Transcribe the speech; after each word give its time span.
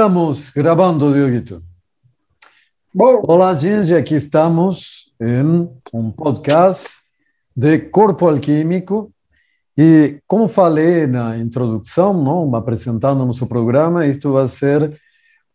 Estamos 0.00 0.48
gravando, 0.48 1.12
Dioguito. 1.12 1.62
Bom. 2.94 3.20
Olá, 3.24 3.52
gente. 3.52 3.94
Aqui 3.94 4.14
estamos 4.14 5.12
em 5.20 5.68
um 5.92 6.10
podcast 6.10 7.02
de 7.54 7.78
corpo 7.80 8.26
alquímico. 8.26 9.12
E, 9.76 10.18
como 10.26 10.48
falei 10.48 11.06
na 11.06 11.36
introdução, 11.36 12.14
não, 12.14 12.56
apresentando 12.56 13.26
nosso 13.26 13.46
programa, 13.46 14.06
isto 14.06 14.32
vai 14.32 14.46
ser 14.46 14.98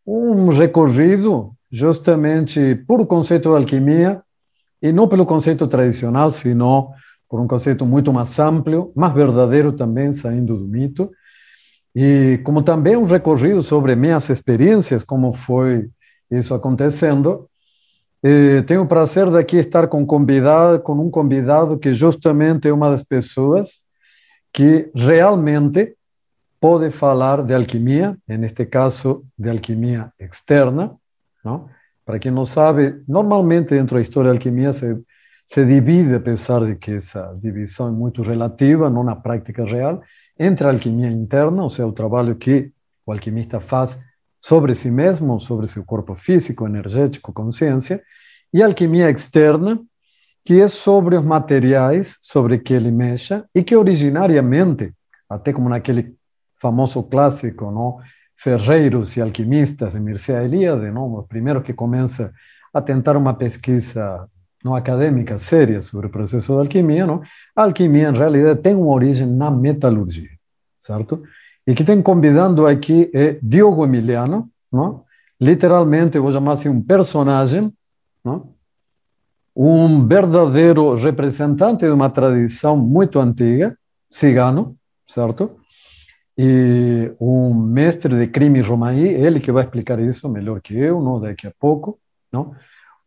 um 0.06 0.50
recorrido 0.50 1.52
justamente 1.72 2.76
por 2.88 3.02
o 3.02 3.06
conceito 3.08 3.50
de 3.50 3.56
alquimia, 3.56 4.22
e 4.80 4.94
não 4.94 5.08
pelo 5.08 5.26
conceito 5.26 5.68
tradicional, 5.68 6.32
sino 6.32 6.92
por 7.28 7.40
um 7.40 7.48
conceito 7.48 7.84
muito 7.84 8.14
mais 8.14 8.38
amplo, 8.38 8.94
mais 8.96 9.12
verdadeiro 9.12 9.72
também, 9.72 10.14
saindo 10.14 10.56
do 10.56 10.68
mito, 10.68 11.10
e 11.96 12.40
como 12.44 12.62
também 12.62 12.98
um 12.98 13.06
recorrido 13.06 13.64
sobre 13.64 13.96
minhas 13.96 14.30
experiências, 14.30 15.04
como 15.04 15.32
foi 15.32 15.90
isso 16.30 16.54
acontecendo, 16.54 17.48
eh, 18.22 18.64
tenho 18.64 18.82
o 18.82 18.88
prazer 18.88 19.32
de 19.32 19.38
aqui 19.38 19.58
estar 19.58 19.88
com, 19.88 20.06
convidado, 20.06 20.82
com 20.82 20.94
um 20.94 21.10
convidado 21.10 21.78
que 21.78 21.94
justamente 21.94 22.68
é 22.68 22.74
uma 22.74 22.90
das 22.90 23.04
pessoas 23.04 23.80
que 24.52 24.90
realmente 24.94 25.96
pode 26.60 26.92
falar 26.92 27.44
de 27.44 27.54
alquimia, 27.54 28.18
neste 28.28 28.66
caso 28.66 29.24
de 29.38 29.50
alquimia 29.50 30.12
externa. 30.20 30.96
Não? 31.44 31.70
Para 32.06 32.20
quem 32.20 32.32
não 32.32 32.46
sabe, 32.46 33.02
normalmente 33.08 33.70
dentro 33.70 33.96
da 33.96 34.02
história 34.02 34.32
da 34.32 34.36
alquimia 34.36 34.74
se, 34.74 35.02
se 35.46 35.66
divide, 35.66 36.16
apesar 36.16 36.66
de 36.66 36.76
que 36.76 36.94
essa 36.94 37.38
divisão 37.42 37.88
é 37.88 37.92
muito 37.92 38.22
relativa, 38.22 38.90
não 38.90 39.04
na 39.04 39.16
prática 39.16 39.64
real, 39.64 40.02
entre 40.38 40.68
a 40.68 40.72
alquimia 40.72 41.10
interna, 41.10 41.64
ou 41.64 41.70
seja, 41.70 41.88
o 41.88 41.94
trabalho 41.94 42.36
que 42.36 42.72
o 43.06 43.12
alquimista 43.12 43.60
faz 43.60 44.00
sobre 44.40 44.76
si 44.76 44.92
mesmo, 44.92 45.40
sobre 45.40 45.68
seu 45.68 45.84
corpo 45.84 46.16
físico, 46.16 46.68
energético, 46.68 47.34
consciência, 47.34 48.02
e 48.54 48.62
a 48.62 48.66
alquimia 48.68 49.10
externa, 49.10 49.80
que 50.44 50.62
é 50.62 50.68
sobre 50.68 51.18
os 51.18 51.26
materiais 51.26 52.18
sobre 52.22 52.60
que 52.60 52.74
ele 52.74 52.92
mexe 52.92 53.44
e 53.54 53.64
que 53.64 53.76
originariamente, 53.76 54.94
até 55.28 55.52
como 55.52 55.68
naquele 55.68 56.16
famoso 56.62 57.02
clássico, 57.04 57.72
não, 57.72 57.98
ferreiros 58.36 59.18
e 59.18 59.22
alquimistas 59.22 59.94
de 59.94 60.00
Mircea 60.00 60.44
Eliade, 60.44 60.92
não, 60.92 61.16
os 61.16 61.26
primeiros 61.26 61.64
que 61.64 61.74
começa 61.74 62.32
a 62.74 62.82
tentar 62.82 63.18
uma 63.18 63.34
pesquisa 63.34 64.30
não 64.66 64.74
acadêmica 64.74 65.38
séria 65.38 65.80
sobre 65.80 66.08
o 66.08 66.10
processo 66.10 66.52
da 66.52 66.62
alquimia, 66.62 67.06
não? 67.06 67.22
a 67.56 67.64
alquimia, 67.66 68.10
em 68.10 68.18
realidade, 68.18 68.64
tem 68.64 68.74
uma 68.74 68.88
origem 68.88 69.28
na 69.28 69.52
metalurgia, 69.52 70.32
certo? 70.80 71.22
E 71.68 71.76
que 71.76 71.84
tem 71.84 72.02
convidando 72.02 72.66
aqui 72.66 73.12
é 73.14 73.38
Diogo 73.44 73.86
Emiliano, 73.86 74.50
não? 74.74 75.04
literalmente, 75.40 76.18
vou 76.18 76.32
chamar 76.32 76.54
assim, 76.54 76.70
um 76.70 76.82
personagem, 76.82 77.72
não? 78.24 78.56
um 79.56 80.08
verdadeiro 80.08 80.96
representante 80.96 81.86
de 81.86 81.92
uma 81.92 82.10
tradição 82.10 82.76
muito 82.76 83.20
antiga, 83.20 83.78
cigano, 84.10 84.76
certo? 85.08 85.60
E 86.36 87.14
um 87.22 87.54
mestre 87.54 88.18
de 88.18 88.26
crime 88.32 88.62
romaí, 88.62 89.10
ele 89.10 89.40
que 89.40 89.52
vai 89.52 89.64
explicar 89.64 90.00
isso 90.00 90.28
melhor 90.28 90.60
que 90.60 90.76
eu, 90.76 91.00
não 91.00 91.22
daqui 91.22 91.46
a 91.46 91.54
pouco, 91.60 92.00
não? 92.32 92.56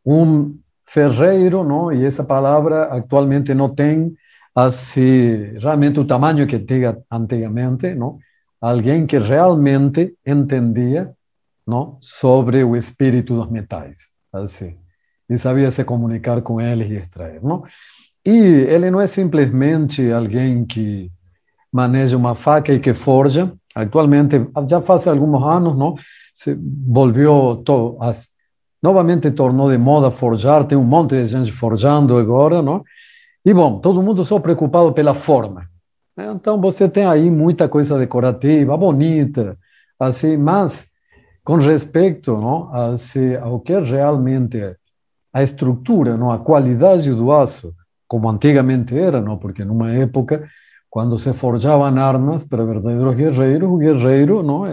Um 0.06 0.56
ferreiro, 0.88 1.62
não? 1.62 1.92
E 1.92 2.04
essa 2.04 2.24
palavra 2.24 2.84
atualmente 2.84 3.54
não 3.54 3.74
tem 3.74 4.14
assim 4.54 5.56
realmente 5.58 6.00
o 6.00 6.04
tamanho 6.04 6.46
que 6.46 6.58
tinha 6.58 6.96
antigamente, 7.10 7.94
não? 7.94 8.18
Alguém 8.60 9.06
que 9.06 9.18
realmente 9.18 10.14
entendia, 10.26 11.12
não? 11.66 11.98
Sobre 12.00 12.64
o 12.64 12.74
espírito 12.74 13.34
dos 13.34 13.50
metais, 13.50 14.10
assim. 14.32 14.76
E 15.30 15.36
sabia 15.36 15.70
se 15.70 15.84
comunicar 15.84 16.40
com 16.42 16.60
eles 16.60 16.90
e 16.90 16.94
extrair, 16.94 17.42
não? 17.42 17.62
E 18.24 18.30
ele 18.30 18.90
não 18.90 19.00
é 19.00 19.06
simplesmente 19.06 20.10
alguém 20.10 20.64
que 20.64 21.10
maneja 21.72 22.16
uma 22.16 22.34
faca 22.34 22.72
e 22.72 22.80
que 22.80 22.94
forja. 22.94 23.52
Atualmente, 23.74 24.36
já 24.68 24.80
faz 24.80 25.06
alguns 25.06 25.42
anos, 25.44 25.76
não? 25.76 25.94
Se 26.32 26.58
volviu 26.86 27.56
to, 27.64 27.98
as, 28.00 28.28
novamente 28.82 29.30
tornou 29.30 29.70
de 29.70 29.78
moda 29.78 30.10
forjar, 30.10 30.64
tem 30.64 30.78
um 30.78 30.84
monte 30.84 31.10
de 31.16 31.26
gente 31.26 31.52
forjando 31.52 32.16
agora, 32.16 32.62
não? 32.62 32.84
E 33.44 33.52
bom, 33.52 33.80
todo 33.80 34.02
mundo 34.02 34.24
só 34.24 34.38
preocupado 34.38 34.92
pela 34.92 35.14
forma. 35.14 35.66
Então 36.16 36.60
você 36.60 36.88
tem 36.88 37.06
aí 37.06 37.30
muita 37.30 37.68
coisa 37.68 37.98
decorativa, 37.98 38.76
bonita, 38.76 39.56
assim, 39.98 40.36
mas 40.36 40.88
com 41.44 41.56
respeito, 41.56 42.32
não, 42.36 42.74
assim, 42.74 43.34
ao 43.36 43.60
que 43.60 43.78
realmente 43.78 44.76
a 45.32 45.42
estrutura, 45.42 46.16
não, 46.16 46.30
a 46.30 46.38
qualidade 46.38 47.12
do 47.14 47.32
aço, 47.32 47.72
como 48.06 48.28
antigamente 48.28 48.98
era, 48.98 49.20
não, 49.20 49.38
porque 49.38 49.64
numa 49.64 49.92
época 49.92 50.48
quando 50.90 51.18
se 51.18 51.32
forjavam 51.32 51.98
armas 51.98 52.44
para 52.44 52.64
verdadeiros 52.64 53.14
guerreiros, 53.14 53.68
o 53.68 53.76
guerreiro 53.76 54.42
não 54.42 54.64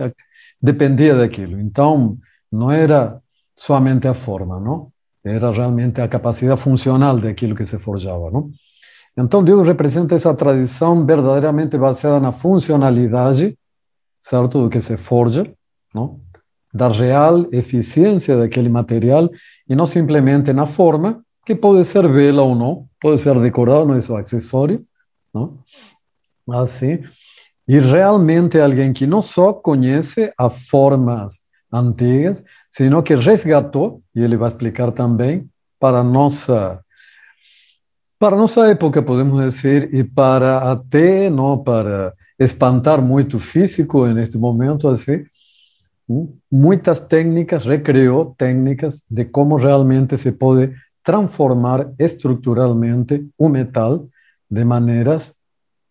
dependia 0.61 1.15
daquilo. 1.15 1.59
Então 1.59 2.17
não 2.51 2.71
era 2.71 3.21
somente 3.55 4.07
a 4.07 4.13
forma, 4.13 4.59
não? 4.59 4.91
Era 5.23 5.51
realmente 5.51 6.01
a 6.01 6.07
capacidade 6.07 6.61
funcional 6.61 7.19
daquilo 7.19 7.55
que 7.55 7.65
se 7.65 7.77
forjava, 7.79 8.29
não? 8.29 8.51
Então, 9.17 9.43
Deus 9.43 9.65
representa 9.65 10.15
essa 10.15 10.33
tradição 10.33 11.05
verdadeiramente 11.05 11.77
baseada 11.77 12.19
na 12.19 12.31
funcionalidade, 12.31 13.57
certo, 14.21 14.63
do 14.63 14.69
que 14.69 14.81
se 14.81 14.97
forja, 14.97 15.51
não? 15.93 16.19
Da 16.73 16.89
real 16.89 17.47
eficiência 17.53 18.37
daquele 18.37 18.67
material 18.67 19.29
e 19.67 19.75
não 19.75 19.85
simplesmente 19.85 20.51
na 20.51 20.65
forma, 20.65 21.23
que 21.45 21.55
pode 21.55 21.85
ser 21.85 22.07
bela 22.11 22.41
ou 22.41 22.53
não, 22.53 22.87
pode 22.99 23.21
ser 23.21 23.39
decorada, 23.39 23.85
não 23.85 23.95
é 23.95 24.01
só 24.01 24.17
acessório, 24.17 24.85
não? 25.33 25.59
Assim, 26.51 27.03
e 27.67 27.79
realmente 27.79 28.59
alguém 28.59 28.93
que 28.93 29.07
não 29.07 29.21
só 29.21 29.53
conhece 29.53 30.31
as 30.37 30.67
formas 30.67 31.39
antigas, 31.71 32.43
sino 32.75 33.01
que 33.01 33.15
resgatou, 33.15 34.01
e 34.13 34.21
ele 34.21 34.35
vai 34.35 34.49
explicar 34.49 34.91
também, 34.91 35.49
para 35.79 36.03
nossa 36.03 36.81
para 38.19 38.35
nossa 38.35 38.67
época, 38.67 39.01
podemos 39.01 39.41
dizer, 39.41 39.93
e 39.93 40.03
para 40.03 40.71
até 40.71 41.29
não 41.29 41.57
para 41.57 42.13
espantar 42.39 43.01
muito 43.01 43.39
físico 43.39 44.07
neste 44.07 44.37
momento, 44.37 44.87
assim, 44.87 45.23
muitas 46.51 46.99
técnicas, 46.99 47.65
recriou 47.65 48.33
técnicas 48.37 49.05
de 49.09 49.25
como 49.25 49.57
realmente 49.57 50.17
se 50.17 50.31
pode 50.31 50.73
transformar 51.03 51.91
estruturalmente 51.99 53.27
o 53.37 53.47
metal 53.47 54.07
de 54.49 54.65
maneiras 54.65 55.35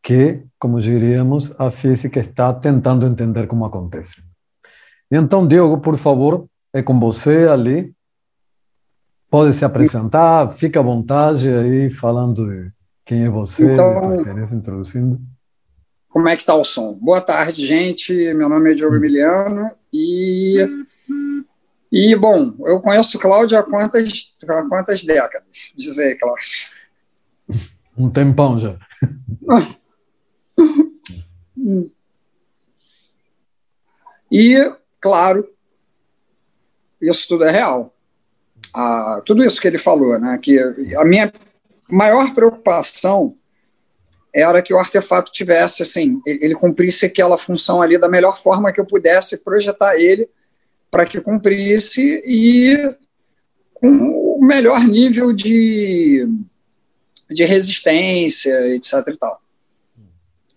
que, 0.03 0.43
como 0.59 0.81
diríamos, 0.81 1.55
a 1.59 1.71
física 1.71 2.21
está 2.21 2.53
tentando 2.53 3.07
entender 3.07 3.47
como 3.47 3.65
acontece. 3.65 4.23
Então, 5.11 5.47
Diogo, 5.47 5.79
por 5.79 5.97
favor, 5.97 6.47
é 6.75 6.83
com 6.83 6.99
você 6.99 7.47
ali. 7.49 7.95
Pode 9.31 9.55
se 9.55 9.65
apresentar, 9.65 10.53
fica 10.55 10.81
à 10.81 10.83
vontade 10.83 11.49
aí 11.49 11.89
falando 11.89 12.71
quem 13.05 13.25
é 13.25 13.31
você, 13.31 13.73
então, 13.73 14.21
introduzindo. 14.53 15.21
Como 16.09 16.29
é 16.29 16.37
que 16.37 16.43
está 16.43 16.55
o 16.55 16.65
som? 16.65 16.95
Boa 16.95 17.21
tarde, 17.21 17.65
gente. 17.67 18.13
Meu 18.35 18.49
nome 18.49 18.73
é 18.73 18.75
Diogo 18.75 18.95
hum. 18.95 18.99
Emiliano 18.99 19.71
e 19.93 20.85
e 21.91 22.17
bom, 22.17 22.57
eu 22.67 22.81
conheço 22.81 23.21
Cláudio 23.21 23.57
há 23.57 23.63
quantas 23.63 24.35
há 24.49 24.69
quantas 24.69 25.05
décadas? 25.05 25.73
Dizer, 25.77 26.19
Cláudio. 26.19 26.75
Um 27.97 28.11
tempão 28.11 28.59
já. 28.59 28.77
e, 34.29 34.75
claro, 35.01 35.54
isso 37.09 37.29
tudo 37.29 37.45
é 37.45 37.51
real. 37.51 37.95
Ah, 38.75 39.23
tudo 39.25 39.45
isso 39.45 39.61
que 39.61 39.69
ele 39.69 39.79
falou, 39.79 40.19
né? 40.19 40.39
Que 40.41 40.59
a 40.97 41.05
minha 41.05 41.33
maior 41.89 42.33
preocupação 42.35 43.37
era 44.35 44.61
que 44.61 44.75
o 44.75 44.79
artefato 44.79 45.31
tivesse, 45.31 45.83
assim, 45.83 46.21
ele 46.27 46.55
cumprisse 46.55 47.07
aquela 47.07 47.39
função 47.39 47.81
ali 47.81 47.97
da 47.97 48.09
melhor 48.09 48.37
forma 48.37 48.73
que 48.73 48.81
eu 48.81 48.85
pudesse 48.85 49.45
projetar 49.45 49.97
ele 49.97 50.29
para 50.91 51.07
que 51.07 51.21
cumprisse 51.21 52.21
e 52.27 52.95
com 53.73 53.89
o 53.89 54.45
melhor 54.45 54.81
nível 54.81 55.33
de, 55.33 56.27
de 57.31 57.45
resistência, 57.45 58.75
etc 58.75 59.07
e 59.07 59.17
tal. 59.17 59.41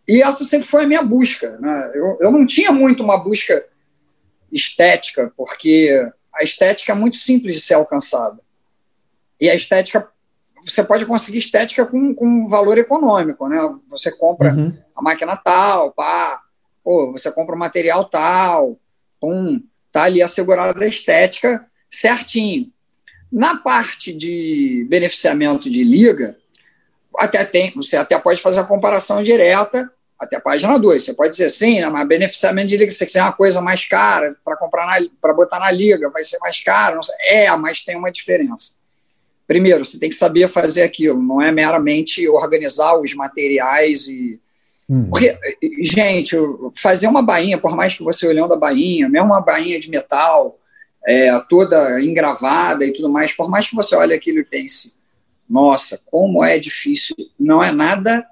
E 0.08 0.22
essa 0.24 0.44
sempre 0.44 0.68
foi 0.68 0.86
a 0.86 0.88
minha 0.88 1.04
busca. 1.04 1.58
Né? 1.60 1.92
Eu, 1.94 2.18
eu 2.22 2.32
não 2.32 2.46
tinha 2.46 2.72
muito 2.72 3.04
uma 3.04 3.22
busca 3.22 3.64
estética, 4.52 5.32
porque 5.36 6.08
a 6.40 6.44
estética 6.44 6.92
é 6.92 6.96
muito 6.96 7.18
simples 7.18 7.56
de 7.56 7.62
ser 7.62 7.74
alcançada. 7.74 8.40
E 9.40 9.50
a 9.50 9.56
estética, 9.56 10.08
você 10.64 10.84
pode 10.84 11.06
conseguir 11.06 11.40
estética 11.40 11.86
com, 11.86 12.14
com 12.14 12.48
valor 12.48 12.78
econômico, 12.78 13.48
né? 13.48 13.58
Você 13.90 14.12
compra 14.12 14.54
uhum. 14.54 14.78
a 14.96 15.02
máquina 15.02 15.36
tal, 15.36 15.92
pá, 15.92 16.42
ou 16.84 17.12
você 17.12 17.32
compra 17.32 17.56
o 17.56 17.60
material 17.60 18.06
tal, 18.06 18.80
pum, 19.20 19.62
Está 19.88 20.04
ali 20.04 20.22
assegurada 20.22 20.84
a 20.84 20.88
estética 20.88 21.66
certinho. 21.90 22.72
Na 23.32 23.58
parte 23.58 24.14
de 24.14 24.86
beneficiamento 24.88 25.72
de 25.72 25.84
liga, 25.84 26.38
até 27.18 27.44
tem, 27.44 27.74
você 27.74 27.98
até 27.98 28.18
pode 28.20 28.40
fazer 28.40 28.60
a 28.60 28.64
comparação 28.64 29.24
direta 29.24 29.92
até 30.20 30.38
a 30.38 30.42
página 30.42 30.78
2. 30.78 31.04
Você 31.04 31.14
pode 31.14 31.32
dizer 31.32 31.50
sim, 31.50 31.80
né, 31.80 31.90
mas 31.90 32.08
beneficiamento 32.08 32.68
de 32.68 32.78
liga, 32.78 32.92
se 32.92 32.98
você 32.98 33.06
quiser 33.06 33.22
uma 33.22 33.34
coisa 33.34 33.62
mais 33.62 33.86
cara 33.86 34.36
para 34.44 34.58
comprar 34.58 35.00
para 35.22 35.34
botar 35.34 35.60
na 35.60 35.72
liga, 35.72 36.10
vai 36.10 36.24
ser 36.24 36.38
mais 36.40 36.62
caro. 36.62 37.00
É, 37.22 37.54
mas 37.56 37.84
tem 37.84 37.96
uma 37.96 38.12
diferença. 38.12 38.76
Primeiro, 39.48 39.86
você 39.86 39.98
tem 39.98 40.10
que 40.10 40.16
saber 40.16 40.50
fazer 40.50 40.84
aquilo, 40.84 41.22
não 41.22 41.42
é 41.42 41.52
meramente 41.52 42.28
organizar 42.28 43.00
os 43.00 43.14
materiais 43.14 44.08
e. 44.08 44.40
Hum. 44.90 45.10
Porque, 45.10 45.38
gente, 45.82 46.36
fazer 46.76 47.08
uma 47.08 47.22
bainha, 47.22 47.58
por 47.58 47.76
mais 47.76 47.94
que 47.94 48.04
você 48.04 48.26
olhando 48.26 48.54
a 48.54 48.58
bainha, 48.58 49.10
mesmo 49.10 49.28
uma 49.28 49.42
bainha 49.42 49.80
de 49.80 49.90
metal, 49.90 50.58
é, 51.06 51.38
toda 51.50 52.02
engravada 52.02 52.86
e 52.86 52.94
tudo 52.94 53.10
mais, 53.10 53.34
por 53.34 53.50
mais 53.50 53.68
que 53.68 53.76
você 53.76 53.96
olhe 53.96 54.14
aquilo 54.14 54.40
e 54.40 54.46
pense, 54.46 54.96
nossa, 55.50 56.02
como 56.10 56.44
é 56.44 56.58
difícil, 56.58 57.16
não 57.38 57.62
é 57.62 57.72
nada 57.72 58.26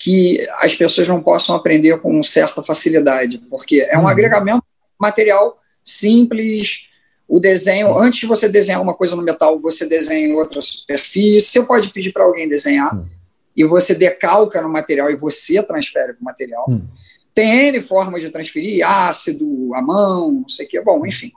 que 0.00 0.48
as 0.56 0.74
pessoas 0.74 1.06
não 1.06 1.22
possam 1.22 1.54
aprender 1.54 2.00
com 2.00 2.22
certa 2.22 2.62
facilidade, 2.62 3.36
porque 3.50 3.86
é 3.90 3.98
um 3.98 4.00
uhum. 4.00 4.08
agregamento 4.08 4.64
material 4.98 5.60
simples. 5.84 6.86
O 7.28 7.38
desenho, 7.38 7.94
antes 7.98 8.20
de 8.20 8.26
você 8.26 8.48
desenhar 8.48 8.80
uma 8.80 8.94
coisa 8.94 9.14
no 9.14 9.22
metal, 9.22 9.60
você 9.60 9.86
desenha 9.86 10.26
em 10.26 10.32
outra 10.32 10.62
superfície. 10.62 11.50
Você 11.50 11.62
pode 11.64 11.90
pedir 11.90 12.12
para 12.12 12.24
alguém 12.24 12.48
desenhar 12.48 12.90
uhum. 12.94 13.06
e 13.54 13.62
você 13.62 13.94
decalca 13.94 14.62
no 14.62 14.70
material 14.70 15.10
e 15.10 15.16
você 15.16 15.62
transfere 15.62 16.14
para 16.14 16.22
o 16.22 16.24
material. 16.24 16.64
Uhum. 16.66 16.88
Tem 17.34 17.68
N 17.68 17.80
formas 17.82 18.22
de 18.22 18.30
transferir, 18.30 18.88
ácido, 18.88 19.74
a 19.74 19.82
mão, 19.82 20.32
não 20.32 20.48
sei 20.48 20.64
o 20.64 20.68
que. 20.70 20.80
Bom, 20.80 21.06
enfim. 21.06 21.30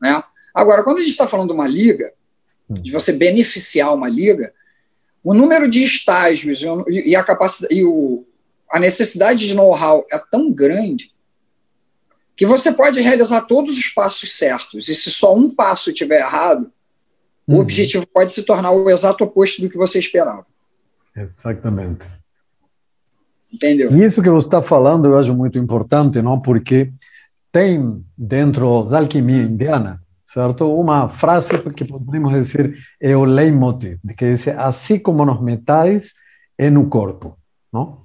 Né? 0.00 0.20
Agora, 0.52 0.82
quando 0.82 0.98
a 0.98 1.02
gente 1.02 1.12
está 1.12 1.28
falando 1.28 1.50
de 1.50 1.54
uma 1.54 1.68
liga, 1.68 2.12
de 2.68 2.90
você 2.90 3.12
beneficiar 3.12 3.94
uma 3.94 4.08
liga, 4.08 4.52
o 5.22 5.34
número 5.34 5.68
de 5.68 5.82
estágios 5.82 6.62
e 6.88 7.14
a 7.14 7.22
capacidade 7.22 7.74
e 7.74 7.84
o, 7.84 8.24
a 8.70 8.80
necessidade 8.80 9.46
de 9.46 9.54
know-how 9.54 10.04
é 10.10 10.18
tão 10.18 10.50
grande 10.52 11.12
que 12.34 12.46
você 12.46 12.72
pode 12.72 13.00
realizar 13.00 13.42
todos 13.42 13.78
os 13.78 13.88
passos 13.88 14.36
certos 14.36 14.88
e 14.88 14.94
se 14.94 15.10
só 15.10 15.34
um 15.36 15.54
passo 15.54 15.90
estiver 15.90 16.20
errado, 16.20 16.72
uhum. 17.46 17.56
o 17.56 17.60
objetivo 17.60 18.06
pode 18.06 18.32
se 18.32 18.42
tornar 18.42 18.72
o 18.72 18.90
exato 18.90 19.24
oposto 19.24 19.62
do 19.62 19.68
que 19.68 19.76
você 19.76 19.98
esperava. 19.98 20.46
Exatamente. 21.14 22.08
Entendeu? 23.52 23.94
E 23.94 24.02
isso 24.02 24.22
que 24.22 24.30
você 24.30 24.46
está 24.46 24.62
falando 24.62 25.06
eu 25.06 25.18
acho 25.18 25.34
muito 25.34 25.58
importante, 25.58 26.22
não? 26.22 26.40
Porque 26.40 26.90
tem 27.52 28.02
dentro 28.16 28.84
da 28.84 28.98
alquimia 28.98 29.42
indiana 29.42 30.02
certo? 30.32 30.74
Uma 30.74 31.08
frase 31.08 31.50
que 31.72 31.84
podemos 31.84 32.32
dizer 32.32 32.74
é 33.00 33.14
o 33.14 33.24
leitmotiv, 33.24 33.98
que 34.16 34.30
diz 34.30 34.48
assim 34.48 34.98
como 34.98 35.24
nos 35.26 35.42
metais 35.42 36.14
é 36.56 36.70
no 36.70 36.88
corpo, 36.88 37.36
não? 37.72 38.00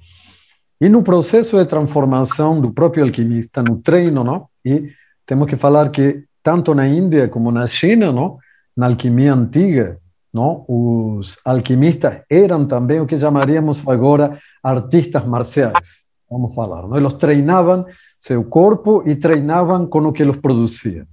E 0.80 0.90
no 0.90 1.02
processo 1.02 1.58
de 1.58 1.66
transformação 1.66 2.60
do 2.60 2.72
próprio 2.72 3.04
alquimista, 3.04 3.64
no 3.64 3.78
treino, 3.78 4.24
não? 4.24 4.48
E 4.64 4.92
temos 5.26 5.48
que 5.50 5.56
falar 5.56 5.90
que 5.90 6.26
tanto 6.44 6.76
na 6.76 6.86
Índia 6.88 7.30
como 7.30 7.50
na 7.50 7.66
China, 7.66 8.12
não? 8.12 8.38
Na 8.76 8.88
alquimia 8.88 9.34
antiga, 9.34 9.98
não? 10.34 10.66
Os 10.68 11.40
alquimistas 11.46 12.22
eram 12.30 12.66
também 12.66 13.00
o 13.00 13.08
que 13.08 13.18
chamaríamos 13.18 13.88
agora 13.88 14.38
artistas 14.62 15.26
marciais, 15.26 16.06
vamos 16.30 16.54
falar, 16.54 16.88
não? 16.88 16.98
Eles 16.98 17.14
treinavam 17.14 17.86
seu 18.20 18.44
corpo 18.44 19.02
e 19.06 19.16
treinavam 19.16 19.88
com 19.88 20.00
o 20.00 20.12
que 20.12 20.24
eles 20.24 20.38
produziam. 20.38 21.06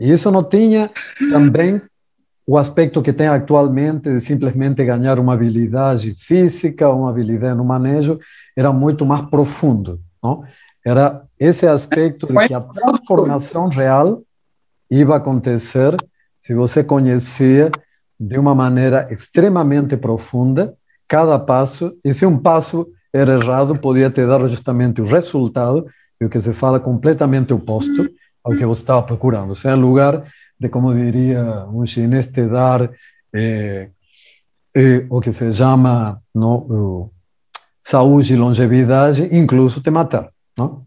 E 0.00 0.10
isso 0.10 0.30
não 0.30 0.42
tinha 0.42 0.90
também 1.30 1.80
o 2.46 2.56
aspecto 2.56 3.02
que 3.02 3.12
tem 3.12 3.28
atualmente 3.28 4.10
de 4.10 4.20
simplesmente 4.20 4.82
ganhar 4.82 5.18
uma 5.18 5.34
habilidade 5.34 6.14
física, 6.14 6.88
uma 6.88 7.10
habilidade 7.10 7.54
no 7.54 7.64
manejo, 7.64 8.18
era 8.56 8.72
muito 8.72 9.04
mais 9.04 9.28
profundo. 9.28 10.00
Não? 10.22 10.42
Era 10.84 11.22
esse 11.38 11.66
aspecto 11.66 12.26
de 12.26 12.48
que 12.48 12.54
a 12.54 12.60
transformação 12.60 13.68
real 13.68 14.22
ia 14.90 15.14
acontecer 15.14 15.94
se 16.38 16.54
você 16.54 16.82
conhecia 16.82 17.70
de 18.18 18.38
uma 18.38 18.54
maneira 18.54 19.06
extremamente 19.10 19.96
profunda 19.96 20.74
cada 21.06 21.38
passo, 21.38 21.92
e 22.04 22.14
se 22.14 22.24
um 22.24 22.38
passo 22.38 22.86
era 23.12 23.34
errado, 23.34 23.76
podia 23.76 24.10
te 24.10 24.24
dar 24.26 24.40
justamente 24.46 25.02
o 25.02 25.04
resultado, 25.04 25.86
e 26.20 26.24
o 26.24 26.30
que 26.30 26.40
se 26.40 26.52
fala 26.52 26.80
completamente 26.80 27.52
oposto, 27.52 28.08
ao 28.44 28.52
que 28.52 28.64
você 28.64 28.82
estava 28.82 29.02
procurando. 29.02 29.50
Ou 29.50 29.54
seja, 29.54 29.76
em 29.76 29.80
lugar 29.80 30.24
de, 30.58 30.68
como 30.68 30.94
diria 30.94 31.66
um 31.66 31.86
chinês, 31.86 32.26
te 32.26 32.46
dar 32.46 32.90
eh, 33.32 33.88
eh, 34.74 35.06
o 35.08 35.20
que 35.20 35.32
se 35.32 35.52
chama 35.52 36.20
no, 36.34 37.10
saúde 37.80 38.34
e 38.34 38.36
longevidade, 38.36 39.28
incluso 39.32 39.80
te 39.80 39.90
matar. 39.90 40.30
Não? 40.56 40.82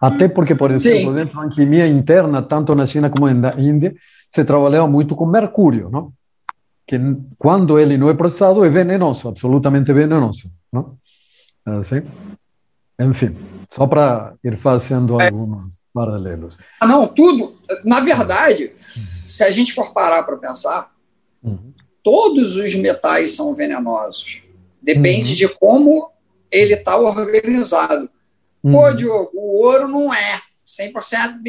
Até 0.00 0.28
porque, 0.28 0.54
por 0.54 0.70
exemplo, 0.70 1.12
Sim. 1.14 1.20
dentro 1.20 1.36
da 1.36 1.42
alquimia 1.42 1.86
interna, 1.86 2.40
tanto 2.42 2.74
na 2.74 2.86
China 2.86 3.10
como 3.10 3.28
na 3.32 3.54
Índia, 3.60 3.94
se 4.28 4.44
trabalhava 4.44 4.86
muito 4.86 5.14
com 5.16 5.26
mercúrio, 5.26 5.90
não? 5.90 6.12
que 6.86 6.98
quando 7.36 7.78
ele 7.78 7.98
não 7.98 8.08
é 8.08 8.14
processado 8.14 8.64
é 8.64 8.70
venenoso, 8.70 9.28
absolutamente 9.28 9.92
venenoso. 9.92 10.50
Não? 10.72 10.96
Assim? 11.66 12.02
Enfim, 12.98 13.36
só 13.68 13.86
para 13.86 14.32
ir 14.42 14.56
fazendo 14.56 15.20
é. 15.20 15.26
algumas 15.26 15.78
paralelos. 15.98 16.56
Ah, 16.80 16.86
não, 16.86 17.08
tudo. 17.08 17.58
Na 17.84 17.98
verdade, 17.98 18.72
se 19.26 19.42
a 19.42 19.50
gente 19.50 19.72
for 19.72 19.92
parar 19.92 20.22
para 20.22 20.36
pensar, 20.36 20.92
uhum. 21.42 21.72
todos 22.04 22.54
os 22.54 22.74
metais 22.76 23.34
são 23.34 23.52
venenosos. 23.54 24.44
Depende 24.80 25.30
uhum. 25.30 25.36
de 25.36 25.48
como 25.48 26.12
ele 26.52 26.74
está 26.74 26.96
organizado. 26.96 28.08
Uhum. 28.62 28.72
Pô, 28.72 28.92
Diogo, 28.92 29.30
o 29.34 29.64
ouro 29.64 29.88
não 29.88 30.14
é 30.14 30.40
100% 30.64 31.40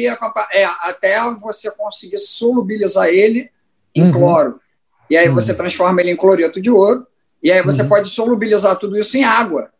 é 0.52 0.64
até 0.64 1.18
você 1.38 1.70
conseguir 1.70 2.18
solubilizar 2.18 3.08
ele 3.08 3.50
em 3.94 4.04
uhum. 4.04 4.12
cloro. 4.12 4.60
E 5.08 5.16
aí 5.16 5.28
você 5.28 5.52
uhum. 5.52 5.58
transforma 5.58 6.00
ele 6.00 6.10
em 6.10 6.16
cloreto 6.16 6.60
de 6.60 6.70
ouro, 6.70 7.06
e 7.42 7.52
aí 7.52 7.62
você 7.62 7.82
uhum. 7.82 7.88
pode 7.88 8.08
solubilizar 8.08 8.76
tudo 8.78 8.98
isso 8.98 9.16
em 9.16 9.24
água. 9.24 9.70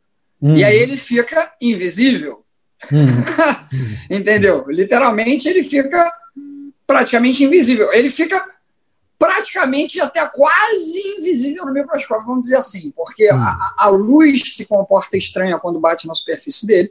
E 0.42 0.64
aí 0.64 0.78
ele 0.78 0.96
fica 0.96 1.52
invisível. 1.60 2.39
Uhum. 2.90 3.06
Entendeu? 4.16 4.64
Literalmente 4.68 5.48
ele 5.48 5.62
fica 5.62 6.12
praticamente 6.86 7.44
invisível. 7.44 7.92
Ele 7.92 8.10
fica 8.10 8.44
praticamente 9.18 10.00
até 10.00 10.26
quase 10.26 10.98
invisível 11.18 11.66
no 11.66 11.74
microscópio, 11.74 12.26
vamos 12.26 12.42
dizer 12.42 12.56
assim, 12.56 12.90
porque 12.96 13.30
uhum. 13.30 13.38
a, 13.38 13.74
a, 13.76 13.88
luz 13.90 14.56
se 14.56 14.64
comporta 14.64 15.16
estranha 15.16 15.58
quando 15.58 15.78
bate 15.78 16.08
na 16.08 16.14
superfície 16.14 16.66
dele. 16.66 16.90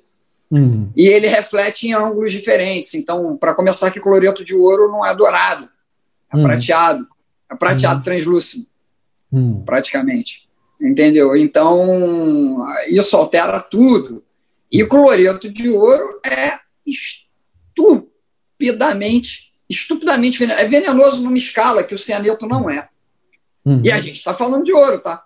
Uhum. 0.52 0.92
E 0.96 1.08
ele 1.08 1.28
reflete 1.28 1.88
em 1.88 1.94
ângulos 1.94 2.32
diferentes. 2.32 2.94
Então, 2.94 3.36
para 3.36 3.54
começar, 3.54 3.90
que 3.92 4.00
cloreto 4.00 4.46
de 4.46 4.56
ouro 4.56 4.92
não 4.92 5.06
é 5.06 5.16
dourado, 5.16 5.68
é 6.32 6.38
uhum. 6.38 6.44
prateado. 6.44 7.08
É 7.52 7.56
prateado 7.56 7.98
uhum. 7.98 8.04
translúcido, 8.04 8.68
praticamente. 9.66 10.48
Entendeu? 10.80 11.36
Então, 11.36 12.64
isso 12.90 13.18
altera 13.18 13.60
tudo. 13.60 14.24
E 14.72 14.86
cloreto 14.86 15.50
de 15.50 15.68
ouro 15.70 16.20
é 16.24 16.60
estupidamente, 16.86 19.52
estupidamente 19.70 20.38
venenoso. 20.38 20.64
É 20.64 20.68
venenoso 20.68 21.24
numa 21.24 21.38
escala 21.38 21.84
que 21.84 21.96
o 21.96 21.98
cianeto 21.98 22.46
não 22.46 22.70
é. 22.70 22.90
Uhum. 23.66 23.82
E 23.84 23.92
a 23.92 24.00
gente 24.00 24.18
está 24.18 24.34
falando 24.34 24.64
de 24.64 24.74
ouro, 24.74 25.00
tá? 25.00 25.24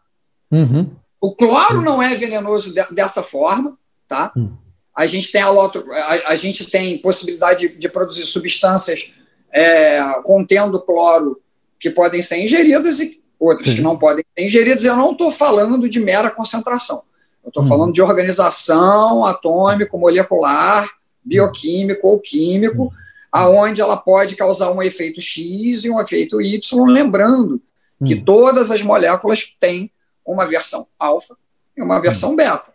Uhum. 0.52 0.92
O 1.20 1.36
cloro 1.36 1.82
não 1.82 2.02
é 2.02 2.16
venenoso 2.16 2.74
de, 2.74 2.82
dessa 2.94 3.22
forma, 3.24 3.78
tá? 4.08 4.32
Uhum. 4.36 4.58
A 4.96 5.08
gente 5.08 5.32
tem 5.32 5.42
a, 5.42 5.50
a, 5.50 6.32
a, 6.32 6.36
gente 6.36 6.70
tem 6.70 7.00
possibilidade 7.00 7.68
de, 7.68 7.76
de 7.76 7.90
produzir 7.90 8.26
substâncias 8.26 9.14
é, 9.52 10.00
contendo 10.24 10.82
cloro 10.82 11.42
que 11.80 11.90
podem 11.90 12.22
ser 12.22 12.44
ingeridas 12.44 13.00
e 13.00 13.20
outras 13.40 13.74
que 13.74 13.82
não 13.82 13.98
podem 13.98 14.24
ser 14.38 14.46
ingeridas. 14.46 14.84
Eu 14.84 14.96
não 14.96 15.12
estou 15.12 15.32
falando 15.32 15.90
de 15.90 16.00
mera 16.00 16.30
concentração. 16.30 17.04
Eu 17.44 17.50
estou 17.50 17.64
hum. 17.64 17.68
falando 17.68 17.94
de 17.94 18.02
organização 18.02 19.26
atômico, 19.26 19.98
molecular, 19.98 20.90
bioquímico 21.24 22.08
ou 22.08 22.20
químico, 22.20 22.86
hum. 22.86 22.92
aonde 23.32 23.82
ela 23.82 23.98
pode 23.98 24.36
causar 24.36 24.72
um 24.72 24.82
efeito 24.82 25.20
X 25.20 25.84
e 25.84 25.90
um 25.90 26.00
efeito 26.00 26.42
Y, 26.42 26.86
lembrando 26.86 27.62
hum. 28.00 28.06
que 28.06 28.16
todas 28.16 28.72
as 28.72 28.82
moléculas 28.82 29.54
têm 29.60 29.92
uma 30.26 30.46
versão 30.46 30.88
alfa 30.98 31.36
e 31.76 31.82
uma 31.82 32.00
versão 32.00 32.32
hum. 32.32 32.36
beta. 32.36 32.74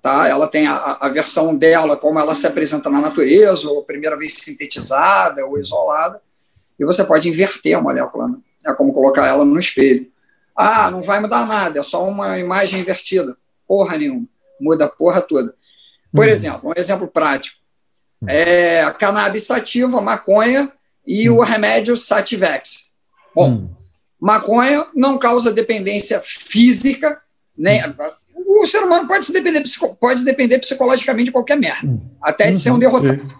Tá? 0.00 0.28
Ela 0.28 0.46
tem 0.46 0.66
a, 0.66 0.98
a, 1.00 1.08
versão 1.08 1.56
dela, 1.56 1.96
como 1.96 2.20
ela 2.20 2.34
se 2.34 2.46
apresenta 2.46 2.90
na 2.90 3.00
natureza, 3.00 3.68
ou 3.68 3.82
primeira 3.82 4.16
vez 4.16 4.34
sintetizada 4.34 5.44
ou 5.44 5.58
isolada, 5.58 6.20
e 6.78 6.84
você 6.84 7.02
pode 7.04 7.28
inverter 7.28 7.76
a 7.76 7.80
molécula. 7.80 8.28
Né? 8.28 8.36
É 8.66 8.74
como 8.74 8.92
colocar 8.92 9.26
ela 9.26 9.44
no 9.44 9.58
espelho. 9.58 10.06
Ah, 10.54 10.90
não 10.90 11.02
vai 11.02 11.20
mudar 11.20 11.46
nada, 11.46 11.80
é 11.80 11.82
só 11.82 12.06
uma 12.06 12.38
imagem 12.38 12.80
invertida 12.80 13.36
porra 13.68 13.98
nenhuma. 13.98 14.26
Muda 14.60 14.86
a 14.86 14.88
porra 14.88 15.20
toda. 15.20 15.54
Por 16.12 16.24
uhum. 16.24 16.30
exemplo, 16.30 16.70
um 16.70 16.80
exemplo 16.80 17.06
prático. 17.06 17.58
Uhum. 18.22 18.28
É, 18.28 18.82
a 18.82 18.90
cannabis 18.92 19.44
sativa, 19.44 20.00
maconha, 20.00 20.72
e 21.06 21.30
hum. 21.30 21.36
o 21.36 21.42
remédio 21.42 21.96
Sativex. 21.96 22.88
Bom, 23.34 23.50
hum. 23.50 23.70
maconha 24.20 24.86
não 24.94 25.18
causa 25.18 25.50
dependência 25.50 26.20
física, 26.24 27.18
nem. 27.56 27.82
Hum. 27.82 27.94
O 28.36 28.66
ser 28.66 28.78
humano 28.78 29.06
pode 29.06 29.26
se 29.26 29.32
depender, 29.32 29.62
pode 30.00 30.24
depender 30.24 30.58
psicologicamente 30.58 31.26
de 31.26 31.32
qualquer 31.32 31.56
merda, 31.56 31.86
hum. 31.86 32.00
até 32.22 32.50
de 32.50 32.58
ser 32.58 32.70
um 32.70 32.74
uhum. 32.74 32.78
derrotado. 32.78 33.38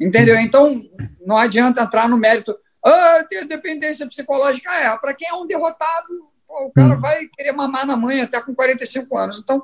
Entendeu? 0.00 0.38
Então, 0.40 0.82
não 1.26 1.36
adianta 1.36 1.82
entrar 1.82 2.08
no 2.08 2.16
mérito. 2.16 2.56
Ah, 2.82 3.22
ter 3.28 3.44
dependência 3.44 4.06
psicológica 4.06 4.72
é. 4.72 4.96
Para 4.96 5.12
quem 5.12 5.28
é 5.28 5.34
um 5.34 5.46
derrotado, 5.46 6.29
pô, 6.50 6.64
o 6.64 6.72
cara 6.72 6.94
hum. 6.94 7.00
vai 7.00 7.26
querer 7.26 7.52
mamar 7.52 7.86
na 7.86 7.96
mãe 7.96 8.20
até 8.20 8.40
com 8.40 8.52
45 8.52 9.16
anos. 9.16 9.38
Então, 9.38 9.62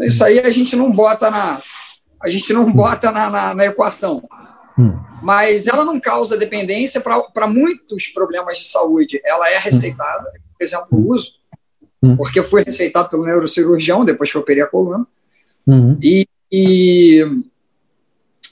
isso 0.00 0.24
aí 0.24 0.40
a 0.40 0.50
gente 0.50 0.74
não 0.74 0.90
bota 0.90 1.30
na, 1.30 1.62
a 2.20 2.28
gente 2.28 2.52
não 2.52 2.70
bota 2.72 3.12
na, 3.12 3.30
na, 3.30 3.54
na 3.54 3.64
equação. 3.66 4.22
Hum. 4.76 4.98
Mas 5.22 5.68
ela 5.68 5.84
não 5.84 6.00
causa 6.00 6.36
dependência 6.36 7.00
para 7.00 7.46
muitos 7.46 8.08
problemas 8.08 8.58
de 8.58 8.66
saúde. 8.66 9.20
Ela 9.24 9.48
é 9.50 9.58
receitada, 9.58 10.24
por 10.58 10.64
exemplo, 10.64 10.88
o 10.90 11.10
uso, 11.10 11.34
hum. 12.02 12.16
porque 12.16 12.42
foi 12.42 12.64
receitado 12.64 13.08
pelo 13.08 13.24
neurocirurgião 13.24 14.04
depois 14.04 14.30
que 14.32 14.36
eu 14.36 14.42
operei 14.42 14.64
a 14.64 14.68
coluna. 14.68 15.06
Hum. 15.66 15.96
E, 16.02 16.26
e, 16.50 17.24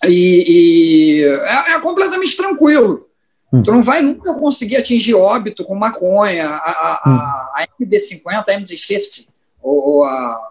e, 0.05 0.45
e 0.49 1.25
é, 1.25 1.73
é, 1.73 1.81
completamente 1.81 2.37
tranquilo. 2.37 3.09
Hum. 3.53 3.63
Tu 3.63 3.73
não 3.73 3.83
vai 3.83 4.01
nunca 4.01 4.33
conseguir 4.35 4.77
atingir 4.77 5.15
óbito 5.15 5.65
com 5.65 5.75
maconha, 5.75 6.49
a, 6.49 6.55
a, 6.55 6.93
a, 7.05 7.53
a 7.57 7.67
MD50, 7.81 8.49
a 8.49 8.61
MD50, 8.61 9.29
ou 9.61 10.05
a, 10.05 10.51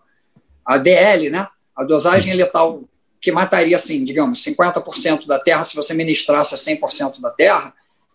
a 0.65 0.77
DL, 0.77 1.29
né? 1.29 1.47
A 1.75 1.83
dosagem 1.83 2.33
letal 2.33 2.83
que 3.21 3.31
mataria, 3.31 3.75
assim, 3.75 4.03
digamos, 4.03 4.43
50% 4.43 5.25
da 5.25 5.39
terra 5.39 5.63
se 5.63 5.75
você 5.75 5.93
ministrasse 5.93 6.55
a 6.55 6.57
100% 6.57 7.19
da 7.19 7.31
terra, 7.31 7.73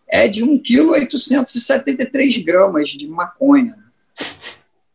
é 0.08 0.28
de 0.28 0.42
1,873 0.44 2.36
kg 2.36 2.42
gramas 2.42 2.90
de 2.90 3.06
maconha. 3.06 3.74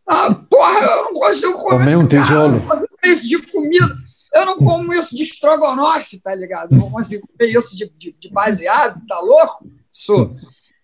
Ah, 0.07 0.33
porra, 0.33 0.79
eu 0.85 1.03
não 1.05 1.13
consigo 1.13 1.53
comer. 1.63 1.97
Um 1.97 2.07
tijolo. 2.07 2.55
eu 2.55 2.59
não 2.59 2.67
consigo 2.67 2.89
comer 2.89 3.13
isso 3.13 3.27
de 3.27 3.37
comida. 3.51 3.97
Eu 4.33 4.45
não 4.45 4.57
como 4.57 4.93
isso 4.93 5.15
de 5.15 5.23
estrogonofe, 5.23 6.19
tá 6.19 6.33
ligado? 6.33 6.73
Eu 6.73 6.79
não 6.79 6.91
consigo 6.91 7.27
comer 7.27 7.51
isso 7.51 7.75
de, 7.75 7.91
de, 7.97 8.15
de 8.17 8.29
baseado, 8.29 8.99
tá 9.07 9.19
louco? 9.19 9.67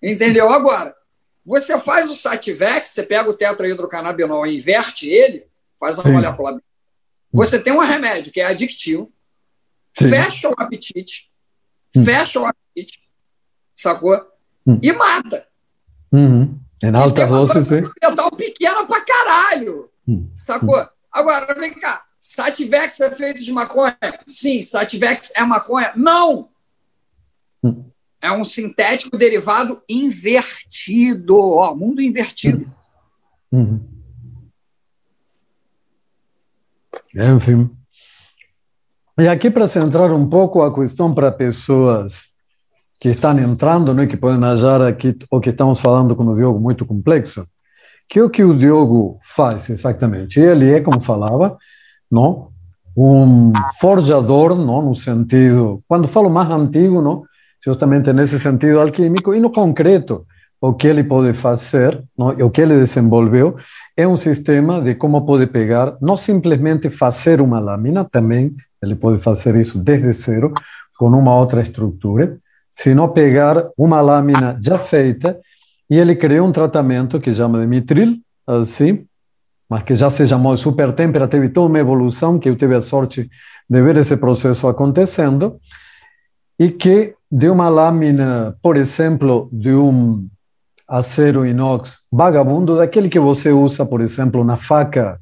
Entendeu? 0.01 0.51
Agora, 0.51 0.95
você 1.45 1.79
faz 1.79 2.09
o 2.09 2.15
Sativex, 2.15 2.89
você 2.89 3.03
pega 3.03 3.29
o 3.29 3.33
tetrahidrocannabinol 3.33 4.45
e 4.45 4.57
inverte 4.57 5.07
ele, 5.07 5.47
faz 5.79 5.97
uma 5.99 6.11
molécula. 6.11 6.61
Você 7.31 7.61
tem 7.61 7.73
um 7.73 7.79
remédio 7.79 8.31
que 8.31 8.39
é 8.39 8.45
adictivo, 8.45 9.11
Sim. 9.97 10.09
fecha 10.09 10.49
o 10.49 10.53
apetite, 10.57 11.31
hum. 11.95 12.03
fecha 12.03 12.39
o 12.39 12.45
apetite, 12.45 12.99
sacou? 13.75 14.19
Hum. 14.65 14.79
E 14.81 14.91
mata. 14.93 15.45
Uhum. 16.11 16.59
Em 16.81 16.95
alta 16.95 17.27
dose, 17.27 17.63
sim. 17.63 17.89
mental 18.01 18.31
pequena 18.31 18.85
pra 18.85 19.01
caralho, 19.01 19.89
hum. 20.07 20.29
sacou? 20.39 20.79
Hum. 20.79 20.87
Agora, 21.11 21.53
vem 21.55 21.73
cá, 21.73 22.05
Sativex 22.27 22.99
é 23.01 23.15
feito 23.15 23.43
de 23.43 23.51
maconha? 23.51 23.95
Sim. 24.25 24.63
Sativex 24.63 25.31
é 25.35 25.43
maconha? 25.43 25.93
Não! 25.95 26.49
É 28.25 28.31
um 28.31 28.43
sintético 28.43 29.17
derivado 29.19 29.83
invertido, 29.87 31.37
ó, 31.39 31.75
mundo 31.75 32.01
invertido. 32.01 32.65
Uhum. 33.51 33.79
Enfim. 37.13 37.69
E 39.19 39.27
aqui 39.27 39.51
para 39.51 39.67
centrar 39.67 40.11
um 40.11 40.27
pouco 40.27 40.63
a 40.63 40.73
questão 40.73 41.13
para 41.13 41.31
pessoas 41.31 42.29
que 42.99 43.09
estão 43.09 43.37
entrando, 43.37 43.93
né, 43.93 44.07
que 44.07 44.17
podem 44.17 44.43
achar 44.43 44.81
aqui 44.81 45.15
o 45.29 45.39
que 45.39 45.51
estamos 45.51 45.79
falando 45.79 46.15
com 46.15 46.25
o 46.25 46.35
Diogo 46.35 46.59
muito 46.59 46.83
complexo, 46.83 47.47
que 48.09 48.19
o 48.19 48.29
que 48.29 48.43
o 48.43 48.57
Diogo 48.57 49.19
faz 49.21 49.69
exatamente? 49.69 50.39
Ele 50.39 50.71
é, 50.71 50.81
como 50.81 50.99
falava, 50.99 51.59
não, 52.11 52.49
um 52.97 53.53
forjador, 53.79 54.55
não, 54.55 54.81
no 54.81 54.95
sentido, 54.95 55.83
quando 55.87 56.07
falo 56.07 56.27
mais 56.27 56.49
antigo, 56.49 57.03
não, 57.03 57.23
justamente 57.65 58.13
nesse 58.13 58.39
sentido 58.39 58.79
alquímico 58.79 59.33
e 59.33 59.39
no 59.39 59.51
concreto, 59.51 60.25
o 60.61 60.73
que 60.73 60.87
ele 60.87 61.03
pode 61.03 61.33
fazer, 61.33 62.01
não, 62.17 62.29
o 62.29 62.49
que 62.49 62.61
ele 62.61 62.77
desenvolveu, 62.77 63.55
é 63.97 64.07
um 64.07 64.17
sistema 64.17 64.81
de 64.81 64.95
como 64.95 65.25
pode 65.25 65.47
pegar, 65.47 65.97
não 66.01 66.15
simplesmente 66.15 66.89
fazer 66.89 67.41
uma 67.41 67.59
lâmina, 67.59 68.05
também 68.05 68.53
ele 68.81 68.95
pode 68.95 69.19
fazer 69.19 69.55
isso 69.55 69.77
desde 69.79 70.11
zero, 70.11 70.53
com 70.97 71.07
uma 71.07 71.35
outra 71.35 71.61
estrutura, 71.61 72.37
sino 72.71 73.07
pegar 73.09 73.69
uma 73.77 74.01
lâmina 74.01 74.57
já 74.61 74.77
feita 74.77 75.37
e 75.89 75.97
ele 75.97 76.15
criou 76.15 76.47
um 76.47 76.51
tratamento 76.51 77.19
que 77.19 77.33
chama 77.33 77.59
de 77.59 77.67
mitril, 77.67 78.17
assim, 78.45 79.05
mas 79.69 79.83
que 79.83 79.95
já 79.95 80.09
se 80.09 80.27
chamou 80.27 80.53
de 80.53 80.61
supertempera, 80.61 81.27
teve 81.27 81.49
toda 81.49 81.67
uma 81.67 81.79
evolução 81.79 82.39
que 82.39 82.49
eu 82.49 82.55
tive 82.55 82.75
a 82.75 82.81
sorte 82.81 83.29
de 83.69 83.81
ver 83.81 83.97
esse 83.97 84.17
processo 84.17 84.67
acontecendo, 84.67 85.59
e 86.59 86.69
que 86.71 87.15
de 87.31 87.49
uma 87.49 87.69
lâmina, 87.69 88.55
por 88.61 88.77
exemplo, 88.77 89.49
de 89.51 89.73
um 89.73 90.27
acero 90.87 91.45
inox 91.45 91.97
vagabundo, 92.11 92.77
daquele 92.77 93.09
que 93.09 93.19
você 93.19 93.51
usa, 93.51 93.85
por 93.85 94.01
exemplo, 94.01 94.43
na 94.43 94.55
faca 94.55 95.19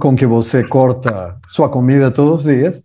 com 0.00 0.16
que 0.16 0.26
você 0.26 0.64
corta 0.64 1.36
sua 1.46 1.68
comida 1.68 2.10
todos 2.10 2.40
os 2.40 2.44
dias, 2.44 2.82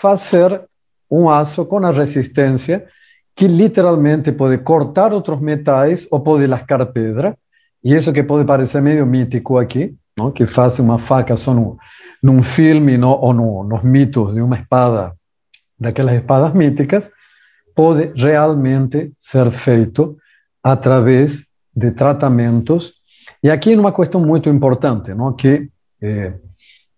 fazer 0.00 0.62
um 1.10 1.28
aço 1.28 1.64
com 1.64 1.84
a 1.84 1.90
resistência 1.90 2.86
que 3.34 3.48
literalmente 3.48 4.32
pode 4.32 4.58
cortar 4.58 5.12
outros 5.12 5.40
metais 5.40 6.06
ou 6.10 6.20
pode 6.20 6.46
lascar 6.46 6.84
pedra. 6.86 7.36
E 7.82 7.94
isso 7.94 8.12
que 8.12 8.22
pode 8.22 8.46
parecer 8.46 8.80
meio 8.80 9.04
mítico 9.04 9.58
aqui, 9.58 9.94
não? 10.16 10.30
que 10.30 10.46
faz 10.46 10.78
uma 10.78 10.98
faca 10.98 11.36
só 11.36 11.52
no, 11.52 11.76
num 12.22 12.42
filme 12.42 12.96
não? 12.96 13.10
ou 13.20 13.32
no, 13.32 13.64
nos 13.64 13.82
mitos 13.82 14.34
de 14.34 14.40
uma 14.40 14.56
espada, 14.56 15.14
daquelas 15.78 16.14
espadas 16.16 16.54
míticas, 16.54 17.10
pode 17.74 18.12
realmente 18.16 19.12
ser 19.16 19.50
feito 19.50 20.16
através 20.62 21.46
de 21.74 21.90
tratamentos. 21.90 22.94
E 23.42 23.50
aqui 23.50 23.72
é 23.72 23.78
uma 23.78 23.92
questão 23.92 24.20
muito 24.20 24.48
importante, 24.48 25.12
não? 25.14 25.32
que 25.32 25.68
é, 26.00 26.34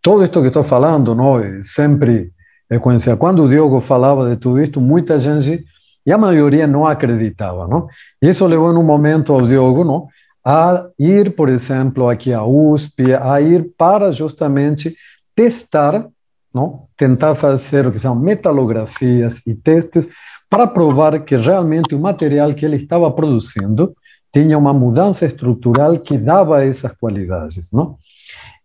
todo 0.01 0.25
isto 0.25 0.41
que 0.41 0.49
estou 0.49 0.63
falando, 0.63 1.15
não, 1.15 1.39
é 1.39 1.61
sempre 1.63 2.33
eu 2.71 2.81
conhecia. 2.81 3.17
Quando 3.17 3.45
o 3.45 3.49
Diogo 3.49 3.81
falava 3.81 4.29
de 4.29 4.37
tudo 4.37 4.61
isto, 4.61 4.81
muita 4.81 5.19
gente, 5.19 5.65
e 6.05 6.13
a 6.13 6.19
maioria 6.19 6.67
não 6.67 6.87
acreditava, 6.87 7.67
não? 7.67 7.89
Isso 8.21 8.47
levou 8.47 8.73
num 8.73 8.83
momento 8.83 9.33
ao 9.33 9.43
Diogo, 9.43 9.85
não, 9.85 10.07
a 10.45 10.87
ir, 10.99 11.35
por 11.35 11.49
exemplo, 11.49 12.09
aqui 12.09 12.33
à 12.33 12.45
USP, 12.45 13.15
a 13.15 13.41
ir 13.41 13.71
para 13.77 14.13
justamente 14.13 14.95
testar, 15.35 16.07
não, 16.53 16.85
tentar 16.97 17.35
fazer 17.35 17.87
o 17.87 17.93
que 17.93 17.99
são 17.99 18.15
metalografias 18.15 19.43
e 19.47 19.55
testes 19.55 20.09
para 20.49 20.67
provar 20.67 21.21
que 21.25 21.37
realmente 21.37 21.95
o 21.95 21.99
material 21.99 22.55
que 22.55 22.65
ele 22.65 22.77
estava 22.77 23.11
produzindo 23.11 23.95
tinha 24.33 24.57
uma 24.57 24.73
mudança 24.73 25.27
estrutural 25.27 25.99
que 25.99 26.17
dava 26.17 26.65
essas 26.65 26.93
qualidades, 26.93 27.71
não? 27.73 27.97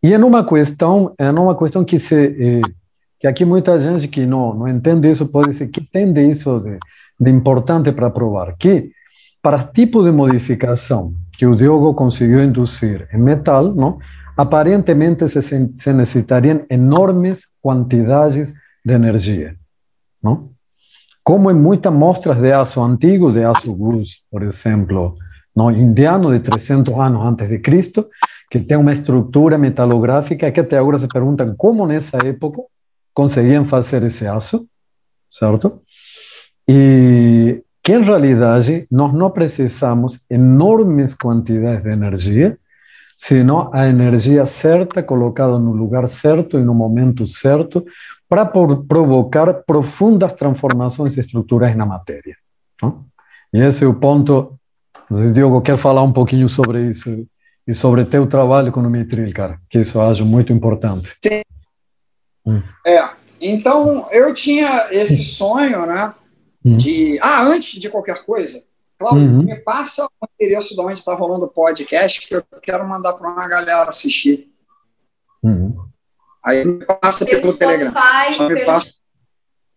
E 0.02 0.14
é 0.14 0.18
uma 0.18 0.46
questão, 0.46 1.14
é 1.18 1.30
uma 1.32 1.58
questão 1.58 1.86
que 1.86 1.98
se 1.98 2.16
eh, 2.16 2.62
que 3.20 3.28
aqui 3.28 3.46
muita 3.46 3.80
gente 3.80 4.08
que 4.08 4.26
não 4.26 4.54
não 4.54 4.68
entende 4.68 5.10
isso 5.10 5.28
pode 5.28 5.50
dizer 5.50 5.70
que 5.70 5.82
tem 5.82 6.14
isso 6.30 6.60
de, 6.60 6.78
de 7.20 7.32
importante 7.32 7.92
para 7.94 8.10
provar 8.10 8.56
que 8.58 8.92
para 9.42 9.64
tipo 9.64 10.04
de 10.04 10.12
modificação 10.12 11.14
que 11.38 11.46
o 11.46 11.56
Diogo 11.56 11.94
conseguiu 11.94 12.44
induzir 12.44 13.08
em 13.14 13.18
metal, 13.18 13.74
não, 13.74 13.98
aparentemente 14.36 15.28
se, 15.28 15.42
se 15.42 15.94
necessitariam 15.94 16.66
enormes 16.70 17.48
quantidades 17.62 18.54
de 18.86 18.94
energia, 18.94 19.56
não? 20.22 20.52
Como 21.24 21.50
em 21.50 21.54
muitas 21.54 21.94
mostras 21.94 22.42
de 22.42 22.52
aço 22.52 22.82
antigo, 22.84 23.32
de 23.32 23.44
aço 23.44 23.74
grus, 23.74 24.24
por 24.30 24.44
exemplo, 24.44 25.16
no 25.56 25.72
indiano 25.72 26.32
de 26.32 26.40
300 26.40 26.94
anos 26.98 27.26
antes 27.26 27.50
de 27.50 27.60
Cristo, 27.60 28.10
que 28.52 28.60
tem 28.60 28.76
uma 28.76 28.92
estrutura 28.92 29.58
metalográfica 29.58 30.52
que 30.52 30.60
até 30.60 30.78
agora 30.78 31.00
se 31.00 31.08
perguntam 31.08 31.56
como 31.56 31.88
nessa 31.88 32.18
época 32.26 32.62
conseguiam 33.14 33.66
fazer 33.66 34.04
esse 34.04 34.28
aço, 34.28 34.68
certo? 35.32 35.82
E 36.68 37.64
que 37.82 37.94
em 37.94 38.02
realidade 38.02 38.88
nós 38.92 39.14
não 39.14 39.30
precisamos 39.30 40.20
enormes 40.30 41.14
quantidades 41.14 41.84
de 41.84 41.90
energia, 41.90 42.58
senão 43.18 43.70
a 43.74 43.88
energia 43.88 44.46
certa 44.46 45.02
colocada 45.04 45.58
no 45.58 45.72
lugar 45.72 46.08
certo 46.08 46.58
e 46.58 46.64
no 46.64 46.74
momento 46.74 47.26
certo 47.26 47.86
para 48.28 48.46
provocar 48.46 49.54
profundas 49.66 50.34
transformações 50.34 51.18
estruturais 51.18 51.76
na 51.76 51.86
matéria. 51.86 52.36
Não? 52.82 53.06
E 53.54 53.60
esse 53.60 53.84
é 53.84 53.88
o 53.88 53.94
ponto. 53.94 54.58
Não 55.10 55.18
sei 55.18 55.28
se 55.28 55.34
Diogo 55.34 55.62
quer 55.62 55.78
falar 55.78 56.04
um 56.04 56.12
pouquinho 56.14 56.50
sobre 56.50 56.90
isso 56.90 57.28
e 57.68 57.74
sobre 57.74 58.06
teu 58.06 58.28
trabalho 58.28 58.72
com 58.72 58.80
o 58.80 58.90
Mitril, 58.90 59.32
cara, 59.34 59.60
que 59.70 59.80
isso 59.80 59.98
eu 59.98 60.02
acho 60.02 60.26
muito 60.26 60.52
importante. 60.52 61.16
Sim. 61.24 61.42
Hum. 62.46 62.62
É, 62.86 63.10
então 63.40 64.08
eu 64.12 64.34
tinha 64.34 64.88
esse 64.92 65.24
sonho, 65.24 65.86
né, 65.86 66.14
Uhum. 66.64 66.78
De, 66.78 67.20
ah, 67.22 67.44
antes 67.44 67.80
de 67.80 67.90
qualquer 67.90 68.24
coisa, 68.24 68.64
Cláudio, 69.04 69.30
uhum. 69.30 69.44
me 69.44 69.56
passa 69.58 70.06
o 70.06 70.28
endereço 70.40 70.74
de 70.74 70.82
onde 70.82 70.94
está 70.94 71.14
rolando 71.14 71.46
o 71.46 71.50
podcast 71.50 72.26
que 72.26 72.34
eu 72.34 72.44
quero 72.62 72.88
mandar 72.88 73.12
para 73.14 73.30
uma 73.30 73.50
galera 73.50 73.90
assistir. 73.90 74.50
Uhum. 75.44 75.76
Aí 76.42 76.64
me 76.64 76.86
passa 76.86 77.26
pelo, 77.26 77.42
pelo 77.42 77.58
Telegram. 77.58 77.92
Só 78.32 78.48
me 78.48 78.56
pelo, 78.56 78.66
passa... 78.66 78.94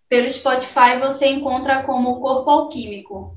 pelo 0.09 0.30
Spotify 0.30 1.00
você 1.00 1.26
encontra 1.26 1.83
como 1.83 2.21
Corpo 2.21 2.49
Alquímico. 2.49 3.37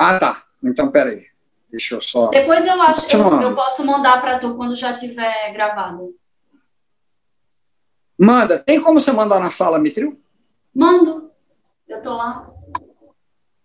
Ah, 0.00 0.18
tá. 0.18 0.42
Então, 0.60 0.90
peraí. 0.90 1.26
Deixa 1.70 1.94
eu 1.94 2.00
só. 2.00 2.30
Depois 2.30 2.66
eu 2.66 2.82
acho 2.82 3.06
que 3.06 3.14
eu, 3.14 3.40
eu, 3.40 3.54
posso 3.54 3.84
mandar 3.86 4.20
para 4.20 4.40
tu 4.40 4.56
quando 4.56 4.74
já 4.74 4.94
tiver 4.94 5.52
gravado. 5.52 6.16
Manda. 8.18 8.58
Tem 8.58 8.80
como 8.80 8.98
você 8.98 9.12
mandar 9.12 9.38
na 9.38 9.50
sala, 9.50 9.78
Mitril? 9.78 10.20
Mando. 10.74 11.31
Eu 11.92 12.00
tô 12.00 12.16
lá. 12.16 12.50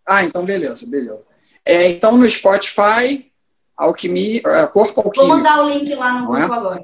Ah, 0.05 0.23
então 0.23 0.43
beleza, 0.43 0.85
beleza. 0.85 1.23
É, 1.65 1.87
então 1.87 2.17
no 2.17 2.29
Spotify, 2.29 3.31
Alquimia, 3.75 4.41
é, 4.45 4.67
Corpo 4.67 4.99
Alquímico. 4.99 5.27
Vou 5.27 5.37
mandar 5.37 5.63
o 5.63 5.69
link 5.69 5.95
lá 5.95 6.19
no 6.19 6.27
grupo 6.27 6.37
é? 6.37 6.43
agora. 6.43 6.83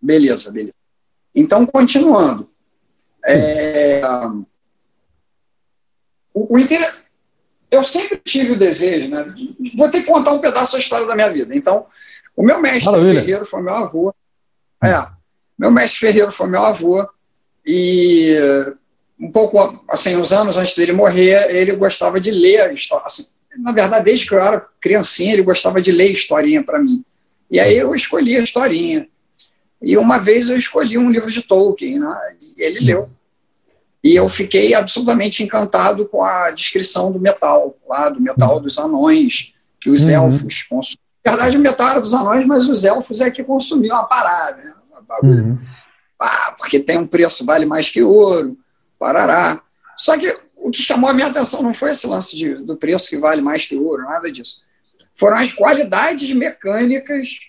Beleza, 0.00 0.52
beleza. 0.52 0.74
Então, 1.34 1.64
continuando. 1.64 2.50
É, 3.26 4.02
o, 6.34 6.54
o 6.54 6.58
inter 6.58 7.02
eu 7.70 7.82
sempre 7.82 8.18
tive 8.18 8.52
o 8.52 8.58
desejo, 8.58 9.08
né? 9.08 9.24
Vou 9.74 9.90
ter 9.90 10.02
que 10.02 10.10
contar 10.10 10.32
um 10.32 10.40
pedaço 10.40 10.74
da 10.74 10.78
história 10.78 11.06
da 11.06 11.14
minha 11.14 11.30
vida. 11.30 11.56
Então, 11.56 11.86
o 12.36 12.42
meu 12.42 12.60
mestre 12.60 12.84
Maravilha. 12.84 13.20
Ferreiro 13.20 13.46
foi 13.46 13.62
meu 13.62 13.74
avô. 13.74 14.14
É, 14.82 15.08
meu 15.58 15.70
mestre 15.70 16.00
Ferreiro 16.00 16.30
foi 16.30 16.48
meu 16.48 16.62
avô 16.62 17.08
e 17.64 18.36
um 19.18 19.30
pouco 19.30 19.84
assim, 19.88 20.16
uns 20.16 20.32
anos 20.32 20.56
antes 20.56 20.74
dele 20.74 20.92
morrer, 20.92 21.54
ele 21.54 21.76
gostava 21.76 22.20
de 22.20 22.30
ler 22.30 22.60
a 22.60 22.72
história. 22.72 23.06
Assim, 23.06 23.26
na 23.58 23.72
verdade, 23.72 24.04
desde 24.04 24.26
que 24.26 24.34
eu 24.34 24.40
era 24.40 24.66
criancinha, 24.80 25.32
ele 25.32 25.42
gostava 25.42 25.80
de 25.80 25.92
ler 25.92 26.10
historinha 26.10 26.62
para 26.62 26.78
mim. 26.78 27.04
E 27.50 27.60
aí 27.60 27.76
eu 27.76 27.94
escolhi 27.94 28.36
a 28.36 28.40
historinha. 28.40 29.08
E 29.80 29.96
uma 29.96 30.18
vez 30.18 30.48
eu 30.48 30.56
escolhi 30.56 30.98
um 30.98 31.10
livro 31.10 31.30
de 31.30 31.42
Tolkien, 31.42 32.00
né? 32.00 32.16
E 32.40 32.62
ele 32.62 32.80
leu. 32.80 33.08
E 34.02 34.14
eu 34.14 34.28
fiquei 34.28 34.74
absolutamente 34.74 35.42
encantado 35.42 36.06
com 36.06 36.22
a 36.22 36.50
descrição 36.50 37.10
do 37.12 37.20
metal, 37.20 37.76
lá 37.88 38.08
do 38.08 38.20
metal 38.20 38.60
dos 38.60 38.78
anões, 38.78 39.54
que 39.80 39.88
os 39.88 40.04
uhum. 40.04 40.10
elfos 40.10 40.62
consumem. 40.62 40.98
Na 41.24 41.32
verdade, 41.32 41.56
o 41.56 41.60
metal 41.60 41.88
era 41.88 42.00
dos 42.00 42.12
anões, 42.12 42.46
mas 42.46 42.68
os 42.68 42.84
elfos 42.84 43.20
é 43.20 43.30
que 43.30 43.42
consumiam 43.42 43.96
a 43.96 44.04
parada. 44.04 44.62
Né? 44.62 44.74
Uhum. 45.22 45.58
Ah, 46.20 46.54
porque 46.58 46.78
tem 46.80 46.98
um 46.98 47.06
preço, 47.06 47.44
vale 47.44 47.64
mais 47.64 47.88
que 47.88 48.02
ouro, 48.02 48.58
parará. 49.04 49.60
Só 49.98 50.18
que 50.18 50.34
o 50.56 50.70
que 50.70 50.80
chamou 50.80 51.10
a 51.10 51.12
minha 51.12 51.26
atenção 51.26 51.62
não 51.62 51.74
foi 51.74 51.90
esse 51.90 52.06
lance 52.06 52.34
de, 52.34 52.54
do 52.54 52.74
preço 52.74 53.10
que 53.10 53.18
vale 53.18 53.42
mais 53.42 53.66
que 53.66 53.76
ouro, 53.76 54.04
nada 54.04 54.32
disso. 54.32 54.62
Foram 55.14 55.36
as 55.36 55.52
qualidades 55.52 56.32
mecânicas 56.32 57.40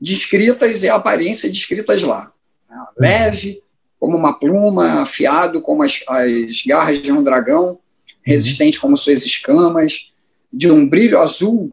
descritas 0.00 0.84
e 0.84 0.88
a 0.88 0.94
aparência 0.94 1.50
descritas 1.50 2.00
lá. 2.04 2.32
Né? 2.70 2.76
Leve, 2.96 3.60
como 3.98 4.16
uma 4.16 4.38
pluma, 4.38 5.02
afiado 5.02 5.60
como 5.60 5.82
as, 5.82 6.04
as 6.06 6.62
garras 6.64 7.02
de 7.02 7.10
um 7.10 7.24
dragão, 7.24 7.80
resistente 8.22 8.78
como 8.78 8.96
suas 8.96 9.26
escamas, 9.26 10.12
de 10.52 10.70
um 10.70 10.88
brilho 10.88 11.18
azul 11.18 11.70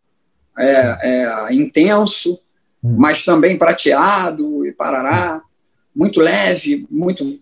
é, 0.58 0.98
é, 1.03 1.53
intenso, 1.53 2.39
hum. 2.84 2.96
mas 2.98 3.24
também 3.24 3.56
prateado 3.56 4.65
e 4.65 4.72
parará, 4.72 5.44
muito 5.96 6.20
leve, 6.20 6.88
muito 6.89 7.39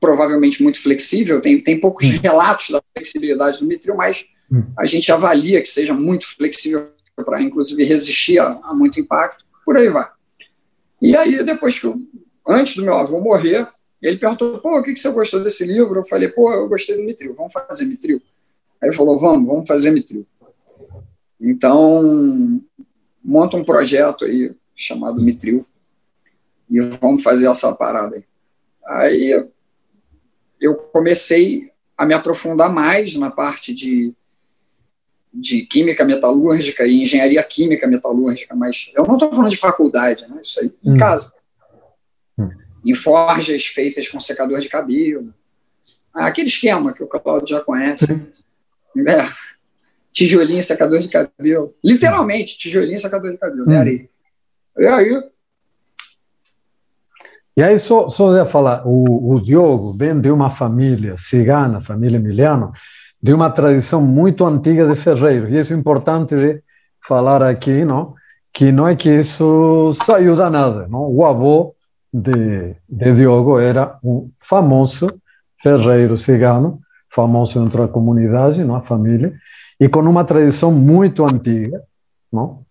provavelmente 0.00 0.62
muito 0.62 0.80
flexível. 0.80 1.40
Tem, 1.40 1.60
tem 1.62 1.78
poucos 1.80 2.08
relatos 2.08 2.70
da 2.70 2.82
flexibilidade 2.94 3.60
do 3.60 3.66
mitril, 3.66 3.96
mas 3.96 4.24
hum. 4.50 4.62
a 4.78 4.86
gente 4.86 5.10
avalia 5.10 5.60
que 5.62 5.68
seja 5.68 5.94
muito 5.94 6.26
flexível 6.26 6.86
para, 7.16 7.42
inclusive, 7.42 7.82
resistir 7.84 8.38
a, 8.38 8.58
a 8.64 8.74
muito 8.74 9.00
impacto. 9.00 9.44
Por 9.64 9.76
aí 9.76 9.88
vai. 9.88 10.08
E 11.00 11.16
aí, 11.16 11.42
depois 11.42 11.78
que 11.78 11.86
eu 11.86 12.00
antes 12.46 12.76
do 12.76 12.82
meu 12.82 12.94
avô 12.94 13.20
morrer, 13.20 13.66
ele 14.00 14.18
perguntou, 14.18 14.58
pô, 14.60 14.78
o 14.78 14.82
que, 14.82 14.92
que 14.92 15.00
você 15.00 15.10
gostou 15.10 15.42
desse 15.42 15.64
livro? 15.64 16.00
Eu 16.00 16.04
falei, 16.04 16.28
pô, 16.28 16.52
eu 16.52 16.68
gostei 16.68 16.96
do 16.96 17.02
Mitril, 17.02 17.34
vamos 17.34 17.52
fazer 17.52 17.84
Mitril. 17.84 18.22
Aí 18.80 18.88
ele 18.88 18.96
falou, 18.96 19.18
vamos, 19.18 19.46
vamos 19.46 19.66
fazer 19.66 19.90
Mitril. 19.90 20.24
Então, 21.40 22.62
monta 23.22 23.56
um 23.56 23.64
projeto 23.64 24.24
aí 24.24 24.54
chamado 24.74 25.20
Mitril 25.20 25.66
e 26.70 26.80
vamos 26.80 27.22
fazer 27.22 27.48
essa 27.48 27.72
parada 27.72 28.16
aí. 28.16 28.24
Aí 28.84 29.46
eu 30.60 30.74
comecei 30.74 31.70
a 31.96 32.04
me 32.04 32.14
aprofundar 32.14 32.72
mais 32.72 33.16
na 33.16 33.30
parte 33.30 33.74
de, 33.74 34.12
de 35.32 35.62
química 35.62 36.04
metalúrgica 36.04 36.86
e 36.86 37.02
engenharia 37.02 37.42
química 37.42 37.86
metalúrgica, 37.86 38.54
mas 38.54 38.90
eu 38.94 39.04
não 39.04 39.14
estou 39.14 39.30
falando 39.30 39.50
de 39.50 39.56
faculdade, 39.56 40.26
né? 40.28 40.40
Isso 40.42 40.60
aí 40.60 40.72
em 40.84 40.94
hum. 40.94 40.96
casa 40.96 41.36
em 42.86 42.94
forjas 42.94 43.66
feitas 43.66 44.08
com 44.08 44.20
secador 44.20 44.60
de 44.60 44.68
cabelo. 44.68 45.34
Aquele 46.14 46.46
esquema 46.46 46.94
que 46.94 47.02
o 47.02 47.08
Claudio 47.08 47.48
já 47.48 47.60
conhece. 47.60 48.06
É, 48.96 49.28
tijolinho, 50.12 50.62
secador 50.62 51.00
de 51.00 51.08
cabelo. 51.08 51.74
Literalmente, 51.84 52.56
tijolinho, 52.56 52.98
secador 52.98 53.32
de 53.32 53.38
cabelo, 53.38 53.66
né, 53.66 53.82
hum. 53.82 54.08
E 54.78 54.86
aí. 54.86 55.22
E 57.56 57.62
aí, 57.62 57.78
só, 57.78 58.10
só 58.10 58.34
ia 58.34 58.44
falar, 58.44 58.82
o, 58.86 59.34
o 59.34 59.40
Diogo 59.40 59.94
vem 59.96 60.20
de 60.20 60.30
uma 60.30 60.50
família 60.50 61.16
cigana, 61.16 61.80
família 61.80 62.18
Emiliano, 62.18 62.72
de 63.22 63.32
uma 63.32 63.50
tradição 63.50 64.02
muito 64.02 64.44
antiga 64.44 64.86
de 64.86 64.94
ferreiros. 64.94 65.50
E 65.50 65.58
isso 65.58 65.72
é 65.72 65.76
importante 65.76 66.34
de 66.36 66.62
falar 67.00 67.42
aqui, 67.42 67.84
não? 67.84 68.14
que 68.52 68.72
não 68.72 68.88
é 68.88 68.96
que 68.96 69.10
isso 69.10 69.92
saiu 69.94 70.34
da 70.34 70.48
nada. 70.48 70.86
Não? 70.88 71.10
O 71.10 71.26
avô 71.26 71.74
de, 72.12 72.74
de 72.88 73.14
Diogo 73.14 73.58
era 73.58 73.98
um 74.02 74.30
famoso 74.38 75.08
ferreiro 75.62 76.16
cigano, 76.16 76.80
famoso 77.10 77.62
dentro 77.62 77.82
da 77.82 77.88
comunidade, 77.88 78.64
não? 78.64 78.76
a 78.76 78.82
família, 78.82 79.34
e 79.78 79.88
com 79.88 80.00
uma 80.00 80.24
tradição 80.24 80.72
muito 80.72 81.24
antiga, 81.24 81.82
não? 82.32 82.64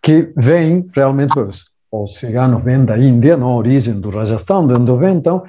que 0.00 0.32
vem 0.36 0.88
realmente, 0.94 1.38
os, 1.38 1.72
os 1.90 2.16
ciganos 2.16 2.62
vêm 2.62 2.84
da 2.84 2.98
Índia, 2.98 3.36
não? 3.36 3.56
origem 3.56 4.00
do 4.00 4.10
Rajasthan, 4.10 4.66
de 4.66 4.74
onde 4.74 4.96
vem, 4.96 5.16
então, 5.16 5.44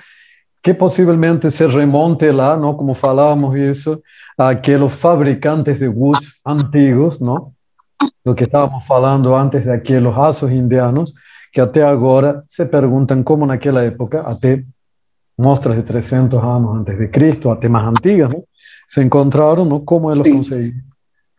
que 0.63 0.73
possivelmente 0.73 1.52
se 1.52 1.67
remonte 1.67 2.30
lá, 2.32 2.58
não? 2.58 2.73
como 2.73 2.93
falávamos 2.93 3.56
isso, 3.58 4.02
aqueles 4.38 4.93
fabricantes 4.93 5.80
de 5.80 5.88
goods 5.88 6.36
antigos, 6.45 7.19
não? 7.19 7.52
do 8.25 8.36
que 8.36 8.45
estávamos 8.45 8.86
falando 8.86 9.34
antes 9.34 9.65
daqueles 9.65 10.13
raços 10.13 10.52
indianos, 10.52 11.13
que 11.52 11.60
até 11.60 11.84
agora 11.84 12.43
se 12.47 12.65
perguntam 12.65 13.23
como 13.23 13.45
naquela 13.45 13.84
época, 13.84 14.21
até 14.21 14.63
mostras 15.38 15.78
de 15.78 15.84
300 15.84 16.41
anos 16.41 16.75
antes 16.75 16.97
de 16.97 17.08
Cristo, 17.08 17.49
até 17.49 17.67
mais 17.67 17.88
antigas, 17.88 18.30
não? 18.30 18.43
se 18.88 19.02
encontraram 19.02 19.65
não? 19.65 19.80
como 19.80 20.12
eles 20.12 20.30
conseguiram 20.32 20.89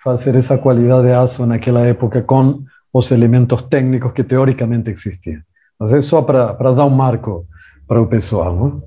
fazer 0.02 0.34
essa 0.34 0.56
qualidade 0.56 1.08
de 1.08 1.12
aço 1.12 1.44
naquela 1.46 1.80
época 1.80 2.22
com 2.22 2.62
os 2.92 3.10
elementos 3.10 3.62
técnicos 3.62 4.12
que 4.12 4.24
teoricamente 4.24 4.90
existiam. 4.90 5.40
Mas 5.78 5.92
é 5.92 6.02
só 6.02 6.22
para 6.22 6.52
dar 6.52 6.84
um 6.84 6.90
marco 6.90 7.46
para 7.86 8.00
o 8.00 8.06
pessoal. 8.06 8.54
Não? 8.54 8.82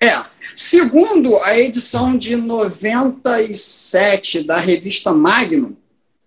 É, 0.00 0.22
segundo 0.54 1.36
a 1.44 1.58
edição 1.58 2.16
de 2.16 2.36
97 2.36 4.44
da 4.44 4.56
revista 4.56 5.12
Magnum, 5.12 5.74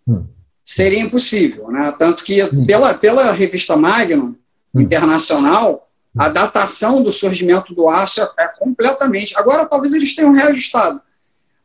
hum 0.07 0.25
seria 0.65 0.99
impossível. 0.99 1.69
Né? 1.69 1.93
Tanto 1.97 2.23
que, 2.23 2.43
pela, 2.65 2.95
pela 2.95 3.31
revista 3.31 3.77
Magnum 3.77 4.35
hum. 4.73 4.81
Internacional, 4.81 5.83
a 6.17 6.27
datação 6.27 7.03
do 7.03 7.13
surgimento 7.13 7.75
do 7.75 7.87
aço 7.87 8.21
é, 8.21 8.27
é, 8.39 8.47
completamente. 8.47 9.37
Agora, 9.37 9.65
talvez 9.65 9.93
eles 9.93 10.15
tenham 10.15 10.31
reajustado, 10.31 10.99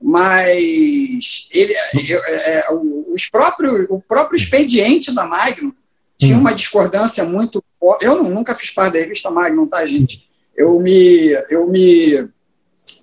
mas 0.01 1.49
ele, 1.51 1.73
é, 1.73 2.59
é, 2.59 2.64
os 3.12 3.29
próprios, 3.29 3.87
o 3.88 4.01
próprio 4.01 4.37
expediente 4.37 5.12
da 5.12 5.27
Magnum 5.27 5.73
tinha 6.18 6.37
hum. 6.37 6.40
uma 6.40 6.55
discordância 6.55 7.25
muito. 7.25 7.64
Eu 8.01 8.23
nunca 8.23 8.55
fiz 8.55 8.70
parte 8.70 8.94
da 8.94 9.01
revista 9.01 9.31
Magnum, 9.31 9.66
tá, 9.66 9.85
gente? 9.87 10.29
Eu 10.55 10.79
me, 10.79 11.31
eu 11.49 11.66
me 11.66 12.29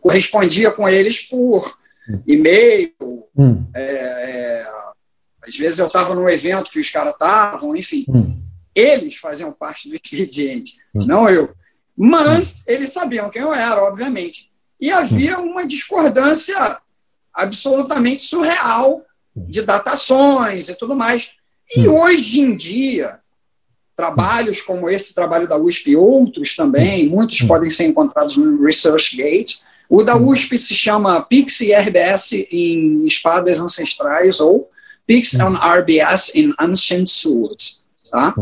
correspondia 0.02 0.72
com 0.72 0.88
eles 0.88 1.22
por 1.22 1.78
hum. 2.10 2.22
e-mail, 2.28 2.94
hum. 3.36 3.66
é, 3.76 4.68
às 5.48 5.56
vezes 5.56 5.80
eu 5.80 5.88
estava 5.88 6.14
num 6.14 6.28
evento 6.28 6.70
que 6.70 6.80
os 6.80 6.90
caras 6.90 7.14
estavam, 7.14 7.76
enfim. 7.76 8.06
Hum. 8.10 8.42
Eles 8.76 9.16
faziam 9.16 9.52
parte 9.52 9.90
do 9.90 9.96
expediente, 9.96 10.76
hum. 10.94 11.06
não 11.06 11.30
eu. 11.30 11.54
Mas 11.96 12.60
hum. 12.60 12.64
eles 12.68 12.92
sabiam 12.92 13.30
quem 13.30 13.42
eu 13.42 13.54
era, 13.54 13.82
obviamente. 13.84 14.52
E 14.80 14.92
havia 14.92 15.40
hum. 15.40 15.52
uma 15.52 15.66
discordância 15.66 16.78
absolutamente 17.34 18.22
surreal 18.22 19.04
de 19.48 19.62
datações 19.62 20.70
e 20.70 20.76
tudo 20.76 20.96
mais. 20.96 21.30
E 21.76 21.88
hum. 21.88 21.94
hoje 21.94 22.40
em 22.40 22.56
dia, 22.56 23.20
trabalhos 23.96 24.62
como 24.62 24.90
esse 24.90 25.14
trabalho 25.14 25.48
da 25.48 25.58
USP 25.58 25.92
e 25.92 25.96
outros 25.96 26.56
também, 26.56 27.10
muitos 27.10 27.42
hum. 27.42 27.48
podem 27.48 27.70
ser 27.70 27.86
encontrados 27.86 28.38
no 28.38 28.64
ResearchGate. 28.64 29.62
O 29.90 30.04
da 30.04 30.16
hum. 30.16 30.28
USP 30.30 30.58
se 30.58 30.76
chama 30.76 31.22
Pix 31.22 31.62
e 31.62 31.74
RBS 31.74 32.34
em 32.52 33.06
Espadas 33.06 33.60
Ancestrais 33.60 34.40
ou 34.40 34.70
Pix 35.06 35.34
hum. 35.36 35.48
and 35.48 35.80
RBS 35.80 36.36
in 36.36 36.54
Ancient 36.60 37.08
Swords. 37.08 37.82
Tá? 38.12 38.34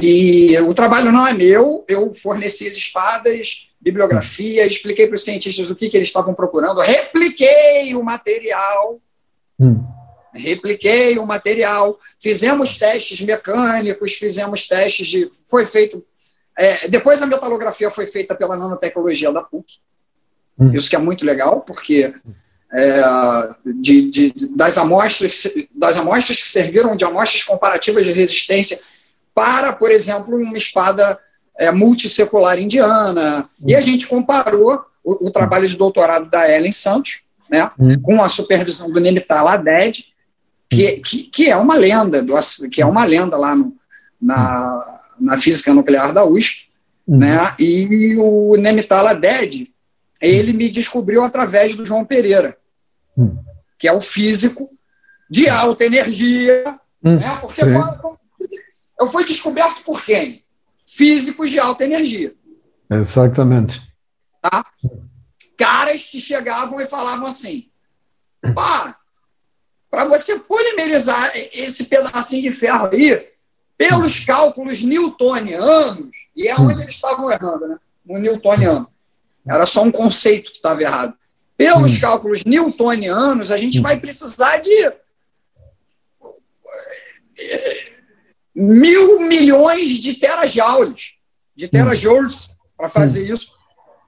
E 0.00 0.56
o 0.60 0.72
trabalho 0.72 1.10
não 1.10 1.26
é 1.26 1.32
meu, 1.32 1.84
eu 1.88 2.12
forneci 2.12 2.68
as 2.68 2.76
espadas, 2.76 3.68
bibliografia, 3.80 4.66
expliquei 4.66 5.06
para 5.06 5.16
os 5.16 5.24
cientistas 5.24 5.68
o 5.70 5.74
que, 5.74 5.88
que 5.88 5.96
eles 5.96 6.08
estavam 6.08 6.32
procurando, 6.32 6.80
repliquei 6.80 7.94
o 7.96 8.02
material. 8.02 9.00
Hum 9.60 10.00
repliquei 10.32 11.18
o 11.18 11.26
material, 11.26 11.98
fizemos 12.18 12.78
testes 12.78 13.20
mecânicos, 13.20 14.14
fizemos 14.14 14.66
testes 14.66 15.08
de. 15.08 15.30
Foi 15.46 15.66
feito. 15.66 16.04
É, 16.56 16.88
depois 16.88 17.22
a 17.22 17.26
metalografia 17.26 17.90
foi 17.90 18.06
feita 18.06 18.34
pela 18.34 18.56
nanotecnologia 18.56 19.32
da 19.32 19.42
PUC. 19.42 19.66
Hum. 20.58 20.72
Isso 20.74 20.90
que 20.90 20.96
é 20.96 20.98
muito 20.98 21.24
legal, 21.24 21.60
porque 21.60 22.14
é, 22.72 23.02
de, 23.80 24.10
de, 24.10 24.34
das, 24.56 24.76
amostras, 24.76 25.48
das 25.74 25.96
amostras 25.96 26.42
que 26.42 26.48
serviram 26.48 26.94
de 26.94 27.04
amostras 27.04 27.42
comparativas 27.44 28.04
de 28.04 28.12
resistência 28.12 28.78
para, 29.34 29.72
por 29.72 29.90
exemplo, 29.90 30.36
uma 30.36 30.56
espada 30.56 31.18
é, 31.58 31.70
multissecular 31.70 32.58
indiana. 32.58 33.48
Hum. 33.60 33.66
E 33.68 33.74
a 33.74 33.80
gente 33.80 34.06
comparou 34.06 34.84
o, 35.02 35.28
o, 35.28 35.30
trabalho 35.30 35.66
de 35.66 35.76
doutorado 35.76 36.28
da 36.28 36.50
Ellen 36.50 36.72
Santos, 36.72 37.22
né, 37.50 37.70
hum. 37.78 38.00
com 38.00 38.22
a 38.22 38.28
supervisão 38.28 38.90
do 38.90 39.00
Nemital 39.00 39.48
Aded, 39.48 40.06
que, 40.68 40.92
que, 41.00 41.22
que, 41.24 41.50
é 41.50 41.56
uma 41.56 41.76
lenda, 41.76 42.22
do, 42.22 42.34
que 42.70 42.80
é 42.80 42.86
uma 42.86 43.04
lenda 43.04 43.36
lá 43.36 43.56
no, 43.56 43.76
na, 44.20 45.00
na 45.18 45.36
física 45.36 45.74
nuclear 45.74 46.12
da 46.12 46.24
USP, 46.24 46.70
uhum. 47.06 47.18
né? 47.18 47.54
E 47.58 48.16
o 48.16 48.56
Nemitala 48.56 49.14
Ded, 49.14 49.68
ele 50.20 50.52
me 50.52 50.70
descobriu 50.70 51.24
através 51.24 51.74
do 51.74 51.84
João 51.84 52.04
Pereira, 52.04 52.56
uhum. 53.16 53.36
que 53.76 53.88
é 53.88 53.92
o 53.92 54.00
físico 54.00 54.70
de 55.28 55.48
alta 55.48 55.84
energia, 55.84 56.78
né? 57.02 57.36
Porque 57.40 57.62
eu 59.00 59.08
fui 59.08 59.24
descoberto 59.24 59.82
por 59.82 60.04
quem? 60.04 60.44
Físicos 60.86 61.50
de 61.50 61.58
alta 61.58 61.84
energia. 61.84 62.34
Exatamente. 62.90 63.80
Tá? 64.42 64.64
Caras 65.60 66.04
que 66.04 66.18
chegavam 66.18 66.80
e 66.80 66.86
falavam 66.86 67.26
assim: 67.26 67.68
pá, 68.54 68.96
para 69.90 70.06
você 70.06 70.38
polimerizar 70.38 71.30
esse 71.52 71.84
pedacinho 71.84 72.50
de 72.50 72.50
ferro 72.50 72.88
aí, 72.90 73.28
pelos 73.76 74.24
cálculos 74.24 74.82
newtonianos, 74.82 76.16
e 76.34 76.48
é 76.48 76.58
onde 76.58 76.80
eles 76.80 76.94
estavam 76.94 77.30
errando, 77.30 77.68
né? 77.68 77.78
No 78.06 78.18
newtoniano. 78.18 78.88
Era 79.46 79.66
só 79.66 79.82
um 79.82 79.90
conceito 79.90 80.50
que 80.50 80.56
estava 80.56 80.80
errado. 80.80 81.12
Pelos 81.58 81.92
hum. 81.92 82.00
cálculos 82.00 82.42
newtonianos, 82.42 83.50
a 83.50 83.58
gente 83.58 83.80
vai 83.80 84.00
precisar 84.00 84.62
de 84.62 84.92
mil 88.54 89.20
milhões 89.20 89.88
de 89.88 90.14
terajoules, 90.14 91.16
de 91.54 91.68
terajoules 91.68 92.48
para 92.78 92.88
fazer 92.88 93.30
isso. 93.30 93.52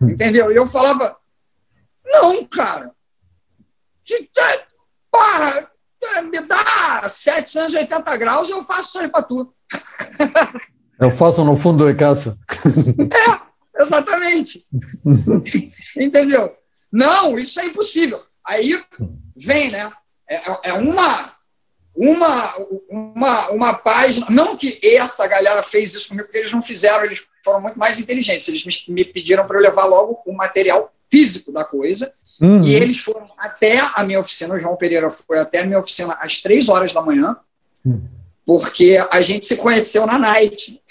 Entendeu? 0.01 0.51
E 0.51 0.57
eu 0.57 0.67
falava, 0.67 1.17
não, 2.13 2.45
cara. 2.45 2.93
Porra, 5.11 5.71
me 6.31 6.41
dá 6.43 7.09
780 7.09 8.17
graus 8.17 8.49
e 8.49 8.53
eu 8.53 8.63
faço 8.63 8.89
isso 8.89 8.99
aí 8.99 9.09
para 9.09 9.23
tu. 9.23 9.55
Eu 11.01 11.11
faço 11.11 11.45
no 11.45 11.57
fundo 11.57 11.87
de 11.87 11.95
casa. 11.99 12.39
É, 13.75 13.83
exatamente. 13.83 14.67
Entendeu? 15.97 16.55
Não, 16.93 17.39
isso 17.39 17.59
é 17.59 17.67
impossível. 17.67 18.23
Aí 18.47 18.79
vem, 19.35 19.71
né? 19.71 19.91
É, 20.29 20.69
é 20.71 20.73
uma, 20.75 21.33
uma, 21.95 22.55
uma, 22.89 23.51
uma 23.51 23.75
página. 23.75 24.27
Não 24.29 24.57
que 24.57 24.79
essa 24.83 25.27
galera 25.27 25.63
fez 25.63 25.95
isso 25.95 26.11
comigo, 26.11 26.27
porque 26.27 26.39
eles 26.39 26.53
não 26.53 26.63
fizeram, 26.63 27.05
eles 27.05 27.27
foram 27.43 27.63
muito 27.63 27.79
mais 27.79 27.99
inteligentes. 27.99 28.47
Eles 28.47 28.65
me, 28.65 28.95
me 28.95 29.05
pediram 29.05 29.47
para 29.47 29.57
eu 29.57 29.63
levar 29.63 29.87
logo 29.87 30.23
o 30.27 30.33
material 30.33 30.93
físico 31.13 31.53
da 31.53 31.65
coisa 31.65 32.13
Uhum. 32.43 32.61
E 32.65 32.75
eles 32.75 32.99
foram 32.99 33.31
até 33.39 33.79
a 33.95 34.03
minha 34.03 34.19
oficina, 34.19 34.55
o 34.55 34.59
João 34.59 34.75
Pereira 34.75 35.09
foi 35.09 35.39
até 35.39 35.61
a 35.61 35.67
minha 35.67 35.79
oficina 35.79 36.15
às 36.21 36.43
três 36.43 36.69
horas 36.69 36.93
da 36.93 37.01
manhã, 37.01 37.37
uhum. 37.85 38.05
porque 38.45 38.99
a 39.13 39.21
gente 39.23 39.47
se 39.47 39.57
conheceu 39.59 40.05
na 40.07 40.19
night. 40.19 40.83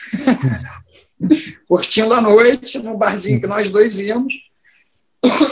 Curtindo 1.68 2.16
a 2.16 2.22
noite, 2.22 2.80
no 2.80 2.98
barzinho 2.98 3.42
que 3.42 3.48
nós 3.48 3.70
dois 3.70 4.00
íamos. 4.00 4.34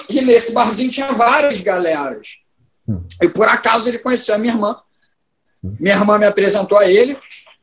E 0.10 0.22
nesse 0.22 0.54
barzinho 0.54 0.90
tinha 0.90 1.12
várias 1.12 1.60
galeras. 1.60 2.38
Uhum. 2.88 3.06
E 3.22 3.28
por 3.28 3.48
acaso 3.50 3.90
ele 3.90 4.00
conheceu 4.00 4.34
a 4.34 4.38
minha 4.38 4.54
irmã. 4.54 4.78
Minha 5.62 5.96
irmã 5.96 6.18
me 6.18 6.26
apresentou 6.26 6.78
a 6.78 6.90
ele. 6.90 7.18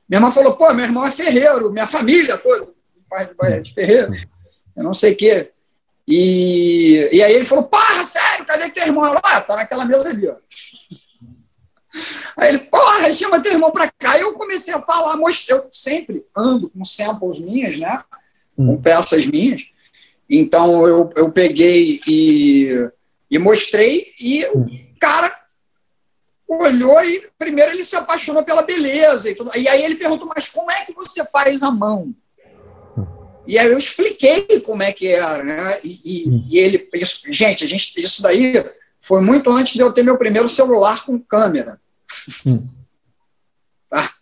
Minha 0.07 0.19
irmã 0.19 0.31
falou: 0.31 0.55
pô, 0.55 0.73
meu 0.75 0.85
irmão 0.85 1.07
é 1.07 1.11
ferreiro, 1.11 1.73
minha 1.73 1.87
família 1.87 2.37
toda, 2.37 2.69
pai 3.09 3.61
de 3.63 3.73
ferreiro. 3.73 4.13
Eu 4.77 4.85
não 4.85 4.93
sei 4.93 5.15
o 5.15 5.17
quê. 5.17 5.51
E, 6.09 7.09
e 7.13 7.23
aí 7.23 7.35
ele 7.35 7.45
falou, 7.45 7.65
porra, 7.65 8.05
sério, 8.05 8.45
cadê 8.45 8.71
teu 8.71 8.85
irmão? 8.85 9.05
Ela, 9.05 9.21
ah, 9.23 9.41
tá 9.41 9.57
naquela 9.57 9.85
mesa 9.85 10.11
ali, 10.11 10.29
ó. 10.29 10.37
Aí 12.37 12.51
ele, 12.51 12.59
porra, 12.59 13.11
chama 13.13 13.41
teu 13.41 13.53
irmão 13.53 13.73
pra 13.73 13.91
cá. 13.99 14.17
E 14.17 14.21
eu 14.21 14.33
comecei 14.35 14.73
a 14.73 14.83
falar, 14.83 15.19
eu 15.49 15.67
sempre 15.73 16.25
ando 16.37 16.69
com 16.71 16.85
samples 16.85 17.41
minhas, 17.41 17.79
né? 17.79 18.05
Com 18.55 18.75
hum. 18.75 18.81
peças 18.81 19.27
minhas. 19.27 19.67
Então 20.29 20.87
eu, 20.87 21.11
eu 21.17 21.33
peguei 21.33 22.01
e, 22.07 22.91
e 23.31 23.39
mostrei, 23.39 24.05
e 24.21 24.45
o 24.47 24.59
hum. 24.59 24.67
cara 25.01 25.35
olhou 26.49 27.03
e 27.05 27.29
primeiro 27.37 27.73
ele 27.73 27.83
se 27.83 27.97
apaixonou 27.97 28.45
pela 28.45 28.63
beleza 28.63 29.31
e 29.31 29.35
tudo. 29.35 29.51
E 29.57 29.69
aí 29.69 29.83
ele 29.83 29.97
perguntou, 29.97 30.31
mas 30.33 30.49
como 30.49 30.71
é 30.71 30.85
que 30.85 30.93
você 30.93 31.25
faz 31.27 31.63
a 31.63 31.71
mão? 31.71 32.15
E 33.47 33.59
aí 33.59 33.71
eu 33.71 33.79
expliquei 33.79 34.61
como 34.61 34.83
é 34.83 34.93
que 34.93 35.07
era, 35.07 35.45
né? 35.45 35.79
E, 35.85 36.01
e, 36.05 36.29
hum. 36.29 36.47
e 36.49 36.59
ele, 36.59 36.89
isso, 36.95 37.33
gente, 37.33 37.65
a 37.65 37.69
gente, 37.69 38.01
isso 38.01 38.23
daí 38.23 38.65
foi 39.01 39.21
muito 39.21 39.51
antes 39.51 39.75
de 39.75 39.81
eu 39.81 39.93
ter 39.93 40.03
meu 40.03 40.19
primeiro 40.19 40.49
celular 40.49 41.05
com 41.05 41.19
câmera. 41.19 41.81
Hum. 42.47 42.67
Tá? 43.89 44.13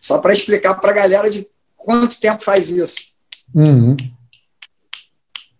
Só 0.00 0.18
para 0.18 0.32
explicar 0.32 0.74
para 0.74 0.90
a 0.90 0.94
galera 0.94 1.30
de 1.30 1.46
quanto 1.76 2.18
tempo 2.18 2.42
faz 2.42 2.68
isso. 2.68 3.12
Uhum. 3.54 3.96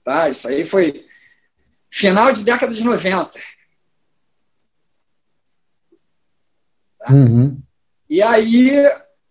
Tá? 0.03 0.29
Isso 0.29 0.49
aí 0.49 0.67
foi 0.67 1.07
final 1.89 2.33
de 2.33 2.43
década 2.43 2.75
de 2.75 2.83
90. 2.83 3.31
Tá? 6.99 7.13
Uhum. 7.13 7.63
E 8.11 8.21
aí, 8.21 8.73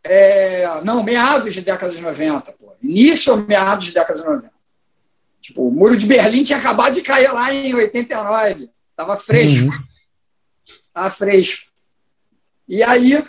é, 0.04 0.82
não, 0.84 1.04
meados 1.04 1.54
de 1.54 1.62
década 1.62 1.94
de 1.94 2.02
90 2.02 2.54
início 2.84 3.34
ou 3.34 3.40
meados 3.40 3.88
de 3.88 3.94
década 3.94 4.20
de 4.20 4.26
90. 4.26 4.54
Tipo, 5.42 5.68
o 5.68 5.72
muro 5.72 5.98
de 5.98 6.06
Berlim 6.06 6.44
tinha 6.44 6.58
acabado 6.58 6.94
de 6.94 7.02
cair 7.02 7.32
lá 7.34 7.54
em 7.54 7.74
89. 7.74 8.70
Estava 8.92 9.18
fresco. 9.18 9.66
Uhum. 9.66 9.84
Estava 10.88 11.10
fresco. 11.10 11.72
E 12.68 12.82
aí, 12.82 13.26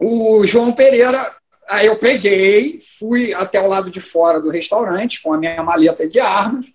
o 0.00 0.46
João 0.46 0.72
Pereira, 0.72 1.34
aí 1.68 1.86
eu 1.86 1.96
peguei, 1.98 2.80
fui 2.98 3.32
até 3.32 3.60
o 3.60 3.68
lado 3.68 3.90
de 3.90 4.00
fora 4.00 4.40
do 4.40 4.50
restaurante 4.50 5.22
com 5.22 5.32
a 5.32 5.38
minha 5.38 5.62
maleta 5.62 6.08
de 6.08 6.18
armas, 6.18 6.66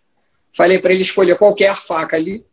falei 0.55 0.79
para 0.79 0.93
ele 0.93 1.01
escolher 1.01 1.37
qualquer 1.37 1.75
faca 1.75 2.15
ali 2.15 2.45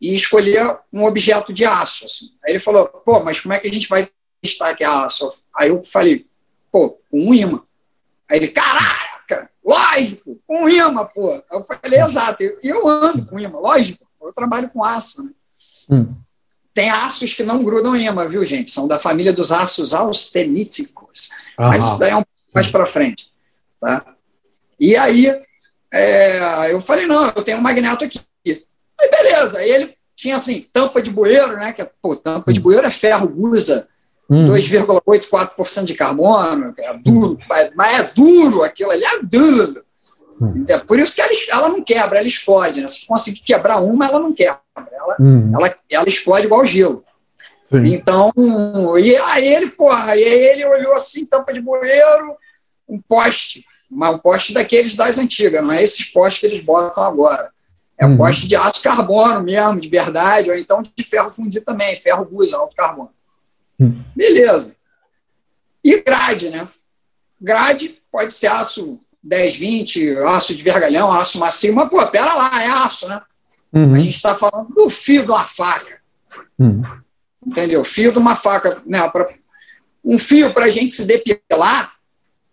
e 0.00 0.14
escolher 0.14 0.78
um 0.92 1.04
objeto 1.04 1.52
de 1.52 1.64
aço. 1.64 2.06
Assim. 2.06 2.30
Aí 2.44 2.52
ele 2.52 2.58
falou, 2.58 2.86
pô, 2.86 3.20
mas 3.20 3.40
como 3.40 3.54
é 3.54 3.58
que 3.58 3.68
a 3.68 3.72
gente 3.72 3.88
vai 3.88 4.08
testar 4.42 4.74
que 4.74 4.84
é 4.84 4.86
aço? 4.86 5.30
Aí 5.56 5.68
eu 5.68 5.82
falei, 5.82 6.26
pô, 6.70 6.98
um 7.12 7.32
imã. 7.32 7.62
Aí 8.30 8.38
ele, 8.38 8.48
caraca, 8.48 9.50
lógico, 9.64 10.40
com 10.46 10.68
imã, 10.68 11.04
pô. 11.04 11.42
Eu 11.50 11.62
falei, 11.62 12.00
exato, 12.00 12.44
e 12.44 12.58
eu, 12.62 12.86
ando 12.86 13.26
com 13.26 13.40
imã, 13.40 13.58
lógico, 13.58 14.06
eu 14.22 14.32
trabalho 14.32 14.70
com 14.70 14.84
aço, 14.84 15.24
né? 15.24 15.30
Hum. 15.90 16.14
Tem 16.72 16.88
aços 16.88 17.34
que 17.34 17.42
não 17.42 17.64
grudam 17.64 17.96
imã, 17.96 18.28
viu, 18.28 18.44
gente? 18.44 18.70
São 18.70 18.86
da 18.86 19.00
família 19.00 19.32
dos 19.32 19.50
aços 19.50 19.92
austeníticos. 19.92 21.30
Aham. 21.58 21.68
Mas 21.70 21.84
isso 21.84 21.98
daí 21.98 22.10
é 22.10 22.16
um 22.16 22.22
pouco 22.22 22.50
mais 22.54 22.68
para 22.68 22.86
frente. 22.86 23.28
Tá? 23.80 24.14
E 24.78 24.96
aí, 24.96 25.26
é, 25.92 26.72
eu 26.72 26.80
falei, 26.80 27.06
não, 27.06 27.26
eu 27.34 27.42
tenho 27.42 27.58
um 27.58 27.62
magneto 27.62 28.04
aqui. 28.04 28.20
Aí, 28.46 29.10
beleza. 29.10 29.58
Aí 29.58 29.68
ele 29.68 29.96
tinha, 30.14 30.36
assim, 30.36 30.64
tampa 30.72 31.02
de 31.02 31.10
bueiro, 31.10 31.56
né? 31.56 31.72
Que, 31.72 31.82
é, 31.82 31.90
pô, 32.00 32.14
tampa 32.14 32.52
de 32.52 32.60
hum. 32.60 32.62
bueiro 32.62 32.86
é 32.86 32.90
ferro, 32.90 33.34
usa 33.36 33.88
Hum. 34.30 34.46
2,84% 34.46 35.84
de 35.84 35.94
carbono, 35.94 36.72
é 36.78 36.94
duro, 36.98 37.36
mas 37.74 37.98
é 37.98 38.02
duro 38.14 38.62
aquilo 38.62 38.92
ali, 38.92 39.04
é 39.04 39.22
duro. 39.24 39.84
Hum. 40.40 40.64
É 40.68 40.78
por 40.78 41.00
isso 41.00 41.16
que 41.16 41.20
ela, 41.20 41.30
ela 41.50 41.68
não 41.68 41.82
quebra, 41.82 42.18
ela 42.18 42.26
explode. 42.26 42.80
Né? 42.80 42.86
Se 42.86 43.04
conseguir 43.04 43.40
quebrar 43.40 43.80
uma, 43.82 44.06
ela 44.06 44.20
não 44.20 44.32
quebra. 44.32 44.60
Ela, 44.76 45.16
hum. 45.18 45.52
ela, 45.52 45.74
ela 45.90 46.08
explode 46.08 46.46
igual 46.46 46.64
gelo. 46.64 47.04
Sim. 47.70 47.86
Então, 47.86 48.32
e 48.98 49.16
aí 49.16 49.46
ele, 49.46 49.70
porra, 49.70 50.16
e 50.16 50.24
aí 50.24 50.44
ele 50.44 50.64
olhou 50.64 50.92
assim, 50.94 51.26
tampa 51.26 51.52
de 51.52 51.60
bueiro, 51.60 52.36
um 52.88 53.00
poste, 53.00 53.64
um 53.90 54.18
poste 54.18 54.52
daqueles 54.52 54.96
das 54.96 55.18
antigas, 55.18 55.62
não 55.62 55.72
é 55.72 55.82
esses 55.82 56.04
postes 56.04 56.40
que 56.40 56.46
eles 56.46 56.64
botam 56.64 57.04
agora. 57.04 57.50
É 57.98 58.06
um 58.06 58.10
uhum. 58.10 58.16
poste 58.16 58.48
de 58.48 58.56
aço 58.56 58.82
carbono 58.82 59.42
mesmo, 59.42 59.78
de 59.78 59.88
verdade, 59.88 60.50
ou 60.50 60.56
então 60.56 60.82
de 60.82 61.04
ferro 61.04 61.30
fundido 61.30 61.64
também, 61.64 61.94
ferro 61.94 62.24
gusa, 62.24 62.56
alto 62.56 62.74
carbono. 62.74 63.10
Uhum. 63.80 64.04
Beleza. 64.14 64.76
E 65.82 66.00
grade, 66.02 66.50
né? 66.50 66.68
Grade 67.40 67.98
pode 68.12 68.34
ser 68.34 68.48
aço 68.48 69.00
10, 69.22 69.56
20, 69.56 70.16
aço 70.18 70.54
de 70.54 70.62
vergalhão, 70.62 71.10
aço 71.10 71.38
macio, 71.38 71.74
mas, 71.74 71.88
pô, 71.88 72.06
pera 72.06 72.34
lá, 72.34 72.62
é 72.62 72.68
aço, 72.68 73.08
né? 73.08 73.20
Uhum. 73.72 73.94
A 73.94 73.98
gente 73.98 74.16
está 74.16 74.34
falando 74.34 74.74
do 74.74 74.90
fio 74.90 75.24
de 75.24 75.30
uma 75.30 75.44
faca. 75.44 76.00
Uhum. 76.58 76.82
Entendeu? 77.46 77.82
Fio 77.82 78.12
de 78.12 78.18
uma 78.18 78.36
faca. 78.36 78.82
Né, 78.84 79.08
pra, 79.08 79.28
um 80.04 80.18
fio 80.18 80.52
para 80.52 80.66
a 80.66 80.70
gente 80.70 80.92
se 80.92 81.06
depilar, 81.06 81.92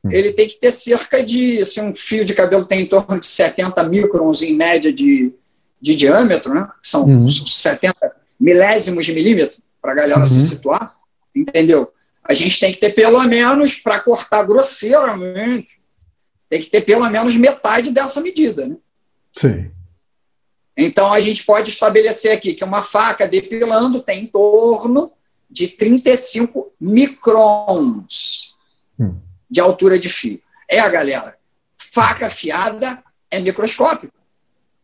uhum. 0.04 0.12
ele 0.12 0.32
tem 0.32 0.48
que 0.48 0.60
ter 0.60 0.72
cerca 0.72 1.24
de. 1.24 1.66
Se 1.66 1.82
um 1.82 1.96
fio 1.96 2.24
de 2.24 2.34
cabelo 2.34 2.66
tem 2.66 2.82
em 2.82 2.86
torno 2.86 3.20
de 3.20 3.28
70 3.28 3.84
microns 3.86 4.42
em 4.42 4.56
média 4.56 4.92
de, 4.94 5.34
de 5.82 5.96
diâmetro, 5.96 6.54
né? 6.54 6.70
São 6.84 7.06
uhum. 7.06 7.30
70 7.30 8.16
milésimos 8.40 9.06
de 9.06 9.14
milímetro, 9.14 9.62
para 9.82 9.94
a 9.94 9.96
galera 9.96 10.26
se 10.26 10.36
uhum. 10.36 10.42
situar. 10.42 10.97
Entendeu? 11.42 11.92
A 12.24 12.34
gente 12.34 12.60
tem 12.60 12.72
que 12.72 12.80
ter 12.80 12.92
pelo 12.92 13.22
menos, 13.24 13.76
para 13.76 14.00
cortar 14.00 14.44
grosseiramente, 14.44 15.80
tem 16.50 16.62
que 16.62 16.70
ter 16.70 16.82
pelo 16.82 17.10
menos 17.10 17.36
metade 17.36 17.92
dessa 17.92 18.22
medida. 18.22 18.68
Né? 18.68 18.78
Sim. 19.36 19.72
Então, 20.76 21.12
a 21.12 21.20
gente 21.20 21.46
pode 21.46 21.72
estabelecer 21.72 22.32
aqui 22.32 22.54
que 22.54 22.64
uma 22.64 22.84
faca 22.84 23.28
depilando 23.28 24.02
tem 24.02 24.24
em 24.24 24.28
torno 24.28 25.12
de 25.50 25.68
35 25.68 26.74
microns 26.80 28.54
hum. 29.00 29.16
de 29.50 29.60
altura 29.60 29.98
de 29.98 30.10
fio. 30.10 30.42
É, 30.70 30.88
galera, 30.90 31.38
faca 31.78 32.28
afiada 32.28 33.02
é 33.32 33.40
microscópico. 33.40 34.14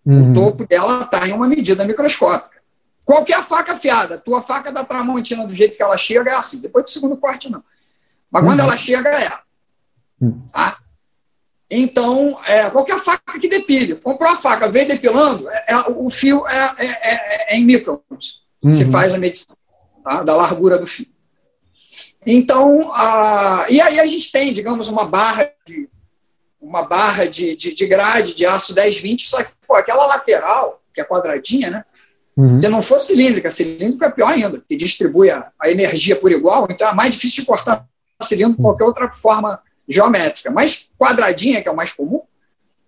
Uhum. 0.05 0.31
O 0.31 0.33
topo 0.33 0.67
dela 0.67 1.03
está 1.03 1.27
em 1.27 1.33
uma 1.33 1.47
medida 1.47 1.85
microscópica. 1.85 2.61
Qual 3.05 3.25
que 3.25 3.33
é 3.33 3.35
a 3.35 3.43
faca 3.43 3.73
afiada? 3.73 4.17
Tua 4.17 4.41
faca 4.41 4.71
da 4.71 4.83
Tramontina, 4.83 5.45
do 5.45 5.53
jeito 5.53 5.75
que 5.75 5.83
ela 5.83 5.97
chega, 5.97 6.31
é 6.31 6.35
assim. 6.35 6.61
Depois 6.61 6.85
do 6.85 6.91
segundo 6.91 7.17
corte, 7.17 7.49
não. 7.49 7.63
Mas 8.31 8.45
quando 8.45 8.59
uhum. 8.59 8.65
ela 8.65 8.77
chega, 8.77 9.09
é. 9.09 9.31
Hum. 10.21 10.41
Tá? 10.51 10.77
Então, 11.69 12.39
é, 12.45 12.69
qualquer 12.69 12.99
faca 12.99 13.39
que 13.39 13.47
depile. 13.47 13.95
Comprou 13.95 14.31
a 14.31 14.35
faca, 14.35 14.69
veio 14.69 14.87
depilando, 14.87 15.49
é, 15.49 15.65
é, 15.69 15.77
o 15.89 16.09
fio 16.09 16.47
é, 16.47 16.75
é, 16.77 16.85
é, 16.85 17.53
é 17.53 17.57
em 17.57 17.65
microns. 17.65 18.43
Uhum. 18.61 18.69
Se 18.69 18.89
faz 18.91 19.13
a 19.13 19.17
medição 19.17 19.57
tá? 20.03 20.23
da 20.23 20.35
largura 20.35 20.77
do 20.77 20.85
fio. 20.85 21.07
Então, 22.25 22.91
a, 22.93 23.65
e 23.69 23.81
aí 23.81 23.99
a 23.99 24.05
gente 24.05 24.31
tem, 24.31 24.53
digamos, 24.53 24.87
uma 24.87 25.05
barra 25.05 25.51
de 25.65 25.89
uma 26.61 26.83
barra 26.83 27.25
de, 27.27 27.57
de, 27.57 27.73
de 27.73 27.85
grade 27.85 28.33
de 28.33 28.45
aço 28.45 28.73
1020, 28.73 29.27
só 29.27 29.43
que 29.43 29.51
pô, 29.67 29.75
aquela 29.75 30.07
lateral, 30.07 30.81
que 30.93 31.01
é 31.01 31.03
quadradinha, 31.03 31.69
né? 31.69 31.83
Uhum. 32.35 32.59
Se 32.59 32.67
não 32.67 32.81
for 32.81 32.99
cilíndrica, 32.99 33.51
cilíndrica 33.51 34.07
é 34.07 34.11
pior 34.11 34.29
ainda, 34.29 34.63
que 34.67 34.75
distribui 34.75 35.29
a, 35.29 35.51
a 35.59 35.69
energia 35.69 36.15
por 36.15 36.31
igual, 36.31 36.67
então 36.69 36.87
é 36.87 36.93
mais 36.93 37.13
difícil 37.13 37.41
de 37.41 37.47
cortar 37.47 37.87
cilindro 38.21 38.57
de 38.57 38.63
qualquer 38.63 38.85
outra 38.85 39.11
forma 39.11 39.59
geométrica. 39.87 40.49
Mas 40.49 40.89
quadradinha, 40.97 41.61
que 41.61 41.67
é 41.67 41.71
o 41.71 41.75
mais 41.75 41.91
comum, 41.91 42.21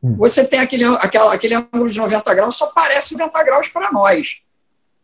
hum. 0.02 0.16
você 0.18 0.46
tem 0.46 0.60
aquele, 0.60 0.86
aquela, 0.86 1.34
aquele 1.34 1.56
ângulo 1.56 1.90
de 1.90 2.00
90 2.00 2.34
graus, 2.34 2.56
só 2.56 2.68
parece 2.68 3.18
90 3.18 3.44
graus 3.44 3.68
para 3.68 3.92
nós. 3.92 4.42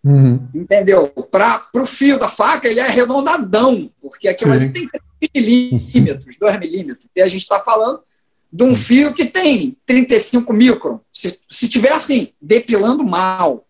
Uhum. 0.04 0.48
Entendeu? 0.56 1.08
Para 1.30 1.68
o 1.76 1.86
fio 1.86 2.18
da 2.18 2.28
faca, 2.28 2.68
ele 2.68 2.80
é 2.80 2.84
arredondadão, 2.84 3.92
porque 4.02 4.28
aquilo 4.28 4.52
ali 4.54 4.70
tem 4.70 4.90
3 4.90 5.02
milímetros, 5.36 6.38
2 6.40 6.60
milímetros. 6.60 7.08
E 7.16 7.22
a 7.22 7.28
gente 7.28 7.42
está 7.42 7.60
falando 7.60 8.02
de 8.52 8.64
um 8.64 8.76
fio 8.76 9.14
que 9.14 9.26
tem 9.26 9.78
35 9.86 10.52
micron. 10.54 11.00
Se, 11.14 11.40
se 11.48 11.70
tiver 11.70 11.92
assim, 11.92 12.30
depilando 12.42 13.04
mal. 13.04 13.66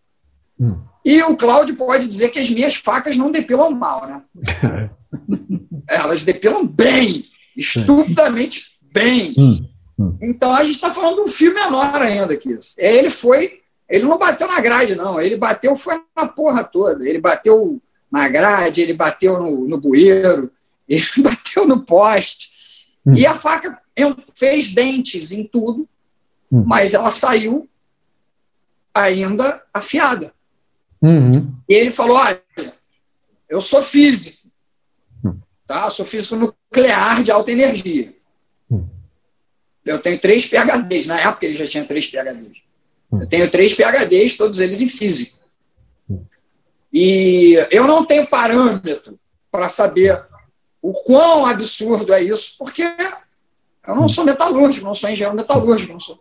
Hum. 0.62 0.78
E 1.04 1.20
o 1.24 1.36
Cláudio 1.36 1.74
pode 1.74 2.06
dizer 2.06 2.28
que 2.28 2.38
as 2.38 2.48
minhas 2.48 2.76
facas 2.76 3.16
não 3.16 3.32
depilam 3.32 3.72
mal, 3.72 4.06
né? 4.06 4.90
Elas 5.90 6.22
depilam 6.22 6.64
bem 6.64 7.24
estupidamente 7.56 8.66
bem. 8.92 9.34
Hum, 9.36 9.68
hum. 9.98 10.16
Então 10.22 10.52
a 10.54 10.62
gente 10.62 10.76
está 10.76 10.92
falando 10.92 11.16
de 11.16 11.22
um 11.22 11.28
fio 11.28 11.52
menor 11.52 12.00
ainda 12.00 12.36
que 12.36 12.52
isso. 12.52 12.76
Ele 12.78 13.10
foi, 13.10 13.60
ele 13.88 14.04
não 14.04 14.16
bateu 14.16 14.46
na 14.46 14.60
grade, 14.60 14.94
não. 14.94 15.20
Ele 15.20 15.36
bateu 15.36 15.74
foi 15.74 16.00
na 16.16 16.26
porra 16.26 16.62
toda. 16.62 17.06
Ele 17.08 17.20
bateu 17.20 17.82
na 18.10 18.28
grade, 18.28 18.80
ele 18.80 18.94
bateu 18.94 19.40
no, 19.40 19.66
no 19.66 19.80
bueiro, 19.80 20.52
ele 20.88 21.04
bateu 21.18 21.66
no 21.66 21.84
poste. 21.84 22.52
Hum. 23.04 23.14
E 23.16 23.26
a 23.26 23.34
faca 23.34 23.80
fez 24.36 24.72
dentes 24.72 25.32
em 25.32 25.44
tudo, 25.44 25.88
hum. 26.50 26.62
mas 26.64 26.94
ela 26.94 27.10
saiu 27.10 27.68
ainda 28.94 29.60
afiada. 29.74 30.32
Uhum. 31.02 31.52
E 31.68 31.74
ele 31.74 31.90
falou: 31.90 32.16
olha, 32.16 32.40
eu 33.48 33.60
sou 33.60 33.82
físico, 33.82 34.48
hum. 35.24 35.36
tá? 35.66 35.86
Eu 35.86 35.90
sou 35.90 36.06
físico 36.06 36.36
nuclear 36.36 37.22
de 37.22 37.30
alta 37.30 37.50
energia. 37.50 38.14
Hum. 38.70 38.86
Eu 39.84 39.98
tenho 39.98 40.18
três 40.18 40.46
PHDs, 40.46 41.06
na 41.06 41.20
época 41.20 41.44
ele 41.44 41.56
já 41.56 41.66
tinha 41.66 41.84
três 41.84 42.06
PHDs. 42.06 42.62
Hum. 43.10 43.20
Eu 43.20 43.28
tenho 43.28 43.50
três 43.50 43.74
PHDs, 43.74 44.36
todos 44.36 44.60
eles 44.60 44.80
em 44.80 44.88
física. 44.88 45.38
Hum. 46.08 46.24
E 46.92 47.54
eu 47.70 47.84
não 47.86 48.06
tenho 48.06 48.26
parâmetro 48.28 49.18
para 49.50 49.68
saber 49.68 50.24
o 50.80 50.92
quão 50.92 51.44
absurdo 51.44 52.12
é 52.12 52.22
isso, 52.22 52.54
porque 52.58 52.82
eu 53.86 53.96
não 53.96 54.08
sou 54.08 54.24
metalúrgico, 54.24 54.86
não 54.86 54.94
sou 54.94 55.10
engenheiro 55.10 55.36
metalúrgico, 55.36 55.92
não 55.92 56.00
sou. 56.00 56.18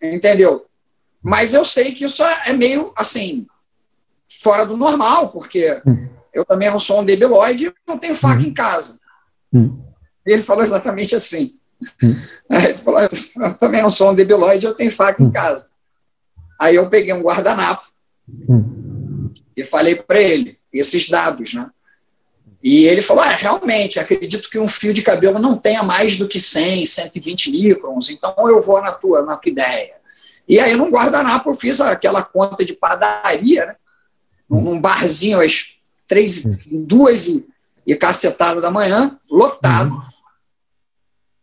Entendeu? 0.00 0.66
Mas 1.22 1.54
eu 1.54 1.64
sei 1.64 1.92
que 1.92 2.04
isso 2.04 2.22
é 2.22 2.52
meio 2.52 2.92
assim, 2.96 3.46
fora 4.46 4.64
do 4.64 4.76
normal, 4.76 5.30
porque 5.30 5.82
eu 6.32 6.44
também 6.44 6.70
não 6.70 6.78
sou 6.78 7.00
um 7.00 7.04
debilóide, 7.04 7.74
não 7.84 7.98
tenho 7.98 8.14
faca 8.14 8.40
em 8.40 8.54
casa. 8.54 9.00
Hum. 9.52 9.82
Ele 10.24 10.40
falou 10.40 10.62
exatamente 10.62 11.16
assim. 11.16 11.56
Hum. 12.00 12.14
Ele 12.48 12.78
falou: 12.78 13.00
eu 13.00 13.58
também 13.58 13.82
não 13.82 13.90
sou 13.90 14.12
um 14.12 14.14
debilóide, 14.14 14.64
eu 14.64 14.74
tenho 14.74 14.92
faca 14.92 15.20
hum. 15.20 15.26
em 15.26 15.32
casa. 15.32 15.68
Aí 16.60 16.76
eu 16.76 16.88
peguei 16.88 17.12
um 17.12 17.22
guardanapo 17.22 17.88
hum. 18.48 19.32
e 19.56 19.64
falei 19.64 19.96
para 19.96 20.20
ele 20.20 20.58
esses 20.72 21.08
dados, 21.08 21.52
né? 21.52 21.68
E 22.62 22.84
ele 22.84 23.02
falou: 23.02 23.24
ah, 23.24 23.30
realmente, 23.30 23.98
acredito 23.98 24.48
que 24.48 24.60
um 24.60 24.68
fio 24.68 24.94
de 24.94 25.02
cabelo 25.02 25.40
não 25.40 25.58
tenha 25.58 25.82
mais 25.82 26.16
do 26.16 26.28
que 26.28 26.38
100, 26.38 26.86
120 26.86 27.50
microns, 27.50 28.10
então 28.10 28.32
eu 28.48 28.62
vou 28.62 28.80
na 28.80 28.92
tua, 28.92 29.22
na 29.22 29.36
tua 29.36 29.50
ideia. 29.50 29.96
E 30.48 30.60
aí, 30.60 30.76
num 30.76 30.90
guardanapo, 30.90 31.50
eu 31.50 31.54
fiz 31.54 31.80
aquela 31.80 32.22
conta 32.22 32.64
de 32.64 32.74
padaria, 32.74 33.66
né? 33.66 33.76
Num 34.48 34.80
barzinho 34.80 35.40
às 35.40 35.76
três, 36.06 36.44
duas 36.66 37.26
e 37.28 37.46
e 37.86 37.94
cacetada 37.94 38.60
da 38.60 38.70
manhã, 38.70 39.18
lotado. 39.30 39.94
Uhum. 39.94 40.02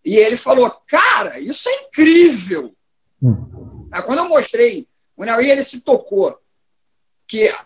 E 0.03 0.17
ele 0.17 0.35
falou, 0.35 0.69
cara, 0.85 1.39
isso 1.39 1.69
é 1.69 1.83
incrível. 1.83 2.75
Uhum. 3.21 3.87
Quando 4.05 4.19
eu 4.19 4.27
mostrei, 4.27 4.85
o 5.15 5.23
Neui, 5.23 5.49
ele 5.49 5.63
se 5.63 5.81
tocou 5.81 6.37
que 7.25 7.47
a, 7.47 7.65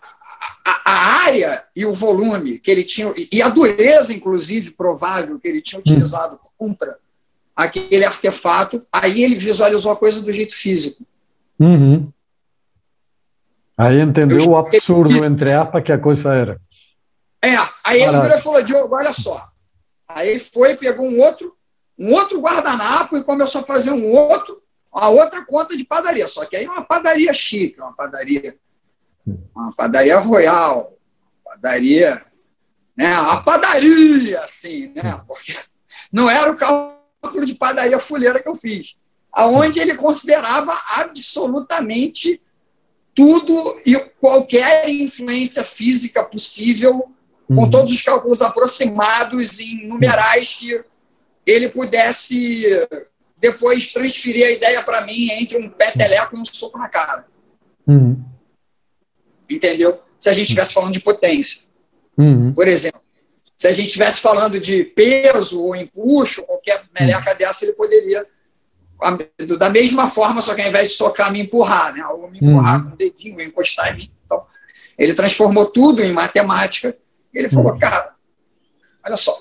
a, 0.64 0.92
a, 0.92 1.22
área 1.24 1.64
e 1.74 1.84
o 1.84 1.92
volume 1.92 2.60
que 2.60 2.70
ele 2.70 2.84
tinha, 2.84 3.12
e 3.16 3.42
a 3.42 3.48
dureza, 3.48 4.12
inclusive, 4.12 4.70
provável 4.70 5.40
que 5.40 5.48
ele 5.48 5.60
tinha 5.60 5.80
utilizado 5.80 6.34
uhum. 6.34 6.50
contra 6.56 6.98
aquele 7.56 8.04
artefato, 8.04 8.86
aí 8.92 9.24
ele 9.24 9.34
visualizou 9.34 9.90
a 9.90 9.96
coisa 9.96 10.22
do 10.22 10.32
jeito 10.32 10.54
físico. 10.54 11.04
Uhum. 11.58 12.12
Aí 13.78 14.00
entendeu 14.00 14.40
eu, 14.40 14.50
o 14.50 14.56
absurdo, 14.56 15.24
entre 15.24 15.52
aspas, 15.52 15.84
que 15.84 15.92
a 15.92 15.98
coisa 15.98 16.34
era. 16.34 16.60
É, 17.40 17.54
aí 17.84 18.02
ele 18.02 18.20
virou 18.20 18.36
e 18.36 18.42
falou, 18.42 18.62
Diogo, 18.62 18.96
olha 18.96 19.12
só. 19.12 19.48
Aí 20.08 20.30
ele 20.30 20.40
foi, 20.40 20.76
pegou 20.76 21.06
um 21.06 21.20
outro, 21.20 21.56
um 21.96 22.12
outro 22.12 22.40
guardanapo 22.40 23.16
e 23.16 23.22
começou 23.22 23.60
a 23.60 23.64
fazer 23.64 23.92
um 23.92 24.04
outro, 24.10 24.60
a 24.92 25.08
outra 25.08 25.44
conta 25.46 25.76
de 25.76 25.84
padaria. 25.84 26.26
Só 26.26 26.44
que 26.44 26.56
aí 26.56 26.64
é 26.64 26.70
uma 26.70 26.82
padaria 26.82 27.32
chique, 27.32 27.80
uma 27.80 27.94
padaria, 27.94 28.58
uma 29.54 29.72
padaria 29.72 30.18
royal, 30.18 30.98
padaria, 31.44 32.20
né? 32.96 33.14
A 33.14 33.36
padaria, 33.36 34.40
assim, 34.40 34.88
né? 34.88 35.22
Porque 35.24 35.56
não 36.12 36.28
era 36.28 36.50
o 36.50 36.56
cálculo 36.56 37.46
de 37.46 37.54
padaria 37.54 38.00
fuleira 38.00 38.42
que 38.42 38.48
eu 38.48 38.56
fiz. 38.56 38.96
Aonde 39.32 39.78
ele 39.78 39.94
considerava 39.94 40.76
absolutamente 40.96 42.42
tudo 43.18 43.80
e 43.84 43.98
qualquer 44.20 44.88
influência 44.88 45.64
física 45.64 46.22
possível 46.22 47.12
com 47.48 47.62
uhum. 47.62 47.70
todos 47.70 47.92
os 47.92 48.00
cálculos 48.00 48.40
aproximados 48.40 49.58
em 49.58 49.88
numerais 49.88 50.54
que 50.54 50.84
ele 51.44 51.68
pudesse 51.68 52.64
depois 53.36 53.92
transferir 53.92 54.46
a 54.46 54.50
ideia 54.52 54.80
para 54.84 55.04
mim 55.04 55.32
entre 55.32 55.58
um 55.58 55.68
peteleco 55.68 56.36
e 56.36 56.38
um 56.38 56.44
soco 56.44 56.78
na 56.78 56.88
cara. 56.88 57.26
Uhum. 57.88 58.24
Entendeu? 59.50 60.00
Se 60.16 60.28
a 60.28 60.32
gente 60.32 60.44
estivesse 60.44 60.72
falando 60.72 60.92
de 60.92 61.00
potência. 61.00 61.62
Uhum. 62.16 62.52
Por 62.54 62.68
exemplo, 62.68 63.02
se 63.56 63.66
a 63.66 63.72
gente 63.72 63.86
estivesse 63.86 64.20
falando 64.20 64.60
de 64.60 64.84
peso 64.84 65.60
ou 65.60 65.74
empuxo, 65.74 66.44
qualquer 66.44 66.84
meleca 66.96 67.32
uhum. 67.32 67.36
dessa, 67.36 67.64
ele 67.64 67.72
poderia, 67.72 68.24
da 69.58 69.70
mesma 69.70 70.08
forma, 70.08 70.42
só 70.42 70.54
que 70.54 70.62
ao 70.62 70.68
invés 70.68 70.88
de 70.88 70.94
socar, 70.94 71.30
me 71.30 71.40
empurrar, 71.40 71.94
né? 71.94 72.04
ou 72.06 72.30
me 72.30 72.38
empurrar 72.38 72.78
uhum. 72.78 72.88
com 72.88 72.94
o 72.94 72.96
dedinho, 72.96 73.40
encostar 73.40 73.92
em 73.92 73.96
mim. 73.96 74.10
Então, 74.24 74.44
ele 74.98 75.14
transformou 75.14 75.66
tudo 75.66 76.02
em 76.02 76.12
matemática. 76.12 76.96
E 77.32 77.38
ele 77.38 77.48
falou, 77.48 77.72
uhum. 77.72 77.78
cara, 77.78 78.14
olha 79.04 79.16
só, 79.16 79.40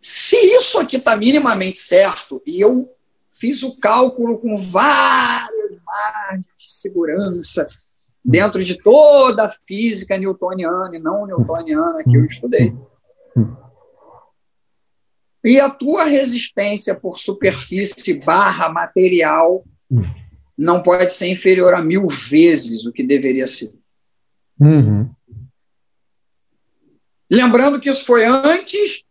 se 0.00 0.36
isso 0.36 0.78
aqui 0.78 0.96
está 0.96 1.16
minimamente 1.16 1.78
certo, 1.78 2.42
e 2.46 2.60
eu 2.60 2.90
fiz 3.30 3.62
o 3.62 3.76
cálculo 3.78 4.40
com 4.40 4.56
várias 4.56 5.78
margens 5.84 6.46
de 6.58 6.72
segurança, 6.72 7.68
dentro 8.24 8.62
de 8.64 8.76
toda 8.80 9.44
a 9.44 9.48
física 9.66 10.16
newtoniana 10.16 10.96
e 10.96 11.00
não 11.00 11.26
newtoniana 11.26 12.02
que 12.04 12.16
eu 12.16 12.24
estudei. 12.24 12.72
E 15.44 15.58
a 15.58 15.68
tua 15.68 16.04
resistência 16.04 16.94
por 16.94 17.18
superfície 17.18 18.20
barra 18.24 18.68
material 18.68 19.64
não 20.56 20.82
pode 20.82 21.12
ser 21.12 21.28
inferior 21.28 21.74
a 21.74 21.82
mil 21.82 22.06
vezes 22.06 22.84
o 22.86 22.92
que 22.92 23.04
deveria 23.04 23.46
ser. 23.46 23.72
Uhum. 24.60 25.10
Lembrando 27.30 27.80
que 27.80 27.90
isso 27.90 28.04
foi 28.04 28.24
antes 28.24 29.02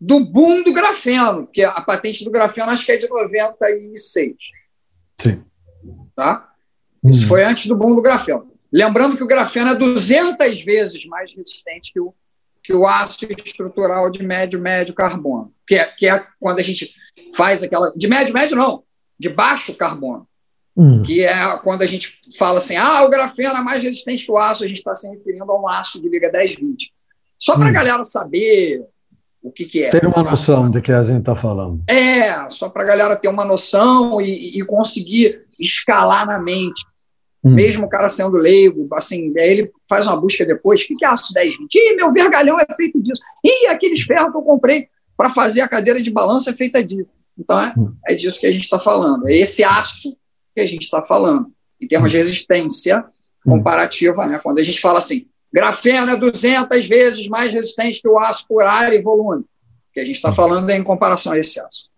do 0.00 0.20
boom 0.20 0.62
do 0.62 0.72
grafeno, 0.72 1.46
que 1.46 1.62
a 1.62 1.80
patente 1.80 2.24
do 2.24 2.30
grafeno 2.30 2.70
acho 2.70 2.86
que 2.86 2.92
é 2.92 2.96
de 2.96 3.08
96. 3.08 4.36
Sim. 5.20 5.44
Tá? 6.14 6.52
Isso 7.04 7.22
uhum. 7.22 7.28
foi 7.28 7.44
antes 7.44 7.66
do 7.66 7.76
boom 7.76 7.94
do 7.94 8.02
grafeno. 8.02 8.50
Lembrando 8.72 9.16
que 9.16 9.24
o 9.24 9.26
grafeno 9.26 9.70
é 9.70 9.74
200 9.74 10.62
vezes 10.62 11.04
mais 11.06 11.34
resistente 11.34 11.92
que 11.92 12.00
o, 12.00 12.14
que 12.62 12.72
o 12.72 12.86
aço 12.86 13.26
estrutural 13.44 14.10
de 14.10 14.22
médio-médio 14.22 14.94
carbono, 14.94 15.52
que 15.70 15.76
é, 15.76 15.84
que 15.84 16.08
é 16.08 16.26
quando 16.40 16.58
a 16.58 16.62
gente 16.62 16.92
faz 17.36 17.62
aquela. 17.62 17.92
De 17.94 18.08
médio-médio, 18.08 18.56
não, 18.56 18.82
de 19.16 19.28
baixo 19.28 19.72
carbono. 19.74 20.26
Uhum. 20.74 21.00
Que 21.02 21.22
é 21.22 21.56
quando 21.62 21.82
a 21.82 21.86
gente 21.86 22.20
fala 22.36 22.58
assim: 22.58 22.74
ah, 22.74 23.04
o 23.04 23.08
grafeno 23.08 23.56
é 23.56 23.62
mais 23.62 23.80
resistente 23.80 24.26
que 24.26 24.32
o 24.32 24.36
aço, 24.36 24.64
a 24.64 24.66
gente 24.66 24.78
está 24.78 24.96
se 24.96 25.08
referindo 25.14 25.50
a 25.50 25.60
um 25.60 25.68
aço 25.68 26.02
de 26.02 26.08
liga 26.08 26.28
1020. 26.32 26.92
Só 27.38 27.54
para 27.54 27.64
a 27.64 27.66
uhum. 27.68 27.72
galera 27.72 28.04
saber 28.04 28.84
o 29.40 29.52
que, 29.52 29.64
que 29.64 29.84
é. 29.84 29.90
Ter 29.90 30.04
uma 30.04 30.24
noção 30.24 30.68
de 30.68 30.82
que 30.82 30.90
a 30.90 31.04
gente 31.04 31.20
está 31.20 31.36
falando. 31.36 31.84
É, 31.86 32.48
só 32.48 32.68
para 32.68 32.82
a 32.82 32.86
galera 32.86 33.14
ter 33.14 33.28
uma 33.28 33.44
noção 33.44 34.20
e, 34.20 34.58
e, 34.58 34.64
conseguir 34.64 35.46
escalar 35.56 36.26
na 36.26 36.38
mente. 36.40 36.84
Hum. 37.44 37.54
Mesmo 37.54 37.86
o 37.86 37.88
cara 37.88 38.08
sendo 38.08 38.36
leigo, 38.36 38.88
assim, 38.92 39.32
ele 39.36 39.70
faz 39.88 40.06
uma 40.06 40.20
busca 40.20 40.44
depois, 40.44 40.82
o 40.82 40.86
que, 40.86 40.94
que 40.94 41.04
é 41.06 41.08
aço 41.08 41.32
10, 41.32 41.56
20? 41.56 41.74
Ih, 41.74 41.96
meu 41.96 42.12
vergalhão 42.12 42.58
é 42.58 42.66
feito 42.74 43.00
disso. 43.00 43.22
Ih, 43.42 43.68
aqueles 43.68 44.02
ferros 44.02 44.30
que 44.30 44.36
eu 44.36 44.42
comprei 44.42 44.88
para 45.20 45.28
fazer 45.28 45.60
a 45.60 45.68
cadeira 45.68 46.00
de 46.00 46.10
balanço 46.10 46.48
é 46.48 46.54
feita 46.54 46.82
disso. 46.82 47.10
Então, 47.38 47.60
é, 47.60 47.74
hum. 47.76 47.94
é 48.08 48.14
disso 48.14 48.40
que 48.40 48.46
a 48.46 48.50
gente 48.50 48.62
está 48.62 48.78
falando. 48.78 49.28
É 49.28 49.36
esse 49.36 49.62
aço 49.62 50.16
que 50.54 50.62
a 50.62 50.66
gente 50.66 50.84
está 50.84 51.02
falando, 51.02 51.52
em 51.78 51.86
termos 51.86 52.10
de 52.10 52.16
hum. 52.16 52.20
resistência 52.20 53.04
comparativa, 53.44 54.26
né? 54.26 54.38
Quando 54.38 54.60
a 54.60 54.62
gente 54.62 54.80
fala 54.80 54.96
assim, 54.96 55.26
Grafeno 55.52 56.10
é 56.10 56.16
200 56.16 56.86
vezes 56.86 57.28
mais 57.28 57.52
resistente 57.52 58.00
que 58.00 58.08
o 58.08 58.18
aço 58.18 58.46
por 58.48 58.62
área 58.62 58.96
e 58.96 59.02
volume. 59.02 59.42
O 59.42 59.92
que 59.92 60.00
a 60.00 60.06
gente 60.06 60.16
está 60.16 60.32
falando 60.32 60.70
é 60.70 60.78
em 60.78 60.82
comparação 60.82 61.34
a 61.34 61.38
esse 61.38 61.60
aço. 61.60 61.90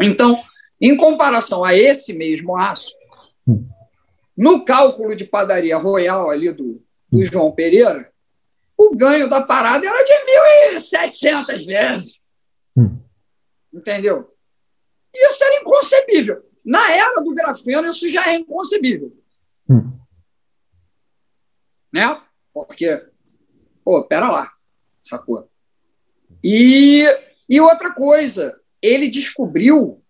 Então, 0.00 0.42
em 0.80 0.96
comparação 0.96 1.62
a 1.62 1.76
esse 1.76 2.14
mesmo 2.14 2.56
aço, 2.56 2.92
no 4.34 4.64
cálculo 4.64 5.14
de 5.14 5.26
padaria 5.26 5.76
royal 5.76 6.30
ali 6.30 6.50
do, 6.50 6.82
do 7.10 7.26
João 7.26 7.52
Pereira, 7.52 8.10
o 8.78 8.96
ganho 8.96 9.28
da 9.28 9.42
parada 9.42 9.86
era 9.86 10.02
de 10.02 10.78
1.700 10.78 11.66
vezes. 11.66 12.21
Entendeu? 13.72 14.34
Isso 15.14 15.44
era 15.44 15.60
inconcebível. 15.60 16.42
Na 16.64 16.92
era 16.92 17.22
do 17.22 17.34
grafeno, 17.34 17.88
isso 17.88 18.08
já 18.08 18.28
é 18.28 18.36
inconcebível. 18.36 19.12
Né? 21.92 22.22
Porque, 22.52 23.06
pô, 23.84 24.02
pera 24.04 24.30
lá, 24.30 24.52
sacou? 25.02 25.50
E, 26.42 27.04
e 27.48 27.60
outra 27.60 27.94
coisa, 27.94 28.58
ele 28.80 29.08
descobriu 29.08 30.02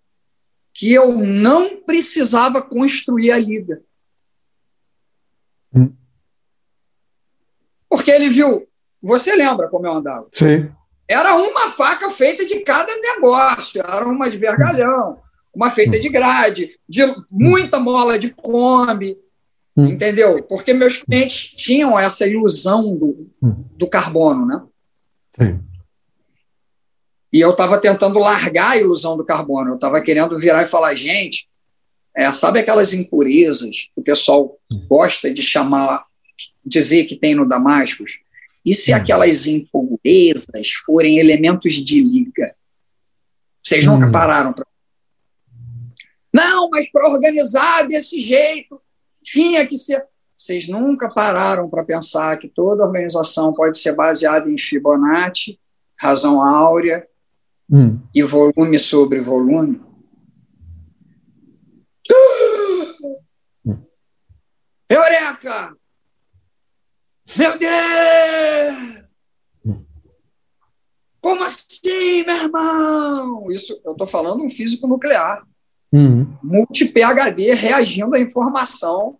que 0.72 0.92
eu 0.92 1.12
não 1.12 1.82
precisava 1.82 2.62
construir 2.62 3.32
a 3.32 3.38
liga. 3.38 3.82
Hum. 5.74 5.94
Porque 7.88 8.10
ele 8.10 8.30
viu, 8.30 8.68
você 9.02 9.34
lembra 9.34 9.68
como 9.68 9.86
eu 9.86 9.92
andava? 9.92 10.28
Sim. 10.32 10.72
Era 11.12 11.36
uma 11.36 11.70
faca 11.70 12.10
feita 12.10 12.44
de 12.46 12.60
cada 12.60 12.92
negócio, 12.96 13.80
era 13.80 14.06
uma 14.06 14.30
de 14.30 14.38
vergalhão, 14.38 15.18
uma 15.54 15.70
feita 15.70 15.98
de 16.00 16.08
grade, 16.08 16.78
de 16.88 17.02
muita 17.30 17.78
mola 17.78 18.18
de 18.18 18.30
Kombi, 18.30 19.18
Hum. 19.76 19.86
Entendeu? 19.86 20.42
Porque 20.42 20.74
meus 20.74 21.02
clientes 21.02 21.50
tinham 21.56 21.98
essa 21.98 22.26
ilusão 22.26 22.96
do, 22.96 23.30
hum. 23.42 23.64
do 23.76 23.88
carbono, 23.88 24.46
né? 24.46 24.62
Sim. 25.38 25.60
E 27.32 27.40
eu 27.40 27.50
estava 27.50 27.78
tentando 27.78 28.18
largar 28.18 28.72
a 28.72 28.76
ilusão 28.76 29.16
do 29.16 29.24
carbono. 29.24 29.70
Eu 29.70 29.74
estava 29.76 30.02
querendo 30.02 30.38
virar 30.38 30.62
e 30.62 30.68
falar, 30.68 30.94
gente, 30.94 31.48
é, 32.14 32.30
sabe 32.30 32.60
aquelas 32.60 32.92
impurezas 32.92 33.88
que 33.94 34.00
o 34.00 34.02
pessoal 34.02 34.58
hum. 34.70 34.86
gosta 34.86 35.32
de 35.32 35.40
chamar, 35.40 36.04
dizer 36.64 37.04
que 37.04 37.16
tem 37.16 37.34
no 37.34 37.48
Damascus? 37.48 38.20
E 38.64 38.74
se 38.74 38.92
hum. 38.92 38.96
aquelas 38.96 39.46
impurezas 39.46 40.70
forem 40.84 41.18
elementos 41.18 41.74
de 41.74 42.00
liga? 42.00 42.54
Vocês 43.62 43.84
nunca 43.86 44.06
hum. 44.06 44.12
pararam 44.12 44.52
para. 44.52 44.66
Não, 46.32 46.70
mas 46.70 46.90
para 46.90 47.10
organizar 47.10 47.86
desse 47.86 48.22
jeito, 48.22 48.80
tinha 49.22 49.66
que 49.66 49.76
ser. 49.76 50.04
Vocês 50.36 50.66
nunca 50.68 51.08
pararam 51.08 51.68
para 51.68 51.84
pensar 51.84 52.36
que 52.38 52.48
toda 52.48 52.84
organização 52.84 53.52
pode 53.52 53.78
ser 53.78 53.94
baseada 53.94 54.50
em 54.50 54.58
Fibonacci, 54.58 55.60
razão 55.96 56.42
áurea 56.42 57.06
hum. 57.70 58.00
e 58.14 58.22
volume 58.22 58.78
sobre 58.78 59.20
volume? 59.20 59.80
Hum. 63.64 63.76
Eureka! 64.88 65.76
Meu 67.36 67.58
Deus! 67.58 69.02
Como 71.22 71.44
assim, 71.44 72.24
meu 72.24 72.36
irmão? 72.36 73.46
Isso 73.50 73.80
eu 73.84 73.92
estou 73.92 74.06
falando 74.08 74.42
um 74.42 74.50
físico 74.50 74.88
nuclear. 74.88 75.46
Uhum. 75.92 76.36
Multi-PHD 76.42 77.54
reagindo 77.54 78.16
à 78.16 78.20
informação. 78.20 79.18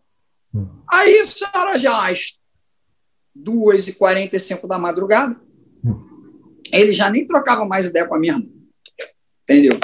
Uhum. 0.53 0.68
Aí 0.92 1.14
isso 1.14 1.44
era 1.55 1.79
já 1.79 2.11
às 2.11 2.38
2h45 3.38 4.66
da 4.66 4.81
madrugada. 4.81 5.40
Uhum. 5.85 6.61
Ele 6.72 6.90
já 6.90 7.09
nem 7.09 7.25
trocava 7.25 7.64
mais 7.64 7.87
ideia 7.87 8.07
com 8.07 8.16
a 8.16 8.18
minha 8.18 8.33
irmã. 8.33 8.48
Entendeu? 9.44 9.79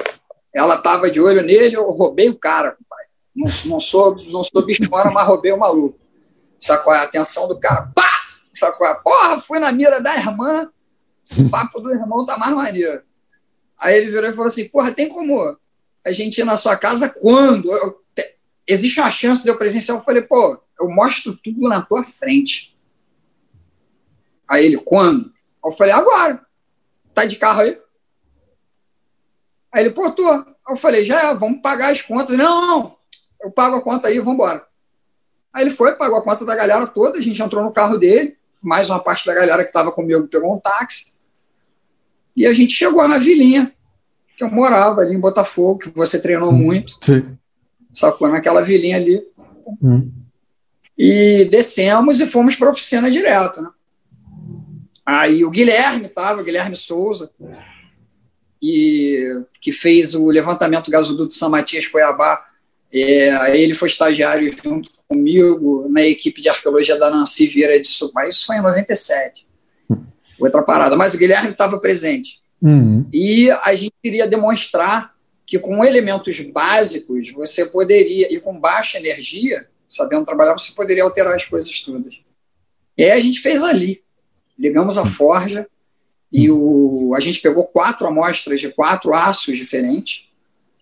Ela 0.52 0.74
estava 0.74 1.08
de 1.10 1.20
olho 1.20 1.42
nele, 1.42 1.76
eu 1.76 1.88
roubei 1.90 2.28
o 2.28 2.38
cara, 2.38 2.76
pai. 2.88 3.04
Não, 3.36 3.48
não 3.66 3.78
sou, 3.78 4.16
não 4.30 4.42
sou 4.42 4.64
bichona, 4.66 5.10
mas 5.12 5.26
roubei 5.26 5.52
o 5.52 5.58
maluco. 5.58 6.00
Sacou 6.58 6.92
a 6.92 7.02
atenção 7.02 7.46
do 7.46 7.60
cara? 7.60 7.92
Pá! 7.94 8.07
Sacou 8.54 8.86
a 8.86 8.94
porra? 8.94 9.40
Fui 9.40 9.58
na 9.58 9.70
mira 9.72 10.00
da 10.00 10.16
irmã, 10.16 10.70
o 11.36 11.48
papo 11.48 11.80
do 11.80 11.92
irmão 11.92 12.24
tá 12.24 12.36
mais 12.38 12.54
maneiro. 12.54 13.02
Aí 13.78 13.96
ele 13.96 14.10
virou 14.10 14.28
e 14.28 14.32
falou 14.32 14.46
assim: 14.46 14.68
porra, 14.68 14.92
tem 14.92 15.08
como 15.08 15.56
a 16.04 16.12
gente 16.12 16.40
ir 16.40 16.44
na 16.44 16.56
sua 16.56 16.76
casa 16.76 17.08
quando? 17.08 17.70
Eu, 17.70 18.02
te, 18.14 18.36
existe 18.66 19.00
uma 19.00 19.10
chance 19.10 19.42
de 19.42 19.48
eu 19.48 19.56
presenciar? 19.56 19.98
Eu 19.98 20.04
falei, 20.04 20.22
pô, 20.22 20.60
eu 20.80 20.88
mostro 20.88 21.36
tudo 21.36 21.68
na 21.68 21.82
tua 21.82 22.02
frente. 22.02 22.76
Aí 24.48 24.64
ele, 24.64 24.78
quando? 24.78 25.32
Eu 25.64 25.70
falei, 25.70 25.92
agora. 25.92 26.44
Tá 27.14 27.24
de 27.24 27.36
carro 27.36 27.62
aí? 27.62 27.80
Aí 29.72 29.84
ele, 29.84 29.90
pô, 29.90 30.10
tô. 30.10 30.44
Eu 30.68 30.76
falei, 30.76 31.04
já 31.04 31.30
é, 31.30 31.34
vamos 31.34 31.60
pagar 31.60 31.92
as 31.92 32.02
contas. 32.02 32.36
Não, 32.36 32.66
não, 32.66 32.96
eu 33.40 33.50
pago 33.50 33.76
a 33.76 33.82
conta 33.82 34.08
aí, 34.08 34.18
vamos 34.18 34.34
embora. 34.34 34.66
Aí 35.52 35.64
ele 35.64 35.70
foi, 35.70 35.94
pagou 35.96 36.18
a 36.18 36.22
conta 36.22 36.44
da 36.44 36.54
galera 36.54 36.86
toda, 36.86 37.18
a 37.18 37.22
gente 37.22 37.42
entrou 37.42 37.64
no 37.64 37.72
carro 37.72 37.98
dele, 37.98 38.37
mais 38.60 38.90
uma 38.90 38.98
parte 38.98 39.26
da 39.26 39.34
galera 39.34 39.62
que 39.62 39.70
estava 39.70 39.92
comigo 39.92 40.28
pegou 40.28 40.54
um 40.54 40.60
táxi, 40.60 41.18
e 42.36 42.46
a 42.46 42.52
gente 42.52 42.72
chegou 42.72 43.06
na 43.08 43.18
vilinha 43.18 43.72
que 44.36 44.44
eu 44.44 44.50
morava 44.50 45.00
ali 45.00 45.14
em 45.14 45.20
Botafogo, 45.20 45.80
que 45.80 45.88
você 45.90 46.22
treinou 46.22 46.50
hum, 46.50 46.56
muito. 46.56 46.96
Sim. 47.04 47.36
Sacou? 47.92 48.28
Naquela 48.28 48.62
vilinha 48.62 48.96
ali. 48.96 49.20
Hum. 49.82 50.12
E 50.96 51.44
descemos 51.46 52.20
e 52.20 52.26
fomos 52.28 52.54
para 52.54 52.68
a 52.68 52.70
oficina 52.70 53.10
direto, 53.10 53.60
né? 53.60 53.70
Aí 55.04 55.44
o 55.44 55.50
Guilherme 55.50 56.06
estava, 56.06 56.42
Guilherme 56.42 56.76
Souza, 56.76 57.32
que, 58.60 59.42
que 59.60 59.72
fez 59.72 60.14
o 60.14 60.28
levantamento 60.28 60.90
gasoduto 60.90 61.34
São 61.34 61.50
Matias 61.50 61.88
Cuiabá 61.88 62.47
É, 62.92 63.58
ele 63.58 63.74
foi 63.74 63.88
estagiário 63.88 64.50
junto 64.64 64.90
comigo 65.06 65.86
na 65.90 66.02
equipe 66.02 66.40
de 66.40 66.48
arqueologia 66.48 66.98
da 66.98 67.10
Nancy 67.10 67.46
Vieira 67.46 67.78
de 67.78 67.86
Subai. 67.86 68.28
Isso 68.28 68.46
foi 68.46 68.56
em 68.56 68.62
97. 68.62 69.46
Outra 70.38 70.62
parada. 70.62 70.96
Mas 70.96 71.14
o 71.14 71.18
Guilherme 71.18 71.50
estava 71.50 71.78
presente. 71.78 72.40
Uhum. 72.62 73.06
E 73.12 73.50
a 73.50 73.74
gente 73.74 73.94
queria 74.02 74.26
demonstrar 74.26 75.14
que 75.46 75.58
com 75.58 75.84
elementos 75.84 76.38
básicos 76.40 77.30
você 77.32 77.64
poderia, 77.66 78.32
e 78.32 78.38
com 78.38 78.58
baixa 78.58 78.98
energia, 78.98 79.66
sabendo 79.88 80.24
trabalhar, 80.24 80.52
você 80.52 80.72
poderia 80.72 81.02
alterar 81.02 81.34
as 81.34 81.46
coisas 81.46 81.80
todas. 81.80 82.20
E 82.96 83.04
aí 83.04 83.12
a 83.12 83.20
gente 83.20 83.40
fez 83.40 83.62
ali. 83.62 84.02
Ligamos 84.58 84.98
a 84.98 85.06
forja 85.06 85.66
e 86.30 86.50
o, 86.50 87.14
a 87.16 87.20
gente 87.20 87.40
pegou 87.40 87.64
quatro 87.64 88.06
amostras 88.06 88.60
de 88.60 88.68
quatro 88.70 89.14
aços 89.14 89.56
diferentes, 89.56 90.27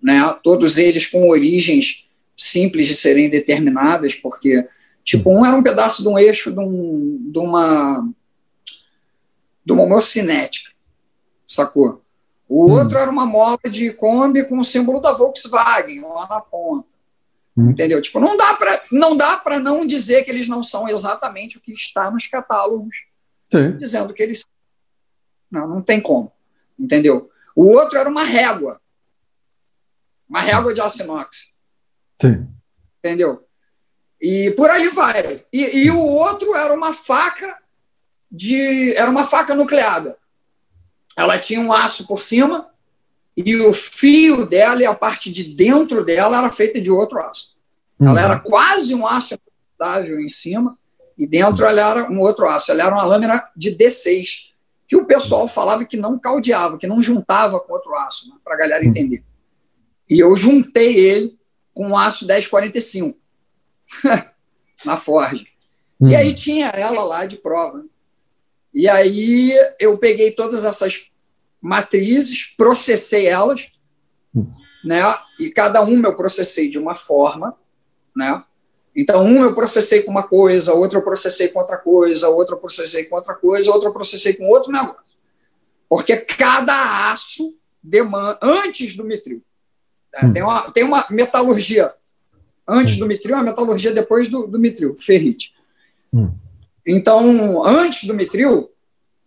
né, 0.03 0.21
todos 0.43 0.79
eles 0.79 1.07
com 1.07 1.29
origens 1.29 2.07
simples 2.37 2.87
de 2.87 2.95
serem 2.95 3.31
determinadas, 3.31 4.15
porque, 4.15 4.69
tipo, 5.03 5.31
um 5.31 5.45
era 5.45 5.57
um 5.57 5.63
pedaço 5.63 6.03
de 6.03 6.09
um 6.09 6.19
eixo 6.19 6.53
de, 6.53 6.61
um, 6.61 7.31
de 7.31 7.39
uma 7.39 8.09
de 9.65 9.73
uma 9.73 9.83
homocinética, 9.83 10.71
sacou? 11.49 12.01
O 12.49 12.69
hum. 12.69 12.75
outro 12.75 12.97
era 12.97 13.11
uma 13.11 13.27
mola 13.27 13.59
de 13.69 13.93
Kombi 13.93 14.45
com 14.45 14.61
o 14.61 14.65
símbolo 14.65 15.01
da 15.01 15.13
Volkswagen 15.13 16.03
lá 16.03 16.29
na 16.29 16.41
ponta. 16.41 16.87
Hum. 17.57 17.71
Entendeu? 17.71 18.01
Tipo, 18.01 18.21
não 18.21 18.37
dá 18.37 18.55
para 18.55 18.83
não 18.93 19.17
dá 19.17 19.37
para 19.37 19.59
não 19.59 19.85
dizer 19.85 20.23
que 20.23 20.31
eles 20.31 20.47
não 20.47 20.63
são 20.63 20.89
exatamente 20.89 21.59
o 21.59 21.61
que 21.61 21.73
está 21.73 22.11
nos 22.11 22.29
catálogos, 22.29 23.05
Sim. 23.53 23.77
dizendo 23.77 24.15
que 24.15 24.23
eles 24.23 24.47
não, 25.51 25.67
não 25.67 25.83
tem 25.83 26.01
como. 26.01 26.31
Entendeu? 26.79 27.29
O 27.55 27.67
outro 27.71 27.99
era 27.99 28.09
uma 28.09 28.23
régua. 28.23 28.81
Uma 30.29 30.41
régua 30.41 30.75
de 30.75 30.81
aço 30.81 31.03
inox. 31.03 31.53
Sim. 32.21 32.47
Entendeu? 32.99 33.47
E 34.21 34.51
por 34.53 34.71
aí 34.71 34.89
vai. 34.89 35.45
E, 35.53 35.85
e 35.85 35.91
o 35.91 36.01
outro 36.01 36.55
era 36.55 36.73
uma 36.73 36.93
faca 36.93 37.57
de. 38.31 38.95
Era 38.95 39.11
uma 39.11 39.25
faca 39.25 39.55
nucleada. 39.55 40.17
Ela 41.17 41.39
tinha 41.39 41.61
um 41.61 41.73
aço 41.73 42.07
por 42.07 42.21
cima 42.21 42.69
e 43.37 43.57
o 43.57 43.73
fio 43.73 44.47
dela 44.47 44.83
e 44.83 44.87
a 44.87 44.95
parte 44.95 45.31
de 45.31 45.45
dentro 45.55 46.05
dela 46.05 46.39
era 46.39 46.51
feita 46.51 46.81
de 46.81 46.91
outro 46.91 47.19
aço. 47.21 47.55
Uhum. 47.99 48.09
Ela 48.09 48.21
era 48.21 48.39
quase 48.39 48.95
um 48.95 49.07
aço 49.07 49.35
inoxidável 49.35 50.21
em 50.21 50.29
cima 50.29 50.77
e 51.19 51.27
dentro 51.27 51.65
ela 51.65 51.81
era 51.81 52.11
um 52.11 52.21
outro 52.21 52.49
aço. 52.49 52.71
Ela 52.71 52.85
era 52.85 52.95
uma 52.95 53.05
lâmina 53.05 53.49
de 53.55 53.75
D6, 53.75 54.47
que 54.89 54.97
o 54.97 55.07
pessoal 55.07 55.49
falava 55.49 55.85
que 55.85 55.97
não 55.97 56.19
caldeava, 56.19 56.79
que 56.79 56.87
não 56.87 57.03
juntava 57.03 57.61
com 57.61 57.73
outro 57.73 57.95
aço, 57.95 58.29
né, 58.29 58.37
para 58.43 58.55
a 58.55 58.59
galera 58.59 58.85
entender. 58.85 59.23
E 60.09 60.21
eu 60.21 60.37
juntei 60.37 60.97
ele 60.97 61.39
com 61.75 61.91
o 61.91 61.97
aço 61.97 62.27
1045 62.27 63.19
na 64.85 64.97
Forge. 64.97 65.47
Uhum. 66.01 66.09
E 66.09 66.17
aí 66.17 66.35
tinha 66.35 66.69
ela 66.69 67.03
lá 67.05 67.27
de 67.27 67.37
prova. 67.37 67.85
E 68.73 68.89
aí 68.89 69.53
eu 69.81 69.97
peguei 69.99 70.31
todas 70.31 70.65
essas 70.65 71.11
matrizes, 71.61 72.55
processei 72.57 73.27
elas, 73.27 73.71
uhum. 74.35 74.53
né? 74.85 75.03
E 75.39 75.51
cada 75.51 75.83
uma 75.83 76.09
eu 76.09 76.17
processei 76.17 76.69
de 76.69 76.79
uma 76.79 76.95
forma, 76.95 77.57
né? 78.15 78.45
Então, 78.95 79.23
um 79.23 79.43
eu 79.43 79.55
processei 79.55 80.03
com 80.03 80.11
uma 80.11 80.23
coisa, 80.23 80.73
outro 80.73 80.99
eu 80.99 81.03
processei 81.03 81.49
com 81.49 81.59
outra 81.59 81.77
coisa, 81.77 82.31
outro 82.31 82.55
eu 82.57 82.61
processei 82.61 83.05
com 83.05 83.17
outra 83.17 83.35
coisa, 83.35 83.71
outro 83.71 83.89
eu 83.89 83.93
processei 83.93 84.33
com 84.33 84.49
outro 84.49 84.73
negócio. 84.73 85.05
Porque 85.87 86.17
cada 86.17 87.11
aço 87.11 87.55
demanda, 87.83 88.39
antes 88.41 88.97
do 88.97 89.05
mitril, 89.05 89.43
Hum. 90.23 90.33
Tem, 90.33 90.43
uma, 90.43 90.71
tem 90.73 90.85
uma 90.85 91.07
metalurgia 91.11 91.93
antes 92.69 92.97
hum. 92.97 93.01
do 93.01 93.07
mitril, 93.07 93.35
uma 93.35 93.45
metalurgia 93.45 93.93
depois 93.93 94.29
do, 94.29 94.47
do 94.47 94.59
mitril, 94.59 94.95
ferrite. 94.97 95.53
Hum. 96.13 96.33
Então, 96.87 97.65
antes 97.65 98.07
do 98.07 98.15
mitril, 98.15 98.71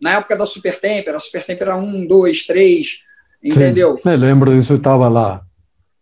na 0.01 0.13
época 0.13 0.37
da 0.37 0.45
supertempera, 0.45 1.17
a 1.17 1.19
supertempera 1.19 1.75
1, 1.75 2.07
2, 2.07 2.45
3, 2.45 2.99
entendeu? 3.43 3.99
Sim, 4.01 4.11
eu 4.11 4.17
lembro 4.17 4.55
disso, 4.55 4.75
estava 4.75 5.09
lá. 5.09 5.43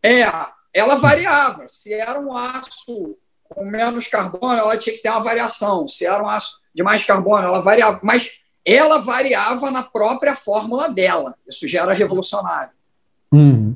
É, 0.03 0.21
ela 0.73 0.95
variava. 0.95 1.67
Se 1.67 1.93
era 1.93 2.19
um 2.19 2.35
aço 2.35 3.17
com 3.43 3.65
menos 3.65 4.07
carbono, 4.07 4.53
ela 4.53 4.77
tinha 4.77 4.95
que 4.95 5.01
ter 5.01 5.09
uma 5.09 5.21
variação. 5.21 5.87
Se 5.87 6.05
era 6.05 6.23
um 6.23 6.27
aço 6.27 6.59
de 6.73 6.83
mais 6.83 7.03
carbono, 7.03 7.47
ela 7.47 7.61
variava. 7.61 7.99
Mas 8.03 8.29
ela 8.63 8.99
variava 8.99 9.71
na 9.71 9.81
própria 9.81 10.35
fórmula 10.35 10.89
dela. 10.89 11.33
Isso 11.47 11.67
já 11.67 11.81
era 11.81 11.93
revolucionário. 11.93 12.71
Uhum. 13.31 13.75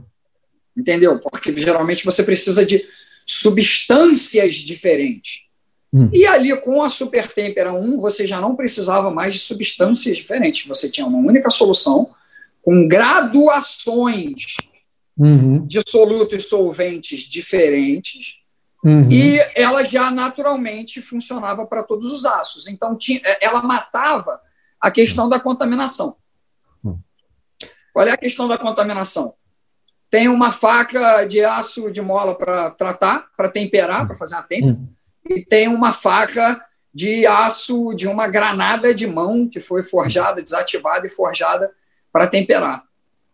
Entendeu? 0.81 1.19
Porque 1.19 1.55
geralmente 1.55 2.03
você 2.03 2.23
precisa 2.23 2.65
de 2.65 2.83
substâncias 3.23 4.55
diferentes. 4.55 5.43
Hum. 5.93 6.09
E 6.11 6.25
ali 6.25 6.59
com 6.59 6.81
a 6.81 6.89
Supertempera 6.89 7.71
1, 7.71 7.99
você 7.99 8.25
já 8.25 8.41
não 8.41 8.55
precisava 8.55 9.11
mais 9.11 9.35
de 9.35 9.39
substâncias 9.41 10.17
diferentes. 10.17 10.67
Você 10.67 10.89
tinha 10.89 11.05
uma 11.05 11.19
única 11.19 11.51
solução 11.51 12.09
com 12.63 12.87
graduações 12.87 14.57
uhum. 15.15 15.65
de 15.67 15.83
solutos 15.87 16.49
solventes 16.49 17.21
diferentes. 17.21 18.39
Uhum. 18.83 19.07
E 19.11 19.37
ela 19.53 19.83
já 19.83 20.09
naturalmente 20.09 20.99
funcionava 20.99 21.67
para 21.67 21.83
todos 21.83 22.11
os 22.11 22.25
aços. 22.25 22.67
Então, 22.67 22.97
tinha, 22.97 23.21
ela 23.39 23.61
matava 23.61 24.41
a 24.79 24.89
questão 24.89 25.29
da 25.29 25.39
contaminação. 25.39 26.17
Hum. 26.83 26.97
Qual 27.93 28.07
é 28.07 28.11
a 28.11 28.17
questão 28.17 28.47
da 28.47 28.57
contaminação? 28.57 29.35
Tem 30.11 30.27
uma 30.27 30.51
faca 30.51 31.23
de 31.23 31.41
aço 31.41 31.89
de 31.89 32.01
mola 32.01 32.35
para 32.35 32.69
tratar, 32.71 33.29
para 33.37 33.49
temperar, 33.49 34.05
para 34.05 34.15
fazer 34.15 34.35
a 34.35 34.43
tempera, 34.43 34.73
hum. 34.73 34.87
e 35.27 35.43
tem 35.43 35.69
uma 35.69 35.93
faca 35.93 36.61
de 36.93 37.25
aço 37.25 37.93
de 37.95 38.09
uma 38.09 38.27
granada 38.27 38.93
de 38.93 39.07
mão 39.07 39.47
que 39.47 39.61
foi 39.61 39.81
forjada, 39.81 40.43
desativada 40.43 41.07
e 41.07 41.09
forjada 41.09 41.71
para 42.11 42.27
temperar. 42.27 42.83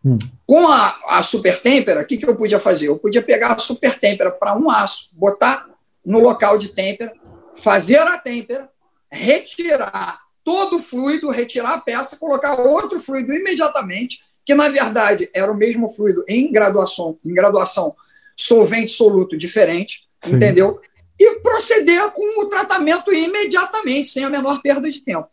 Hum. 0.06 0.20
Com 0.46 0.68
a, 0.68 1.00
a 1.08 1.24
super 1.24 1.60
têmpera, 1.60 2.02
o 2.02 2.06
que, 2.06 2.16
que 2.16 2.30
eu 2.30 2.36
podia 2.36 2.60
fazer? 2.60 2.90
Eu 2.90 3.00
podia 3.00 3.24
pegar 3.24 3.54
a 3.54 3.58
super 3.58 3.98
têmpera 3.98 4.30
para 4.30 4.56
um 4.56 4.70
aço, 4.70 5.10
botar 5.14 5.68
no 6.06 6.20
local 6.20 6.60
de 6.60 6.70
têmpera, 6.70 7.12
fazer 7.56 7.98
a 7.98 8.20
têmpera, 8.20 8.70
retirar 9.12 10.22
todo 10.44 10.78
o 10.78 10.80
fluido, 10.80 11.32
retirar 11.32 11.74
a 11.74 11.82
peça, 11.82 12.18
colocar 12.18 12.54
outro 12.54 13.00
fluido 13.00 13.34
imediatamente, 13.34 14.20
que 14.48 14.56
na 14.56 14.70
verdade 14.70 15.30
era 15.34 15.52
o 15.52 15.58
mesmo 15.58 15.90
fluido 15.90 16.24
em 16.26 16.50
graduação, 16.50 17.20
em 17.24 17.34
graduação 17.34 17.94
solvente 18.34 18.92
soluto 18.92 19.38
diferente, 19.38 20.08
Sim. 20.24 20.36
entendeu? 20.36 20.80
E 21.20 21.40
proceder 21.42 22.10
com 22.12 22.42
o 22.42 22.46
tratamento 22.46 23.14
imediatamente, 23.14 24.08
sem 24.08 24.24
a 24.24 24.30
menor 24.30 24.62
perda 24.62 24.90
de 24.90 25.02
tempo. 25.02 25.28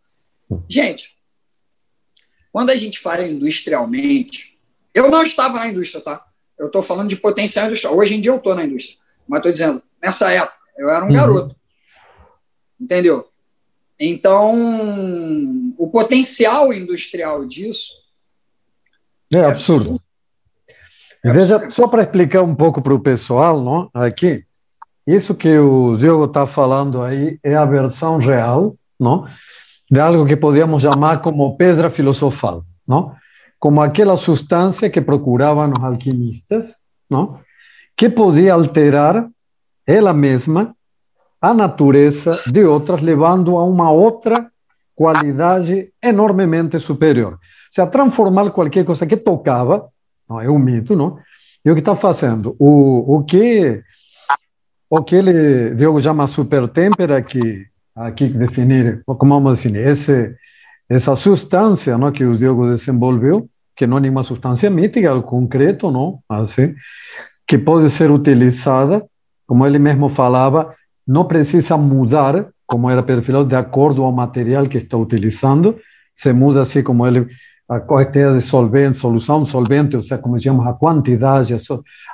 Gente, 0.68 1.16
quando 2.50 2.70
a 2.70 2.76
gente 2.76 2.98
fala 2.98 3.22
industrialmente, 3.22 4.58
eu 4.92 5.08
não 5.08 5.22
estava 5.22 5.60
na 5.60 5.68
indústria, 5.68 6.02
tá? 6.02 6.26
Eu 6.58 6.66
estou 6.66 6.82
falando 6.82 7.08
de 7.08 7.16
potencial 7.16 7.66
industrial. 7.66 7.96
Hoje 7.96 8.16
em 8.16 8.20
dia 8.20 8.32
eu 8.32 8.38
estou 8.38 8.56
na 8.56 8.64
indústria, 8.64 8.98
mas 9.28 9.38
estou 9.38 9.52
dizendo, 9.52 9.82
nessa 10.02 10.32
época, 10.32 10.58
eu 10.76 10.90
era 10.90 11.04
um 11.04 11.08
uhum. 11.08 11.14
garoto. 11.14 11.56
Entendeu? 12.80 13.28
Então, 13.96 14.52
o 15.78 15.88
potencial 15.88 16.72
industrial 16.72 17.44
disso 17.44 18.03
é, 19.34 19.40
é 19.40 19.50
absurdo. 19.50 20.00
É 21.24 21.32
Veja, 21.32 21.70
só 21.70 21.88
para 21.88 22.02
explicar 22.02 22.42
um 22.42 22.54
pouco 22.54 22.82
para 22.82 22.94
o 22.94 23.00
pessoal, 23.00 23.62
não? 23.62 23.90
aqui, 23.94 24.44
isso 25.06 25.34
que 25.34 25.58
o 25.58 25.96
Diogo 25.96 26.26
está 26.26 26.46
falando 26.46 27.02
aí 27.02 27.38
é 27.42 27.54
a 27.54 27.64
versão 27.64 28.18
real, 28.18 28.76
não? 29.00 29.26
de 29.90 30.00
algo 30.00 30.26
que 30.26 30.36
podíamos 30.36 30.82
chamar 30.82 31.22
como 31.22 31.56
pedra 31.56 31.90
filosofal, 31.90 32.62
não? 32.86 33.14
como 33.58 33.80
aquela 33.80 34.16
substância 34.16 34.90
que 34.90 35.00
procuravam 35.00 35.72
os 35.76 35.82
alquimistas, 35.82 36.76
não? 37.08 37.38
que 37.96 38.10
podia 38.10 38.52
alterar 38.52 39.26
ela 39.86 40.12
mesma 40.12 40.74
a 41.40 41.54
natureza 41.54 42.38
de 42.50 42.64
outras, 42.64 43.00
levando 43.00 43.56
a 43.56 43.64
uma 43.64 43.90
outra 43.90 44.50
qualidade 44.94 45.90
enormemente 46.02 46.78
superior 46.78 47.38
se 47.74 47.84
transformar 47.88 48.52
qualquer 48.52 48.84
coisa 48.84 49.04
que 49.04 49.16
tocava, 49.16 49.88
não 50.30 50.40
é 50.40 50.48
um 50.48 50.60
mito, 50.60 50.94
não? 50.94 51.18
E 51.64 51.68
o 51.68 51.74
que 51.74 51.80
está 51.80 51.96
fazendo? 51.96 52.54
O, 52.56 53.16
o 53.16 53.24
que 53.24 53.82
o 54.88 55.02
que 55.02 55.16
ele 55.16 55.74
Diogo 55.74 56.00
chama 56.00 56.28
supertempera, 56.28 57.20
que 57.20 57.66
aqui 57.96 58.28
definir, 58.28 59.02
como 59.04 59.34
vamos 59.34 59.56
definir, 59.56 59.88
esse, 59.88 60.36
essa 60.88 61.16
substância 61.16 61.98
não, 61.98 62.12
que 62.12 62.24
o 62.24 62.38
Diogo 62.38 62.68
desenvolveu, 62.68 63.48
que 63.74 63.88
não 63.88 63.96
é 63.98 64.02
nenhuma 64.02 64.22
substância 64.22 64.70
mítica, 64.70 65.08
é 65.08 65.10
algo 65.10 65.26
concreto, 65.26 65.90
não? 65.90 66.20
Assim, 66.28 66.76
que 67.44 67.58
pode 67.58 67.90
ser 67.90 68.08
utilizada, 68.08 69.04
como 69.48 69.66
ele 69.66 69.80
mesmo 69.80 70.08
falava, 70.08 70.72
não 71.04 71.24
precisa 71.24 71.76
mudar, 71.76 72.46
como 72.68 72.88
era 72.88 73.02
perfilado, 73.02 73.46
de 73.46 73.56
acordo 73.56 74.04
ao 74.04 74.12
material 74.12 74.68
que 74.68 74.78
está 74.78 74.96
utilizando, 74.96 75.76
se 76.14 76.32
muda 76.32 76.62
assim 76.62 76.84
como 76.84 77.04
ele 77.04 77.26
a 77.68 77.80
quantidade 77.80 78.38
de 78.38 78.42
solvente, 78.42 78.98
solução 78.98 79.44
solvente, 79.46 79.96
ou 79.96 80.02
seja, 80.02 80.18
como 80.18 80.40
chamamos 80.40 80.66
a 80.66 80.74
quantidade, 80.74 81.54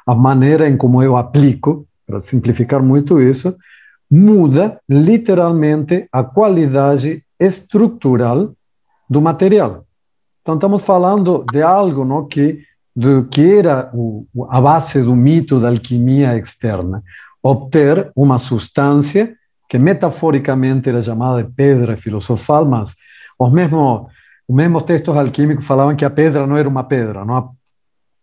a, 0.07 0.15
maneira 0.15 0.69
em 0.69 0.77
como 0.77 1.03
eu 1.03 1.17
aplico, 1.17 1.87
para 2.07 2.21
simplificar 2.21 2.83
muito 2.83 3.21
isso, 3.21 3.57
muda 4.11 4.81
literalmente 4.89 6.09
a 6.13 6.25
qualidade 6.25 7.23
estrutural 7.39 8.53
do 9.09 9.21
material. 9.21 9.85
Então, 10.43 10.55
estamos 10.55 10.85
falando 10.85 11.45
de 11.53 11.63
algo 11.63 12.05
não, 12.05 12.27
que, 12.27 12.63
que 13.31 13.59
era 13.59 13.91
o, 13.93 14.27
a 14.49 14.61
base 14.61 15.03
do 15.03 15.15
mito 15.15 15.61
da 15.61 15.69
alquimia 15.69 16.37
externa, 16.37 17.03
obter 17.43 18.11
uma 18.15 18.39
substância 18.39 19.35
que 19.69 19.79
metaforicamente 19.79 20.89
era 20.89 21.01
chamada 21.01 21.43
de 21.43 21.51
pedra 21.53 21.97
filosofal, 21.97 22.65
mas 22.65 22.97
os 23.39 23.53
mesmos, 23.53 24.09
os 24.51 24.57
mesmos 24.57 24.83
textos 24.83 25.17
alquímicos 25.17 25.65
falavam 25.65 25.95
que 25.95 26.05
a 26.05 26.11
pedra 26.11 26.45
não 26.45 26.57
era 26.57 26.69
uma 26.69 26.83
pedra, 26.83 27.25
não, 27.25 27.53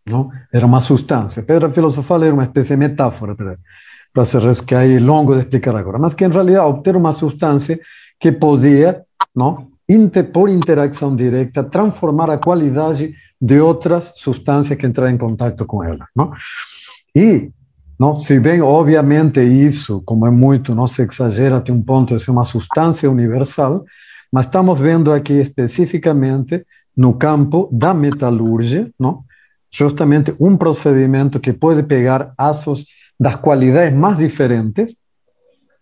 não? 0.05 0.29
era 0.51 0.65
uma 0.65 0.81
substância. 0.81 1.41
A 1.41 1.45
pedra 1.45 1.71
filosofal 1.71 2.21
era 2.21 2.33
uma 2.33 2.43
espécie 2.43 2.73
de 2.73 2.75
metáfora 2.75 3.33
para, 3.33 4.25
ser 4.25 4.65
que 4.65 4.75
é 4.75 4.99
longo 4.99 5.33
de 5.35 5.43
explicar 5.43 5.73
agora, 5.77 5.97
mas 5.97 6.13
que 6.13 6.25
em 6.25 6.29
realidade 6.29 6.65
obter 6.65 6.97
uma 6.97 7.13
substância 7.13 7.79
que 8.19 8.29
podia, 8.29 9.03
não? 9.33 9.69
Inter, 9.87 10.29
por 10.29 10.49
interação 10.49 11.15
direta, 11.15 11.63
transformar 11.63 12.29
a 12.29 12.37
qualidade 12.37 13.13
de 13.39 13.61
outras 13.61 14.11
substâncias 14.17 14.77
que 14.77 14.85
entraram 14.85 15.13
em 15.13 15.17
contato 15.17 15.65
com 15.65 15.81
ela. 15.81 16.05
Não? 16.13 16.33
E, 17.15 17.49
não, 17.97 18.15
se 18.15 18.37
bem, 18.37 18.61
obviamente, 18.61 19.41
isso, 19.41 20.01
como 20.05 20.27
é 20.27 20.29
muito, 20.29 20.75
não 20.75 20.87
se 20.87 21.03
exagera 21.03 21.55
até 21.55 21.71
um 21.71 21.81
ponto 21.81 22.17
de 22.17 22.21
ser 22.21 22.31
uma 22.31 22.43
substância 22.43 23.09
universal, 23.09 23.85
mas 24.31 24.45
estamos 24.45 24.79
vendo 24.79 25.11
aqui 25.11 25.33
especificamente 25.33 26.65
no 26.95 27.13
campo 27.13 27.69
da 27.71 27.93
metalurgia, 27.93 28.89
não? 28.99 29.23
justamente 29.71 30.33
um 30.39 30.57
procedimento 30.57 31.39
que 31.39 31.53
pode 31.53 31.83
pegar 31.83 32.33
aços 32.37 32.85
das 33.19 33.35
qualidades 33.35 33.97
mais 33.97 34.17
diferentes, 34.17 34.95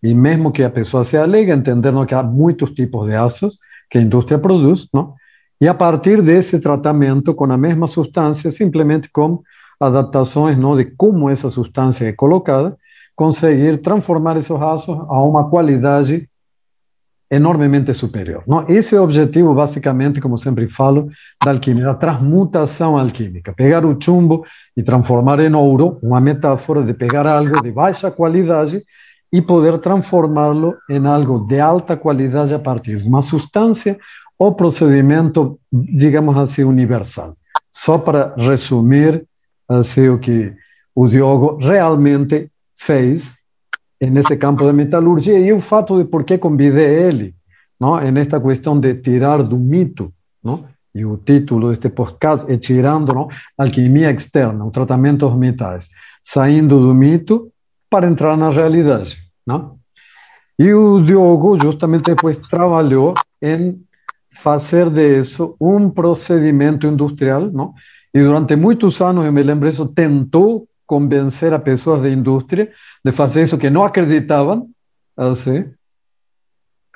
e 0.02 0.14
mesmo 0.14 0.52
que 0.52 0.62
a 0.62 0.70
pessoa 0.70 1.04
se 1.04 1.16
alegue, 1.16 1.52
entendendo 1.52 2.04
que 2.06 2.14
há 2.14 2.22
muitos 2.22 2.70
tipos 2.70 3.08
de 3.08 3.14
aços, 3.14 3.58
que 3.90 3.98
a 3.98 4.02
indústria 4.02 4.38
produz, 4.38 4.88
não? 4.92 5.14
E 5.60 5.66
a 5.66 5.74
partir 5.74 6.20
desse 6.20 6.60
tratamento 6.60 7.34
com 7.34 7.50
a 7.50 7.56
mesma 7.56 7.86
substância, 7.86 8.50
simplesmente 8.50 9.08
com 9.10 9.42
adaptações, 9.80 10.58
não, 10.58 10.76
de 10.76 10.84
como 10.84 11.30
essa 11.30 11.48
substância 11.48 12.04
é 12.04 12.12
colocada, 12.12 12.76
conseguir 13.14 13.78
transformar 13.80 14.36
esses 14.36 14.50
aços 14.50 14.98
a 15.08 15.22
uma 15.22 15.48
qualidade 15.48 16.28
enormemente 17.30 17.92
superior. 17.92 18.42
Não? 18.46 18.64
Esse 18.68 18.94
é 18.94 19.00
o 19.00 19.04
objetivo, 19.04 19.54
basicamente, 19.54 20.20
como 20.20 20.38
sempre 20.38 20.68
falo, 20.68 21.08
da 21.44 21.50
alquimia, 21.50 21.84
da 21.84 21.94
transmutação 21.94 22.96
alquímica. 22.96 23.52
Pegar 23.52 23.84
o 23.84 23.96
chumbo 24.00 24.44
e 24.76 24.82
transformar 24.82 25.40
em 25.40 25.54
ouro, 25.54 25.98
uma 26.02 26.20
metáfora 26.20 26.82
de 26.82 26.94
pegar 26.94 27.26
algo 27.26 27.60
de 27.62 27.72
baixa 27.72 28.10
qualidade 28.10 28.82
e 29.32 29.42
poder 29.42 29.78
transformá-lo 29.78 30.76
em 30.88 31.04
algo 31.06 31.40
de 31.46 31.58
alta 31.58 31.96
qualidade 31.96 32.54
a 32.54 32.58
partir 32.58 33.02
de 33.02 33.08
uma 33.08 33.22
substância 33.22 33.98
ou 34.38 34.54
procedimento, 34.54 35.58
digamos 35.72 36.36
assim, 36.36 36.62
universal. 36.62 37.36
Só 37.72 37.98
para 37.98 38.34
resumir 38.36 39.26
assim, 39.68 40.08
o 40.08 40.18
que 40.18 40.54
o 40.94 41.08
Diogo 41.08 41.58
realmente 41.58 42.50
fez 42.76 43.34
nesse 44.00 44.36
campo 44.36 44.64
da 44.64 44.72
metalurgia 44.72 45.38
e 45.38 45.52
o 45.52 45.60
fato 45.60 45.98
de 45.98 46.04
por 46.04 46.24
que 46.24 46.38
convidei 46.38 47.06
ele, 47.08 47.34
não, 47.78 48.00
nesta 48.10 48.40
questão 48.40 48.78
de 48.78 48.94
tirar 48.94 49.42
do 49.42 49.58
mito, 49.58 50.12
não? 50.42 50.64
E 50.94 51.04
o 51.04 51.18
título 51.18 51.68
deste 51.68 51.90
podcast 51.90 52.50
é 52.50 52.56
Tirando 52.56 53.14
não? 53.14 53.28
Alquimia 53.58 54.10
Externa, 54.10 54.64
o 54.64 54.70
tratamento 54.70 55.28
dos 55.28 55.36
metais, 55.36 55.90
saindo 56.24 56.80
do 56.80 56.94
mito 56.94 57.52
para 57.90 58.06
entrar 58.06 58.34
na 58.36 58.48
realidade. 58.48 59.16
Não? 59.46 59.76
E 60.58 60.72
o 60.72 61.02
Diogo 61.02 61.60
justamente 61.60 62.04
depois 62.04 62.38
trabalhou 62.38 63.12
em 63.42 63.78
fazer 64.32 64.88
disso 64.88 65.54
um 65.60 65.90
procedimento 65.90 66.86
industrial, 66.86 67.50
não? 67.50 67.74
E 68.14 68.22
durante 68.22 68.56
muitos 68.56 69.00
anos, 69.02 69.26
eu 69.26 69.32
me 69.32 69.42
lembro 69.42 69.68
isso, 69.68 69.86
tentou 69.88 70.66
convencer 70.86 71.52
a 71.52 71.58
pessoas 71.58 72.02
da 72.02 72.08
indústria 72.08 72.70
de 73.04 73.12
fazer 73.12 73.42
isso 73.42 73.58
que 73.58 73.68
não 73.68 73.84
acreditavam, 73.84 74.68
assim. 75.16 75.70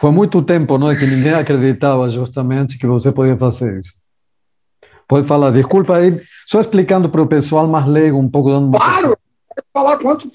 Foi 0.00 0.10
muito 0.10 0.42
tempo, 0.42 0.78
não, 0.78 0.94
que 0.96 1.06
ninguém 1.06 1.34
acreditava 1.34 2.08
justamente 2.08 2.78
que 2.78 2.86
você 2.86 3.12
podia 3.12 3.36
fazer 3.36 3.76
isso. 3.78 3.92
Pode 5.06 5.26
falar, 5.26 5.50
desculpa 5.50 5.96
aí, 5.96 6.22
só 6.46 6.60
explicando 6.60 7.10
para 7.10 7.20
o 7.20 7.26
pessoal 7.26 7.66
mais 7.66 7.86
leigo 7.86 8.16
um 8.16 8.30
pouco. 8.30 8.48
Claro, 8.70 9.16
falar 9.72 9.98
quanto, 9.98 10.30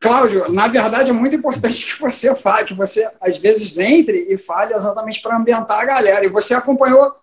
Cláudio, 0.00 0.52
na 0.52 0.68
verdade 0.68 1.10
é 1.10 1.12
muito 1.12 1.36
importante 1.36 1.86
que 1.86 2.00
você 2.00 2.34
fale, 2.34 2.66
que 2.66 2.74
você 2.74 3.08
às 3.20 3.38
vezes 3.38 3.78
entre 3.78 4.26
e 4.28 4.36
fale 4.36 4.74
exatamente 4.74 5.22
para 5.22 5.36
ambientar 5.36 5.80
a 5.80 5.84
galera. 5.84 6.24
E 6.24 6.28
você 6.28 6.54
acompanhou 6.54 7.14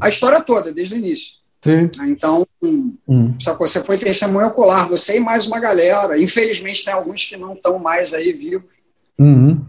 a 0.00 0.08
história 0.08 0.40
toda, 0.40 0.72
desde 0.72 0.94
o 0.94 0.98
início. 0.98 1.41
Sim. 1.62 1.88
Então, 2.08 2.44
hum. 2.60 3.36
você 3.58 3.84
foi 3.84 3.96
testemunho 3.96 4.48
ocular, 4.48 4.88
você 4.88 5.16
e 5.16 5.20
mais 5.20 5.46
uma 5.46 5.60
galera. 5.60 6.20
Infelizmente, 6.20 6.84
tem 6.84 6.92
alguns 6.92 7.24
que 7.24 7.36
não 7.36 7.52
estão 7.52 7.78
mais 7.78 8.12
aí 8.12 8.32
vivos. 8.32 8.68
Uhum. 9.18 9.64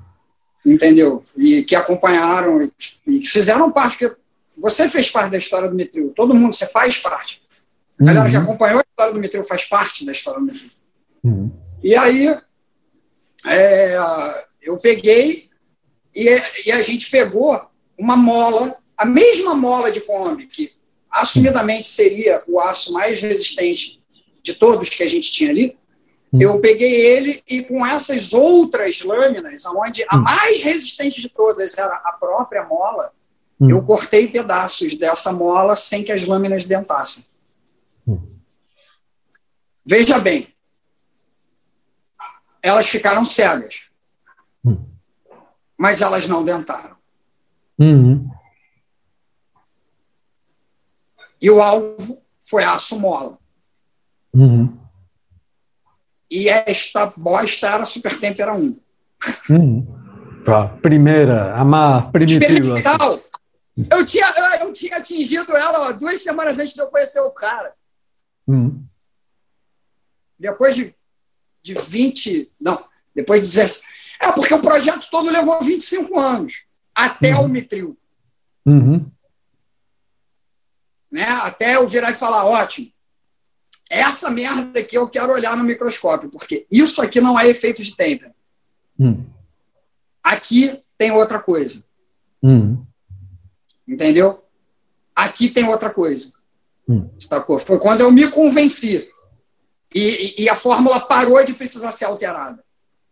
Entendeu? 0.66 1.22
E 1.38 1.62
que 1.64 1.76
acompanharam 1.76 2.64
e 3.06 3.20
que 3.20 3.28
fizeram 3.28 3.72
parte, 3.72 3.98
porque 4.00 4.16
você 4.58 4.90
fez 4.90 5.12
parte 5.12 5.32
da 5.32 5.38
história 5.38 5.70
do 5.70 5.76
Mitril. 5.76 6.14
Todo 6.16 6.34
mundo, 6.34 6.56
você 6.56 6.66
faz 6.66 6.98
parte. 6.98 7.44
A 8.00 8.06
galera 8.06 8.26
uhum. 8.26 8.32
que 8.32 8.38
acompanhou 8.38 8.80
a 8.80 8.86
história 8.90 9.14
do 9.14 9.20
Mitril 9.20 9.44
faz 9.44 9.66
parte 9.66 10.04
da 10.04 10.12
história 10.12 10.40
do 10.40 10.46
Mitril. 10.48 10.72
Uhum. 11.24 11.52
E 11.84 11.96
aí, 11.96 12.36
é, 13.46 14.46
eu 14.62 14.78
peguei 14.78 15.50
e, 16.16 16.28
e, 16.66 16.72
a 16.72 16.82
gente 16.82 17.10
pegou 17.12 17.62
uma 17.98 18.16
mola, 18.16 18.78
a 18.98 19.06
mesma 19.06 19.54
mola 19.54 19.92
de 19.92 20.02
Kombi, 20.02 20.48
que 20.48 20.72
assumidamente 21.14 21.88
seria 21.88 22.44
o 22.48 22.60
aço 22.60 22.92
mais 22.92 23.22
resistente 23.22 24.02
de 24.42 24.54
todos 24.56 24.90
que 24.90 25.04
a 25.04 25.08
gente 25.08 25.32
tinha 25.32 25.52
ali. 25.52 25.78
Eu 26.38 26.60
peguei 26.60 27.06
ele 27.06 27.44
e 27.48 27.64
com 27.64 27.86
essas 27.86 28.34
outras 28.34 29.04
lâminas, 29.04 29.66
onde 29.68 30.04
a 30.10 30.16
uhum. 30.16 30.24
mais 30.24 30.64
resistente 30.64 31.22
de 31.22 31.30
todas 31.30 31.78
era 31.78 31.94
a 31.94 32.12
própria 32.14 32.66
mola, 32.66 33.14
uhum. 33.60 33.70
eu 33.70 33.84
cortei 33.84 34.28
pedaços 34.28 34.96
dessa 34.96 35.32
mola 35.32 35.76
sem 35.76 36.04
que 36.04 36.12
as 36.12 36.24
lâminas 36.24 36.66
dentassem. 36.66 37.26
Veja 39.86 40.18
bem, 40.18 40.48
elas 42.62 42.88
ficaram 42.88 43.26
cegas. 43.26 43.88
Hum. 44.64 44.86
Mas 45.78 46.02
elas 46.02 46.28
não 46.28 46.44
dentaram. 46.44 46.96
Uhum. 47.78 48.30
E 51.44 51.52
o 51.52 51.62
alvo 51.62 52.24
foi 52.40 52.64
aço 52.64 52.98
mola. 52.98 53.38
Uhum. 54.34 54.80
E 56.32 56.48
esta 56.50 57.14
bosta 57.18 57.68
era 57.68 57.86
Super 57.86 58.18
Tempera 58.18 58.54
1. 58.54 58.80
Uhum. 59.50 60.00
A 60.48 60.68
primeira, 60.68 61.54
a 61.54 61.64
mais 61.64 62.10
primitiva. 62.12 62.80
Eu, 63.92 64.06
tinha, 64.06 64.26
eu, 64.38 64.68
eu, 64.68 64.74
tinha 64.74 64.98
atingido 64.98 65.56
ela 65.56 65.90
ó, 65.90 65.92
duas 65.92 66.22
semanas 66.24 66.58
antes 66.58 66.74
de 66.74 66.82
eu 66.82 66.88
conhecer 66.88 67.20
o 67.20 67.32
cara. 67.32 67.74
Uhum. 68.48 68.84
Depois 70.40 70.76
de 70.76 70.96
de 71.64 71.74
20, 71.74 72.52
não, 72.60 72.84
depois 73.16 73.42
de 73.42 73.48
17. 73.48 73.88
É, 74.22 74.32
porque 74.34 74.54
o 74.54 74.62
projeto 74.62 75.08
todo 75.10 75.32
levou 75.32 75.64
25 75.64 76.20
anos, 76.20 76.66
até 76.94 77.34
uhum. 77.36 77.46
o 77.46 77.48
Mitril. 77.48 77.98
Uhum. 78.66 79.10
Né? 81.14 81.26
Até 81.26 81.76
eu 81.76 81.88
virar 81.88 82.10
e 82.10 82.16
falar, 82.16 82.44
ótimo, 82.44 82.92
essa 83.88 84.32
merda 84.32 84.80
aqui 84.80 84.98
eu 84.98 85.08
quero 85.08 85.32
olhar 85.32 85.56
no 85.56 85.64
microscópio, 85.64 86.28
porque 86.32 86.66
isso 86.72 87.00
aqui 87.04 87.22
não 87.22 87.40
é 87.40 87.48
efeito 87.48 87.84
de 87.84 87.96
tempera. 87.96 88.34
Uhum. 88.98 89.24
Aqui 90.24 90.84
tem 90.98 91.12
outra 91.12 91.40
coisa. 91.40 91.86
Uhum. 92.42 92.84
Entendeu? 93.88 94.44
Aqui 95.16 95.50
tem 95.50 95.68
outra 95.68 95.92
coisa. 95.92 96.34
Hum. 96.90 97.08
Sacou? 97.20 97.60
Foi 97.60 97.80
quando 97.80 98.02
eu 98.02 98.12
me 98.12 98.30
convenci 98.32 99.08
e, 99.94 100.44
e, 100.44 100.50
a 100.50 100.56
fórmula 100.56 101.00
parou 101.00 101.44
de 101.46 101.54
precisar 101.54 101.92
ser 101.92 102.06
alterada. 102.06 102.64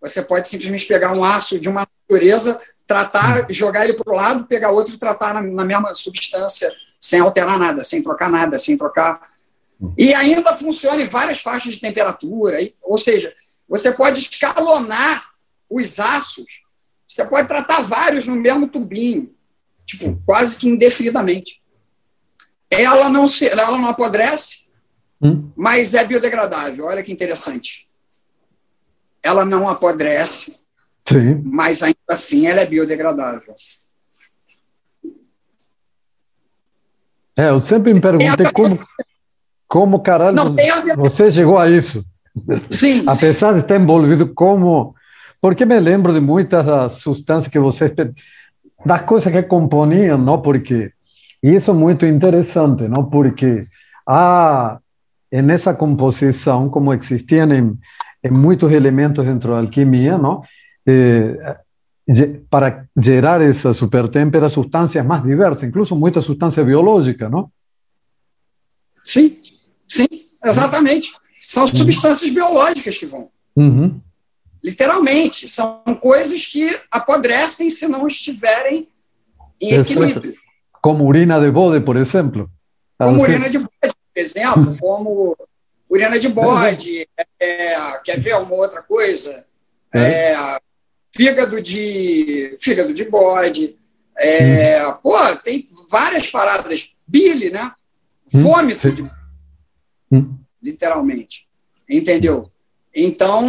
Você 0.02 0.24
pode 0.24 0.48
simplesmente 0.48 0.88
pegar 0.88 1.16
um 1.16 1.24
aço 1.24 1.60
de 1.60 1.70
uma 1.70 1.88
natureza, 2.10 2.60
tratar, 2.88 3.46
jogar 3.52 3.84
ele 3.84 3.94
para 3.94 4.12
o 4.12 4.16
lado, 4.16 4.48
pegar 4.48 4.72
outro 4.72 4.96
e 4.96 4.98
tratar 4.98 5.36
na, 5.36 5.44
na, 5.44 5.64
mesma 5.64 5.94
substância, 5.94 6.74
sem 7.02 7.20
alterar 7.20 7.60
nada, 7.60 7.84
sem 7.84 8.02
trocar 8.02 8.30
nada, 8.30 8.58
sem 8.58 8.78
trocar. 8.78 9.32
E 9.98 10.14
ainda 10.14 10.56
funciona 10.56 11.02
em 11.02 11.08
várias 11.08 11.42
faixas 11.42 11.74
de 11.74 11.82
temperatura. 11.82 12.58
ou 12.82 12.98
seja, 12.98 13.34
você 13.68 13.92
pode 13.92 14.20
escalonar 14.20 15.32
os 15.70 16.00
aços, 16.00 16.62
você 17.08 17.26
pode 17.26 17.48
tratar 17.48 17.82
vários 17.82 18.28
no 18.28 18.36
mesmo 18.36 18.68
tubinho, 18.68 19.34
tipo, 19.86 20.22
quase 20.26 20.60
que 20.60 20.68
indefinidamente. 20.68 21.60
Ela 22.70 23.10
não, 23.10 23.28
se, 23.28 23.48
ela 23.48 23.78
não 23.78 23.90
apodrece, 23.90 24.62
Hum? 25.22 25.52
Mas 25.56 25.94
é 25.94 26.04
biodegradável, 26.04 26.86
olha 26.86 27.04
que 27.04 27.12
interessante. 27.12 27.88
ela 29.22 29.46
não 29.46 29.70
apodrece, 29.70 30.58
Sim. 31.08 31.40
mas 31.46 31.84
ainda 31.84 32.00
assim 32.10 32.48
ela 32.48 32.62
é 32.62 32.66
biodegradável. 32.66 33.54
É, 37.42 37.50
eu 37.50 37.60
sempre 37.60 37.92
me 37.92 38.00
perguntei 38.00 38.46
como, 38.54 38.80
como 39.68 40.00
caralho 40.00 40.36
Não, 40.36 40.56
você 40.98 41.32
chegou 41.32 41.58
a 41.58 41.68
isso. 41.68 42.06
Sim, 42.70 43.04
Apesar 43.08 43.54
de 43.54 43.62
estar 43.62 43.80
envolvido 43.80 44.32
como... 44.36 44.94
Porque 45.42 45.66
me 45.66 45.80
lembro 45.80 46.14
de 46.14 46.20
muitas 46.20 46.64
das 46.64 46.94
substâncias 46.94 47.52
que 47.52 47.58
vocês... 47.58 47.92
Das 48.86 49.02
coisas 49.02 49.34
que 49.34 49.42
componiam, 49.42 50.20
não? 50.20 50.40
Porque... 50.40 50.92
E 51.42 51.56
isso 51.56 51.72
é 51.72 51.74
muito 51.74 52.06
interessante, 52.06 52.88
não? 52.88 53.06
Porque 53.06 53.66
há, 54.08 54.78
nessa 55.32 55.74
composição, 55.74 56.70
como 56.70 56.94
existiam 56.94 57.52
em, 57.52 57.76
em 58.24 58.30
muitos 58.30 58.72
elementos 58.72 59.26
dentro 59.26 59.50
da 59.50 59.58
alquimia, 59.58 60.16
não? 60.20 60.44
Eh, 60.86 61.58
para 62.50 62.86
gerar 62.98 63.42
essa 63.42 63.74
supertêmpera, 63.74 64.50
substâncias 64.50 65.06
mais 65.06 65.24
diversas, 65.24 65.64
incluso 65.64 65.96
muita 65.96 66.22
substância 66.22 66.64
biológica, 66.64 67.30
não? 67.30 67.52
sim, 69.04 69.40
sim, 69.88 70.08
exatamente. 70.46 71.12
São 71.40 71.68
substâncias 71.68 72.30
biológicas 72.32 72.98
que 72.98 73.06
vão. 73.06 73.30
Uhum. 73.56 74.00
Literalmente, 74.64 75.48
são 75.48 75.82
coisas 76.00 76.46
que 76.46 76.80
apodrecem 76.92 77.70
se 77.70 77.88
não 77.88 78.06
estiverem 78.06 78.88
em 79.60 79.74
Exato. 79.74 79.92
equilíbrio. 79.92 80.36
Como 80.82 81.06
urina 81.06 81.40
de 81.40 81.50
bode, 81.50 81.84
por 81.84 81.98
exemplo. 81.98 82.50
Como 82.98 83.18
Você- 83.18 83.32
urina 83.32 83.50
de 83.50 83.58
bode, 83.58 83.70
por 83.82 84.22
exemplo, 84.22 84.78
como 84.80 85.36
urina 85.90 86.20
de 86.20 86.30
bode, 86.30 87.08
é, 87.40 88.00
quer 88.04 88.20
ver 88.20 88.36
uma 88.36 88.54
outra 88.56 88.82
coisa? 88.84 89.46
É, 89.94 90.36
fígado 91.12 91.62
de 91.62 92.58
fígado 92.60 92.94
de 92.94 93.06
bode, 93.06 93.76
é, 94.18 94.80
pô, 95.04 95.18
tem 95.44 95.66
várias 95.90 96.28
paradas, 96.28 96.94
bile, 97.08 97.50
né? 97.50 97.72
Hum, 98.34 98.44
Vômito 98.44 98.90
sim. 98.90 98.96
de 98.96 99.12
Hum. 100.12 100.38
literalmente. 100.62 101.48
Entendeu? 101.90 102.50
Então, 102.94 103.46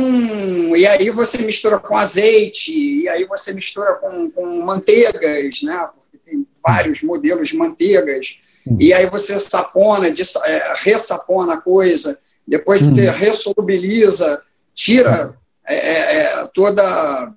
e 0.77 0.87
aí 0.87 1.11
você 1.11 1.39
mistura 1.39 1.79
com 1.79 1.97
azeite, 1.97 2.73
e 2.73 3.09
aí 3.09 3.25
você 3.25 3.53
mistura 3.53 3.95
com, 3.95 4.31
com 4.31 4.63
manteigas, 4.63 5.63
né? 5.63 5.89
Porque 5.97 6.19
tem 6.25 6.47
vários 6.65 7.03
modelos 7.03 7.49
de 7.49 7.57
manteigas. 7.57 8.39
Hum. 8.67 8.77
E 8.79 8.93
aí 8.93 9.07
você 9.07 9.39
sapona, 9.41 10.07
é, 10.09 10.75
ressapona 10.77 11.55
a 11.55 11.61
coisa, 11.61 12.19
depois 12.47 12.87
Hum. 12.87 12.95
você 12.95 13.11
ressolubiliza, 13.11 14.41
tira 14.75 15.35
é, 15.67 15.75
é, 15.75 16.17
é, 16.23 16.47
toda. 16.55 17.33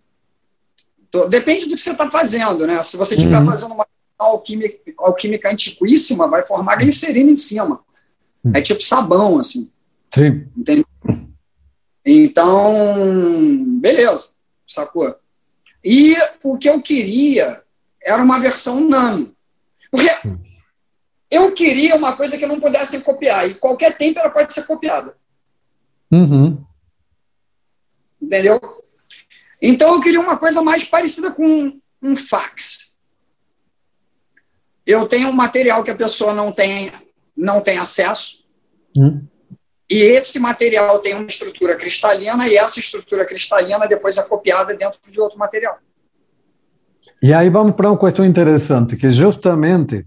Depende 1.30 1.66
do 1.66 1.76
que 1.76 1.82
você 1.82 1.91
está 1.91 2.09
fazendo, 2.11 2.66
né? 2.68 2.82
Se 2.84 2.97
você 2.97 3.16
estiver 3.16 3.39
Uhum. 3.39 3.45
fazendo 3.45 3.74
uma 3.74 3.88
alquímica, 4.20 4.91
alquímica 4.97 5.49
antiquíssima, 5.51 6.28
vai 6.28 6.43
formar 6.43 6.78
glicerina 6.78 7.32
em 7.32 7.36
cima. 7.36 7.82
Hum. 8.43 8.51
É 8.55 8.61
tipo 8.61 8.82
sabão, 8.82 9.39
assim. 9.39 9.72
Sim. 10.13 10.47
Entendeu? 10.55 10.86
Então, 12.05 13.63
beleza, 13.80 14.30
sacou? 14.68 15.16
E 15.84 16.16
o 16.43 16.57
que 16.57 16.70
eu 16.70 16.82
queria 16.82 17.61
era 18.01 18.24
uma 18.24 18.39
versão 18.39 18.80
nano. 18.88 19.36
Porque 19.91 20.09
eu 21.32 21.51
queria 21.53 21.95
uma 21.95 22.13
coisa 22.13 22.38
que 22.38 22.45
não 22.45 22.59
pudessem 22.59 23.01
copiar, 23.01 23.49
e 23.49 23.55
qualquer 23.55 23.97
têmpera 23.97 24.30
pode 24.30 24.53
ser 24.53 24.66
copiada, 24.66 25.16
Uhum. 26.11 26.63
entendeu? 28.22 28.59
Então 29.62 29.95
eu 29.95 30.01
queria 30.01 30.20
uma 30.20 30.38
coisa 30.38 30.62
mais 30.62 30.84
parecida 30.84 31.32
com 31.32 31.80
um 32.01 32.16
fax. 32.16 32.95
Eu 34.86 35.08
tenho 35.08 35.30
um 35.30 35.34
material 35.34 35.84
que 35.84 35.91
a 35.91 35.95
pessoa 35.95 36.34
não 36.34 36.51
tem, 36.51 36.91
não 37.36 37.62
tem 37.62 37.78
acesso, 37.78 38.45
Hum. 38.95 39.22
E 39.89 39.97
esse 39.97 40.39
material 40.39 40.99
tem 40.99 41.14
uma 41.14 41.28
estrutura 41.28 41.76
cristalina, 41.76 42.47
e 42.47 42.56
essa 42.56 42.80
estrutura 42.80 43.26
cristalina 43.26 43.88
depois 43.88 44.18
é 44.18 44.24
copiada 44.24 44.76
dentro 44.76 44.99
de 45.08 45.20
outro 45.20 45.38
material. 45.38 45.78
E 47.22 47.34
aí 47.34 47.49
vamos 47.49 47.76
para 47.76 47.91
uma 47.91 47.99
questão 47.99 48.26
interessante, 48.26 48.95
que 48.95 49.12
justamente 49.12 50.06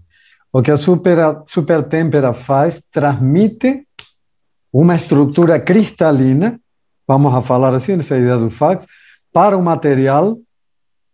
o 0.51 0.61
que 0.61 0.71
a 0.71 0.77
super, 0.77 1.17
supertêmpera 1.45 2.33
faz, 2.33 2.81
transmite 2.91 3.85
uma 4.71 4.95
estrutura 4.95 5.59
cristalina, 5.59 6.59
vamos 7.07 7.33
a 7.33 7.41
falar 7.41 7.73
assim, 7.73 7.97
essa 7.97 8.17
ideia 8.17 8.37
do 8.37 8.49
fax, 8.49 8.85
para 9.31 9.57
o 9.57 9.61
material 9.61 10.37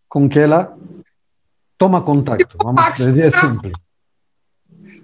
com 0.08 0.28
que 0.30 0.40
ela 0.40 0.78
toma 1.78 2.02
contato. 2.02 2.48
Vamos 2.62 2.94
dizer 2.94 3.32
né? 3.32 3.40
simples. 3.40 3.74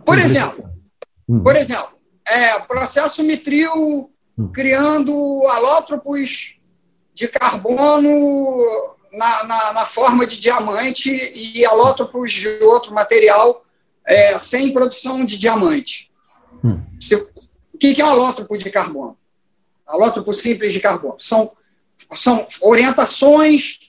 Por 0.06 0.16
Simples. 0.16 0.26
exemplo, 0.26 0.72
Hum. 1.30 1.44
por 1.44 1.56
exemplo, 1.56 1.90
é, 2.28 2.60
processo 2.62 3.24
mitril 3.24 4.12
criando 4.54 5.14
alótropos 5.48 6.58
de 7.14 7.28
carbono 7.28 8.10
na, 9.14 9.44
na, 9.44 9.74
na 9.74 9.86
forma 9.86 10.26
de 10.26 10.40
diamante 10.40 11.12
e 11.12 11.64
alótropos 11.66 12.32
de 12.34 12.48
outro 12.64 12.94
material 12.94 13.64
é, 14.06 14.38
sem 14.38 14.74
produção 14.74 15.24
de 15.24 15.38
diamante. 15.38 16.12
Hum. 16.64 16.82
Se- 17.00 17.16
o 17.74 17.78
que 17.78 17.94
que 17.94 18.02
é 18.02 18.06
um 18.06 18.10
alótropo 18.10 18.58
de 18.58 18.70
carbono? 18.70 19.18
Alótropo 19.86 20.34
simples 20.34 20.74
de 20.74 20.80
carbono. 20.80 21.16
São, 21.20 21.52
são 22.14 22.46
orientações 22.62 23.80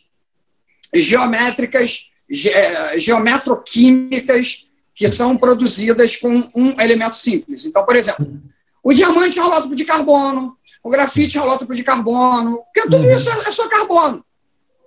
geométricas, 0.94 2.10
ge, 2.28 2.50
eh, 2.50 2.98
geometroquímicas 3.00 4.66
que 4.94 5.08
são 5.08 5.36
produzidas 5.36 6.16
com 6.16 6.50
um 6.54 6.80
elemento 6.80 7.16
simples. 7.16 7.64
Então, 7.64 7.84
por 7.84 7.96
exemplo, 7.96 8.40
o 8.82 8.92
diamante 8.92 9.38
é 9.38 9.44
um 9.44 9.74
de 9.74 9.84
carbono, 9.84 10.56
o 10.82 10.90
grafite 10.90 11.38
é 11.38 11.42
um 11.42 11.74
de 11.74 11.82
carbono, 11.82 12.58
porque 12.64 12.82
tudo 12.82 12.98
Uhum. 12.98 13.14
isso 13.14 13.30
é, 13.30 13.48
é 13.48 13.52
só 13.52 13.68
carbono, 13.68 14.24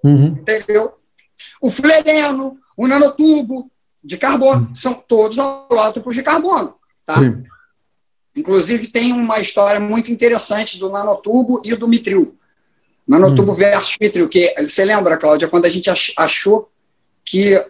Uhum. 0.03 0.27
entendeu? 0.39 0.93
O 1.61 1.69
flereno, 1.71 2.57
o 2.77 2.87
nanotubo 2.87 3.71
de 4.03 4.17
carbono, 4.17 4.69
são 4.75 4.93
todos 4.93 5.39
alótropos 5.39 6.13
de 6.13 6.21
carbono, 6.21 6.75
tá? 7.05 7.19
Sim. 7.19 7.43
Inclusive, 8.35 8.87
tem 8.87 9.13
uma 9.13 9.39
história 9.39 9.79
muito 9.79 10.11
interessante 10.11 10.77
do 10.77 10.89
nanotubo 10.89 11.61
e 11.63 11.73
do 11.73 11.87
mitril. 11.87 12.37
Nanotubo 13.07 13.53
versus 13.53 13.97
mitril, 14.01 14.27
que 14.27 14.53
você 14.61 14.83
lembra, 14.83 15.17
Cláudia, 15.17 15.47
quando 15.47 15.65
a 15.65 15.69
gente 15.69 15.89
ach- 15.89 16.13
achou 16.17 16.69
que. 17.23 17.63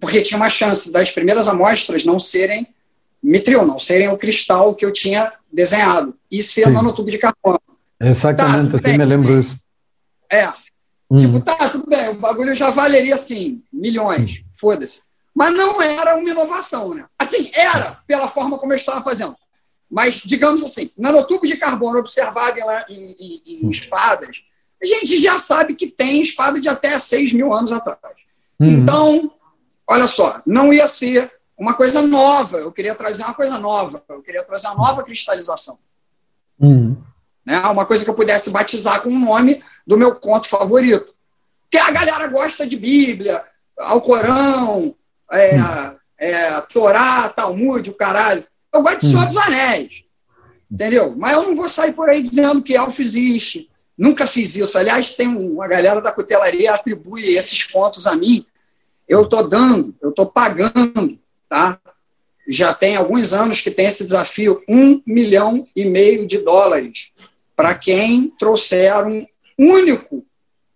Porque 0.00 0.20
tinha 0.22 0.36
uma 0.36 0.50
chance 0.50 0.90
das 0.92 1.10
primeiras 1.10 1.48
amostras 1.48 2.04
não 2.04 2.18
serem 2.18 2.66
mitril, 3.22 3.64
não 3.64 3.78
serem 3.78 4.08
o 4.08 4.18
cristal 4.18 4.74
que 4.74 4.84
eu 4.84 4.92
tinha 4.92 5.32
desenhado, 5.52 6.14
e 6.30 6.42
ser 6.42 6.66
Sim. 6.66 6.72
nanotubo 6.72 7.10
de 7.10 7.16
carbono. 7.18 7.58
Exatamente, 8.00 8.70
Tá, 8.70 8.76
assim 8.76 8.82
bem. 8.84 8.98
me 8.98 9.04
lembro 9.04 9.40
disso. 9.40 9.56
É, 10.30 10.52
Uhum. 11.10 11.18
Tipo, 11.18 11.40
tá, 11.40 11.68
tudo 11.68 11.86
bem, 11.86 12.08
o 12.08 12.14
bagulho 12.14 12.54
já 12.54 12.70
valeria 12.70 13.14
assim, 13.14 13.62
milhões, 13.72 14.42
foda-se. 14.58 15.02
Mas 15.34 15.54
não 15.54 15.80
era 15.80 16.16
uma 16.16 16.28
inovação, 16.30 16.94
né? 16.94 17.04
Assim, 17.18 17.50
era 17.52 17.98
pela 18.06 18.26
forma 18.26 18.56
como 18.58 18.72
eu 18.72 18.76
estava 18.76 19.02
fazendo. 19.02 19.36
Mas, 19.94 20.16
digamos 20.24 20.64
assim, 20.64 20.90
nanotubo 20.98 21.46
de 21.46 21.56
carbono 21.56 22.00
observado 22.00 22.58
em, 22.58 22.94
em- 22.94 23.16
em- 23.46 23.66
em 23.66 23.70
espadas, 23.70 24.44
a 24.82 24.84
gente 24.86 25.22
já 25.22 25.38
sabe 25.38 25.74
que 25.74 25.86
tem 25.86 26.20
espada 26.20 26.60
de 26.60 26.68
até 26.68 26.98
6 26.98 27.32
mil 27.32 27.54
anos 27.54 27.70
atrás. 27.70 28.16
Uhum. 28.58 28.68
Então, 28.70 29.32
olha 29.88 30.08
só, 30.08 30.42
não 30.44 30.72
ia 30.72 30.88
ser 30.88 31.32
uma 31.56 31.74
coisa 31.74 32.02
nova, 32.02 32.58
eu 32.58 32.72
queria 32.72 32.96
trazer 32.96 33.22
uma 33.22 33.34
coisa 33.34 33.56
nova, 33.56 34.02
eu 34.08 34.20
queria 34.20 34.42
trazer 34.42 34.66
uma 34.66 34.76
nova 34.88 35.04
cristalização 35.04 35.78
Uhum. 36.58 36.96
né? 37.46 37.60
Uma 37.60 37.86
coisa 37.86 38.02
que 38.02 38.10
eu 38.10 38.14
pudesse 38.14 38.50
batizar 38.50 39.00
com 39.00 39.10
o 39.10 39.18
nome 39.18 39.62
do 39.86 39.96
meu 39.96 40.16
conto 40.16 40.48
favorito. 40.48 41.14
Porque 41.62 41.78
a 41.78 41.92
galera 41.92 42.26
gosta 42.26 42.66
de 42.66 42.76
Bíblia, 42.76 43.44
Alcorão, 43.78 44.94
é, 45.32 45.56
é, 46.18 46.60
Torá, 46.62 47.28
Talmud, 47.28 47.90
o 47.90 47.94
caralho. 47.94 48.44
Eu 48.74 48.82
gosto 48.82 49.02
de 49.02 49.10
Senhor 49.12 49.26
dos 49.26 49.36
Anéis, 49.36 50.04
entendeu? 50.68 51.14
Mas 51.16 51.32
eu 51.32 51.44
não 51.44 51.54
vou 51.54 51.68
sair 51.68 51.92
por 51.92 52.10
aí 52.10 52.20
dizendo 52.20 52.60
que 52.60 52.74
elfo 52.74 53.00
existe. 53.00 53.70
Nunca 53.96 54.26
fiz 54.26 54.56
isso. 54.56 54.76
Aliás, 54.76 55.12
tem 55.12 55.28
uma 55.28 55.68
galera 55.68 56.00
da 56.00 56.10
cutelaria 56.10 56.74
atribui 56.74 57.36
esses 57.36 57.62
contos 57.62 58.04
a 58.08 58.16
mim. 58.16 58.44
Eu 59.08 59.22
estou 59.22 59.48
dando, 59.48 59.94
eu 60.02 60.10
estou 60.10 60.26
pagando, 60.26 61.16
tá? 61.48 61.78
Já 62.48 62.74
tem 62.74 62.96
alguns 62.96 63.32
anos 63.32 63.60
que 63.60 63.70
tem 63.70 63.86
esse 63.86 64.04
desafio, 64.04 64.60
um 64.68 65.00
milhão 65.06 65.68
e 65.76 65.84
meio 65.84 66.26
de 66.26 66.38
dólares 66.38 67.12
para 67.54 67.76
quem 67.76 68.28
trouxer 68.38 68.92
um 69.06 69.24
único 69.56 70.26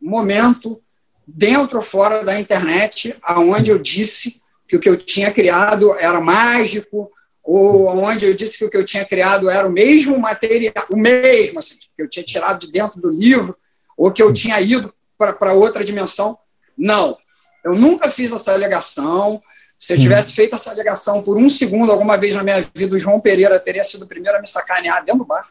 momento 0.01 0.80
dentro 1.26 1.78
ou 1.78 1.82
fora 1.82 2.24
da 2.24 2.38
internet, 2.38 3.16
aonde 3.20 3.72
eu 3.72 3.78
disse 3.78 4.40
que 4.68 4.76
o 4.76 4.80
que 4.80 4.88
eu 4.88 4.96
tinha 4.96 5.32
criado 5.32 5.94
era 5.99 6.20
mágico, 6.20 7.11
ou 7.51 7.88
onde 7.88 8.26
eu 8.26 8.34
disse 8.34 8.59
que 8.59 8.64
o 8.66 8.70
que 8.70 8.76
eu 8.76 8.84
tinha 8.84 9.07
criado 9.07 9.49
era 9.49 9.66
o 9.66 9.72
mesmo 9.72 10.18
material, 10.18 10.84
o 10.90 10.96
mesmo, 10.99 11.61
assim, 11.61 11.78
que 11.78 12.03
eu 12.03 12.07
tinha 12.07 12.22
tirado 12.22 12.61
de 12.61 12.70
dentro 12.70 13.01
do 13.01 13.09
livro, 13.09 13.57
ou 13.96 14.12
que 14.12 14.22
eu 14.22 14.30
tinha 14.34 14.61
ido 14.61 14.92
para 15.16 15.55
outra 15.55 15.82
dimensão. 15.82 16.38
Não, 16.76 17.16
eu 17.64 17.74
nunca 17.74 18.11
fiz 18.11 18.32
essa 18.32 18.53
alegação. 18.53 19.42
Se 19.78 19.94
eu 19.94 19.99
tivesse 19.99 20.34
feito 20.34 20.57
essa 20.57 20.70
alegação 20.70 21.22
por 21.22 21.38
um 21.38 21.49
segundo 21.49 21.90
alguma 21.90 22.18
vez 22.18 22.34
na 22.34 22.42
minha 22.42 22.70
vida, 22.74 22.94
o 22.94 22.99
João 22.99 23.18
Pereira 23.18 23.59
teria 23.59 23.82
sido 23.82 24.03
o 24.03 24.07
primeiro 24.07 24.36
a 24.36 24.42
me 24.42 24.46
sacanear 24.46 25.03
dentro 25.03 25.20
do 25.20 25.24
bar. 25.24 25.49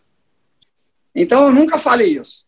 Então, 1.15 1.45
eu 1.45 1.51
nunca 1.51 1.79
falei 1.79 2.19
isso. 2.19 2.45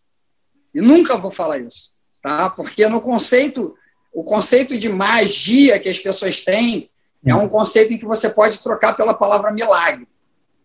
E 0.76 0.80
nunca 0.80 1.18
vou 1.18 1.32
falar 1.32 1.58
isso. 1.58 1.92
Tá? 2.22 2.52
Porque 2.52 2.88
no 2.88 3.02
conceito, 3.02 3.76
o 4.14 4.24
conceito 4.24 4.78
de 4.78 4.90
magia 4.90 5.80
que 5.80 5.90
as 5.90 5.98
pessoas 5.98 6.44
têm 6.44 6.92
é 7.26 7.36
um 7.36 7.50
conceito 7.50 7.94
em 7.94 7.98
que 7.98 8.06
você 8.06 8.30
pode 8.30 8.60
trocar 8.60 8.96
pela 8.96 9.14
palavra 9.14 9.52
milagre. 9.52 10.08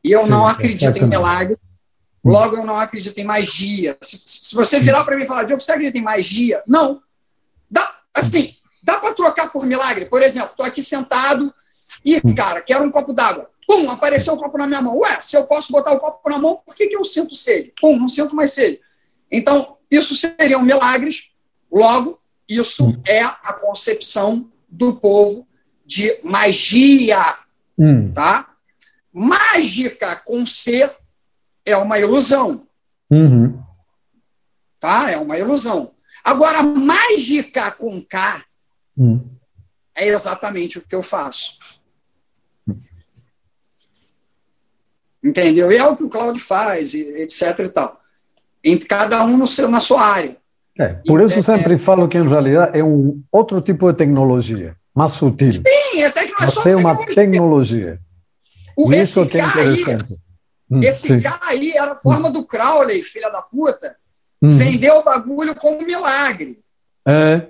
E 0.02 0.12
eu 0.12 0.24
Sim, 0.24 0.30
não 0.30 0.46
acredito 0.46 0.98
em 0.98 1.06
milagre, 1.06 1.58
logo 2.24 2.56
eu 2.56 2.64
não 2.64 2.78
acredito 2.78 3.18
em 3.18 3.24
magia. 3.24 3.96
Se, 4.02 4.22
se 4.24 4.54
você 4.54 4.78
virar 4.78 5.04
para 5.04 5.16
mim 5.16 5.24
e 5.24 5.26
falar, 5.26 5.44
Diogo, 5.44 5.62
você 5.62 5.72
acredita 5.72 5.98
em 5.98 6.02
magia? 6.02 6.62
Não. 6.66 7.02
Dá, 7.70 7.98
assim, 8.12 8.54
dá 8.82 8.98
para 8.98 9.14
trocar 9.14 9.50
por 9.50 9.66
milagre. 9.66 10.06
Por 10.06 10.22
exemplo, 10.22 10.50
estou 10.50 10.66
aqui 10.66 10.82
sentado 10.82 11.52
e, 12.04 12.20
cara, 12.34 12.60
quero 12.60 12.84
um 12.84 12.90
copo 12.90 13.12
d'água. 13.12 13.50
Pum, 13.66 13.90
apareceu 13.90 14.34
o 14.34 14.36
um 14.36 14.38
copo 14.38 14.58
na 14.58 14.66
minha 14.66 14.82
mão. 14.82 14.98
Ué, 14.98 15.20
se 15.22 15.36
eu 15.36 15.44
posso 15.44 15.72
botar 15.72 15.92
o 15.92 15.98
copo 15.98 16.28
na 16.28 16.38
mão, 16.38 16.60
por 16.64 16.76
que, 16.76 16.86
que 16.86 16.96
eu 16.96 17.04
sinto 17.04 17.34
sede? 17.34 17.72
Pum, 17.80 17.98
não 17.98 18.08
sinto 18.08 18.36
mais 18.36 18.52
sede. 18.52 18.80
Então, 19.32 19.78
isso 19.90 20.14
seriam 20.14 20.62
milagres, 20.62 21.30
logo, 21.72 22.20
isso 22.46 23.00
é 23.06 23.22
a 23.22 23.54
concepção 23.54 24.44
do 24.68 24.96
povo 24.96 25.46
de 25.94 26.18
magia, 26.24 27.36
hum. 27.78 28.12
tá? 28.12 28.48
Mágica 29.12 30.16
com 30.16 30.44
C 30.44 30.90
é 31.64 31.76
uma 31.76 32.00
ilusão. 32.00 32.66
Uhum. 33.08 33.62
Tá? 34.80 35.12
É 35.12 35.16
uma 35.16 35.38
ilusão. 35.38 35.92
Agora, 36.24 36.64
mágica 36.64 37.70
com 37.70 38.02
K 38.02 38.44
hum. 38.98 39.20
é 39.94 40.08
exatamente 40.08 40.78
o 40.78 40.82
que 40.82 40.96
eu 40.96 41.02
faço. 41.02 41.58
Entendeu? 45.22 45.70
E 45.70 45.76
é 45.76 45.86
o 45.86 45.96
que 45.96 46.04
o 46.04 46.08
Cláudio 46.08 46.42
faz, 46.42 46.92
etc. 46.92 47.60
e 47.60 47.68
tal. 47.68 48.00
Em 48.62 48.76
cada 48.78 49.24
um 49.24 49.36
no 49.36 49.46
seu, 49.46 49.70
na 49.70 49.80
sua 49.80 50.02
área. 50.02 50.36
É, 50.76 50.88
por 51.06 51.20
isso 51.20 51.38
é, 51.38 51.42
sempre 51.42 51.74
é, 51.74 51.78
falo 51.78 52.08
que, 52.08 52.18
em 52.18 52.28
realidade, 52.28 52.76
é 52.76 52.82
um 52.82 53.22
outro 53.30 53.60
tipo 53.60 53.90
de 53.90 53.96
tecnologia 53.96 54.76
mais 54.94 55.12
sutil. 55.12 55.52
Sim, 55.52 56.04
até 56.04 56.26
que 56.26 56.32
não 56.32 56.46
é 56.46 56.50
só 56.50 56.68
é 56.68 56.76
uma 56.76 56.96
tecnologia. 57.06 58.00
O, 58.76 58.92
Isso 58.92 59.26
que 59.26 59.38
é 59.38 59.44
interessante. 59.44 60.12
Aí, 60.12 60.18
hum, 60.70 60.80
esse 60.82 61.08
sim. 61.08 61.20
cara 61.20 61.40
aí 61.42 61.72
era 61.72 61.92
a 61.92 61.96
forma 61.96 62.30
do 62.30 62.44
Crowley, 62.44 63.02
filha 63.02 63.30
da 63.30 63.42
puta, 63.42 63.96
hum. 64.40 64.50
vendeu 64.50 64.98
o 64.98 65.02
bagulho 65.02 65.54
como 65.54 65.80
um 65.80 65.86
milagre. 65.86 66.60
É. 67.06 67.48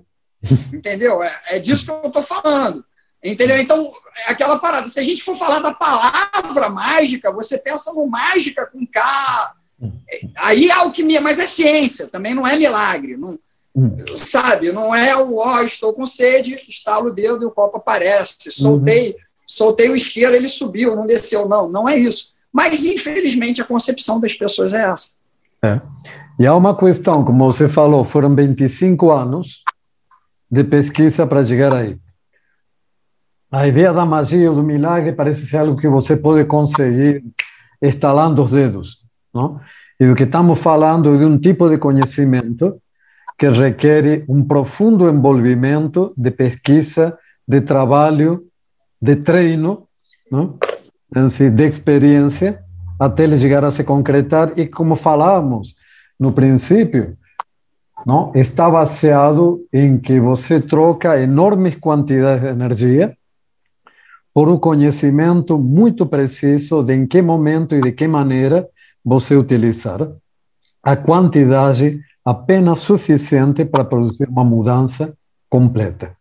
Entendeu? 0.72 1.22
É, 1.22 1.32
é 1.50 1.58
disso 1.58 1.84
que 1.84 1.90
eu 1.90 2.08
estou 2.08 2.22
falando. 2.22 2.84
Entendeu? 3.22 3.56
Então, 3.58 3.90
é 4.26 4.32
aquela 4.32 4.58
parada. 4.58 4.86
Se 4.88 5.00
a 5.00 5.02
gente 5.02 5.22
for 5.22 5.34
falar 5.34 5.60
da 5.60 5.72
palavra 5.72 6.68
mágica, 6.68 7.32
você 7.32 7.56
pensa 7.56 7.92
no 7.94 8.06
mágica 8.06 8.66
com 8.66 8.86
K. 8.86 9.54
Hum. 9.80 9.92
Aí 10.36 10.68
é 10.68 10.72
alquimia, 10.72 11.20
mas 11.20 11.38
é 11.38 11.46
ciência, 11.46 12.06
também 12.08 12.34
não 12.34 12.46
é 12.46 12.56
milagre. 12.56 13.16
Não, 13.16 13.38
Hum. 13.76 13.96
Sabe, 14.16 14.70
não 14.70 14.94
é 14.94 15.16
o 15.16 15.38
ó, 15.38 15.62
estou 15.62 15.92
com 15.92 16.06
sede, 16.06 16.54
estalo 16.68 17.08
o 17.08 17.14
dedo 17.14 17.42
e 17.42 17.46
o 17.46 17.50
copo 17.50 17.78
aparece. 17.78 18.52
Soltei, 18.52 19.08
uhum. 19.08 19.14
soltei 19.46 19.90
o 19.90 19.96
isqueiro, 19.96 20.34
ele 20.34 20.48
subiu, 20.48 20.94
não 20.94 21.06
desceu. 21.06 21.48
Não, 21.48 21.68
não 21.68 21.88
é 21.88 21.96
isso. 21.96 22.34
Mas, 22.52 22.84
infelizmente, 22.84 23.60
a 23.60 23.64
concepção 23.64 24.20
das 24.20 24.32
pessoas 24.32 24.72
é 24.72 24.84
essa. 24.84 25.08
É. 25.62 25.80
E 26.38 26.46
há 26.46 26.54
uma 26.54 26.76
questão, 26.76 27.24
como 27.24 27.52
você 27.52 27.68
falou, 27.68 28.04
foram 28.04 28.34
25 28.34 29.10
anos 29.10 29.64
de 30.48 30.62
pesquisa 30.62 31.26
para 31.26 31.44
chegar 31.44 31.74
aí. 31.74 31.98
A 33.50 33.66
ideia 33.66 33.92
da 33.92 34.04
magia 34.04 34.50
ou 34.50 34.56
do 34.56 34.62
milagre 34.62 35.12
parece 35.12 35.46
ser 35.46 35.58
algo 35.58 35.76
que 35.76 35.88
você 35.88 36.16
pode 36.16 36.44
conseguir 36.44 37.24
estalando 37.80 38.42
os 38.42 38.50
dedos, 38.50 38.98
não? 39.32 39.60
E 39.98 40.06
do 40.06 40.14
que 40.14 40.24
estamos 40.24 40.58
falando 40.60 41.14
é 41.14 41.18
de 41.18 41.24
um 41.24 41.38
tipo 41.38 41.68
de 41.68 41.78
conhecimento 41.78 42.80
que 43.36 43.48
requer 43.48 44.24
um 44.28 44.44
profundo 44.44 45.08
envolvimento 45.08 46.12
de 46.16 46.30
pesquisa, 46.30 47.18
de 47.46 47.60
trabalho, 47.60 48.44
de 49.00 49.16
treino, 49.16 49.88
não? 50.30 50.58
de 51.10 51.64
experiência, 51.64 52.60
até 52.98 53.24
ele 53.24 53.38
chegar 53.38 53.64
a 53.64 53.70
se 53.70 53.84
concretar. 53.84 54.52
E 54.56 54.66
como 54.66 54.96
falávamos 54.96 55.76
no 56.18 56.32
princípio, 56.32 57.16
não? 58.06 58.32
está 58.34 58.70
baseado 58.70 59.64
em 59.72 59.98
que 59.98 60.18
você 60.20 60.60
troca 60.60 61.20
enormes 61.20 61.76
quantidades 61.76 62.42
de 62.42 62.48
energia 62.48 63.16
por 64.32 64.48
um 64.48 64.58
conhecimento 64.58 65.58
muito 65.58 66.06
preciso 66.06 66.82
de 66.82 66.94
em 66.94 67.06
que 67.06 67.22
momento 67.22 67.74
e 67.74 67.80
de 67.80 67.92
que 67.92 68.08
maneira 68.08 68.68
você 69.04 69.36
utilizar 69.36 70.08
a 70.82 70.96
quantidade 70.96 72.00
apenas 72.24 72.80
suficiente 72.80 73.64
para 73.64 73.84
produzir 73.84 74.28
uma 74.28 74.44
mudança 74.44 75.16
completa. 75.48 76.16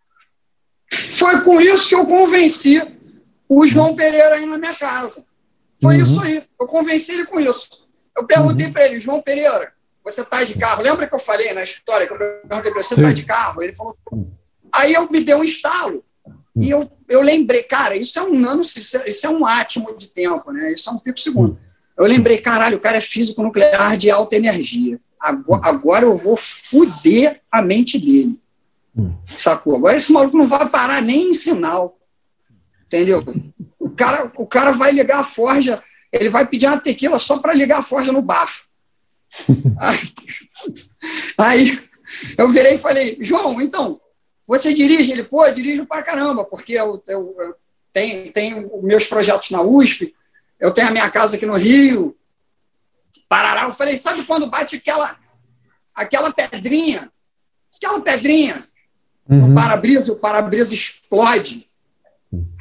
Foi 0.92 1.42
com 1.42 1.62
isso 1.62 1.90
que 1.90 1.96
eu 1.96 2.06
convenci 2.06 2.82
o 3.50 3.66
João 3.66 3.96
Pereira 3.96 4.36
aí 4.36 4.46
na 4.46 4.58
minha 4.58 4.74
casa. 4.74 5.26
Foi 5.82 5.98
uhum. 5.98 6.04
isso 6.04 6.22
aí. 6.22 6.44
Eu 6.60 6.68
convenci 6.68 7.14
ele 7.14 7.26
com 7.26 7.40
isso. 7.40 7.88
Eu 8.16 8.26
perguntei 8.26 8.68
uhum. 8.68 8.74
para 8.74 8.86
ele, 8.86 9.00
João 9.00 9.22
Pereira, 9.22 9.74
você 10.04 10.22
está 10.22 10.44
de 10.44 10.56
carro? 10.56 10.84
Lembra 10.84 11.08
que 11.08 11.16
eu 11.16 11.20
falei 11.20 11.54
na 11.54 11.64
história 11.64 12.06
que 12.06 12.14
eu 12.14 12.18
perguntei 12.18 12.72
para 12.72 12.84
você, 12.84 12.94
está 12.94 13.12
de 13.12 13.24
carro? 13.24 13.64
Ele 13.64 13.74
falou. 13.74 13.98
Aí 14.72 14.94
eu 14.94 15.10
me 15.10 15.22
dei 15.22 15.36
um 15.36 15.44
estalo. 15.44 16.04
E 16.56 16.70
eu, 16.70 16.92
eu 17.10 17.22
lembrei, 17.22 17.64
cara, 17.64 17.96
isso 17.96 18.20
é 18.20 18.22
um 18.22 18.38
nano, 18.38 18.62
isso 18.62 18.98
é, 18.98 19.10
isso 19.10 19.26
é 19.26 19.30
um 19.30 19.46
átimo 19.46 19.98
de 19.98 20.08
tempo, 20.08 20.52
né? 20.52 20.72
Isso 20.72 20.90
é 20.90 20.94
um 20.94 21.00
pico 21.00 21.20
segundo. 21.20 21.58
Eu 21.98 22.06
lembrei, 22.06 22.38
caralho, 22.38 22.78
o 22.78 22.80
cara 22.80 22.98
é 22.98 23.02
físico 23.02 23.42
nuclear 23.42 23.98
de 23.98 24.12
alta 24.12 24.36
energia. 24.36 25.00
Agora, 25.24 25.62
agora 25.64 26.06
eu 26.06 26.14
vou 26.14 26.36
fuder 26.36 27.42
a 27.50 27.62
mente 27.62 27.98
dele. 27.98 28.38
Hum. 28.94 29.16
Sacou? 29.38 29.78
Agora 29.78 29.96
esse 29.96 30.12
maluco 30.12 30.38
não 30.38 30.46
vai 30.46 30.68
parar 30.68 31.02
nem 31.02 31.30
em 31.30 31.34
sinal. 31.34 31.98
Entendeu? 32.86 33.24
O 33.80 33.90
cara, 33.90 34.30
o 34.36 34.46
cara 34.46 34.74
vai 34.74 34.92
ligar 34.92 35.22
a 35.22 35.24
forja, 35.24 35.82
ele 36.12 36.28
vai 36.28 36.46
pedir 36.46 36.68
uma 36.68 36.78
tequila 36.78 37.18
só 37.20 37.38
para 37.38 37.54
ligar 37.54 37.80
a 37.80 37.84
forja 37.84 38.12
no 38.12 38.22
bafo. 38.22 38.68
aí, 39.80 40.12
aí 41.38 41.80
eu 42.38 42.50
virei 42.50 42.74
e 42.74 42.78
falei, 42.78 43.18
João, 43.22 43.62
então, 43.62 44.02
você 44.46 44.74
dirige? 44.74 45.14
Ele, 45.14 45.24
pô, 45.24 45.46
eu 45.46 45.54
dirijo 45.54 45.86
para 45.86 46.04
caramba, 46.04 46.44
porque 46.44 46.74
eu, 46.74 47.02
eu, 47.08 47.34
eu 47.40 47.56
tenho, 47.94 48.30
tenho 48.34 48.84
meus 48.84 49.06
projetos 49.06 49.52
na 49.52 49.62
USP, 49.62 50.14
eu 50.60 50.72
tenho 50.72 50.90
a 50.90 50.92
minha 50.92 51.10
casa 51.10 51.38
aqui 51.38 51.46
no 51.46 51.56
Rio, 51.56 52.14
Parará. 53.34 53.64
Eu 53.64 53.74
falei, 53.74 53.98
sabe 53.98 54.24
quando 54.26 54.46
bate 54.46 54.76
aquela, 54.76 55.18
aquela 55.96 56.32
pedrinha? 56.32 57.12
Aquela 57.76 58.00
pedrinha 58.00 58.70
uhum. 59.28 59.48
no 59.48 59.56
para-brisa, 59.56 60.14
o 60.14 60.18
para-brisa 60.18 60.76
explode. 60.76 61.68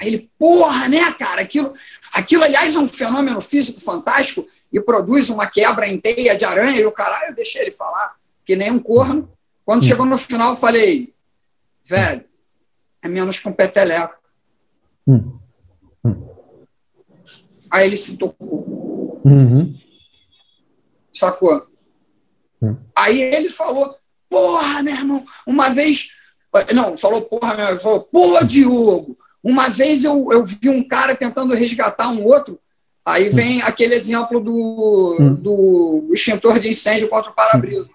Aí 0.00 0.08
ele, 0.08 0.30
porra, 0.38 0.88
né, 0.88 1.12
cara? 1.12 1.42
Aquilo, 1.42 1.74
aquilo, 2.14 2.44
aliás, 2.44 2.74
é 2.74 2.78
um 2.78 2.88
fenômeno 2.88 3.38
físico 3.42 3.82
fantástico 3.82 4.48
e 4.72 4.80
produz 4.80 5.28
uma 5.28 5.46
quebra 5.46 5.86
em 5.86 6.00
teia 6.00 6.34
de 6.38 6.46
aranha. 6.46 6.80
E 6.80 6.86
o 6.86 6.92
caralho, 6.92 7.32
eu 7.32 7.34
deixei 7.34 7.60
ele 7.60 7.70
falar, 7.70 8.16
que 8.42 8.56
nem 8.56 8.70
um 8.70 8.78
corno. 8.78 9.30
Quando 9.66 9.84
chegou 9.84 10.06
no 10.06 10.16
final, 10.16 10.52
eu 10.52 10.56
falei, 10.56 11.12
velho, 11.84 12.24
é 13.02 13.08
menos 13.08 13.38
que 13.38 13.46
um 13.46 13.52
peteleco. 13.52 14.16
Uhum. 15.06 15.38
Aí 17.70 17.86
ele 17.86 17.96
se 17.98 18.16
tocou. 18.16 19.20
Uhum. 19.22 19.81
Sacou? 21.12 21.66
Hum. 22.62 22.76
Aí 22.96 23.20
ele 23.20 23.48
falou, 23.48 23.96
porra, 24.28 24.82
meu 24.82 24.94
irmão, 24.94 25.24
uma 25.46 25.70
vez. 25.70 26.08
Não, 26.74 26.96
falou 26.96 27.22
porra, 27.22 27.54
meu 27.54 27.64
irmão, 27.66 27.80
falou, 27.80 28.00
porra, 28.00 28.44
Diogo, 28.44 29.16
uma 29.42 29.68
vez 29.68 30.04
eu, 30.04 30.28
eu 30.30 30.44
vi 30.44 30.68
um 30.68 30.86
cara 30.86 31.14
tentando 31.14 31.54
resgatar 31.54 32.08
um 32.08 32.24
outro. 32.24 32.58
Aí 33.04 33.28
hum. 33.28 33.32
vem 33.32 33.58
hum. 33.58 33.64
aquele 33.64 33.94
exemplo 33.94 34.40
do, 34.40 35.16
hum. 35.20 35.34
do 35.34 36.10
extintor 36.12 36.58
de 36.58 36.68
incêndio 36.68 37.08
contra 37.08 37.30
o 37.30 37.34
para-brisa. 37.34 37.90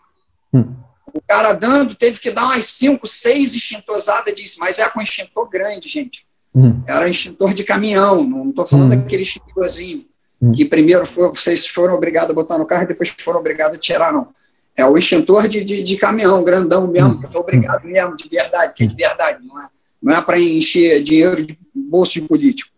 Hum. 0.53 0.75
O 1.13 1.21
cara 1.21 1.53
dando, 1.53 1.95
teve 1.95 2.19
que 2.19 2.31
dar 2.31 2.45
umas 2.45 2.65
cinco, 2.65 3.07
seis 3.07 3.55
extintorzadas 3.55 4.35
disso, 4.35 4.59
mas 4.59 4.77
é 4.77 4.87
com 4.89 5.01
extintor 5.01 5.49
grande, 5.49 5.87
gente. 5.87 6.27
Hum. 6.53 6.83
Era 6.85 7.07
extintor 7.07 7.53
de 7.53 7.63
caminhão, 7.63 8.23
não 8.23 8.49
estou 8.49 8.65
falando 8.65 8.95
daquele 8.95 9.23
extintorzinho. 9.23 10.05
Hum. 10.41 10.51
que 10.51 10.65
primeiro 10.65 11.05
for, 11.05 11.33
vocês 11.33 11.67
foram 11.67 11.95
obrigados 11.95 12.29
a 12.29 12.33
botar 12.33 12.57
no 12.57 12.65
carro 12.65 12.83
e 12.83 12.87
depois 12.87 13.09
foram 13.09 13.39
obrigados 13.39 13.77
a 13.77 13.79
tirar, 13.79 14.13
não. 14.13 14.33
É 14.75 14.85
o 14.85 14.95
extintor 14.95 15.47
de, 15.47 15.63
de, 15.63 15.81
de 15.81 15.97
caminhão, 15.97 16.43
grandão 16.43 16.85
mesmo, 16.87 17.15
hum. 17.15 17.19
que 17.19 17.35
é 17.35 17.39
obrigado 17.39 17.85
mesmo, 17.85 18.15
de 18.15 18.29
verdade, 18.29 18.73
que 18.73 18.83
é 18.83 18.87
de 18.87 18.95
verdade, 18.95 19.45
não 19.45 19.59
é, 19.59 19.67
não 20.01 20.15
é 20.15 20.21
para 20.21 20.39
encher 20.39 21.01
dinheiro 21.01 21.45
de 21.45 21.57
bolso 21.73 22.13
de 22.13 22.21
político. 22.21 22.71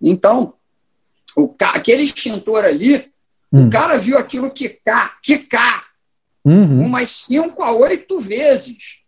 Então, 0.00 0.54
o, 1.36 1.52
aquele 1.60 2.02
extintor 2.02 2.64
ali, 2.64 3.10
hum. 3.52 3.66
o 3.66 3.70
cara 3.70 3.98
viu 3.98 4.16
aquilo 4.16 4.50
quicar, 4.50 5.18
quicar, 5.20 5.90
uhum. 6.44 6.84
umas 6.84 7.10
cinco 7.10 7.62
a 7.62 7.72
oito 7.72 8.18
vezes 8.18 9.00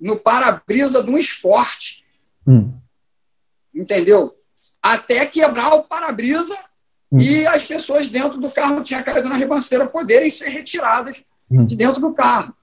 no 0.00 0.16
para-brisa 0.16 1.02
de 1.02 1.10
um 1.10 1.16
esporte. 1.16 2.04
Uhum. 2.46 2.76
Entendeu? 3.74 4.36
Até 4.82 5.24
quebrar 5.24 5.74
o 5.74 5.84
para-brisa. 5.84 6.58
E 7.20 7.46
as 7.46 7.64
pessoas 7.64 8.08
dentro 8.08 8.38
do 8.38 8.50
carro 8.50 8.82
tinham 8.82 9.02
caído 9.02 9.28
na 9.28 9.36
ribanceira 9.36 9.86
poderem 9.86 10.30
ser 10.30 10.48
retiradas 10.48 11.22
uhum. 11.50 11.66
de 11.66 11.76
dentro 11.76 12.00
do 12.00 12.14
carro. 12.14 12.54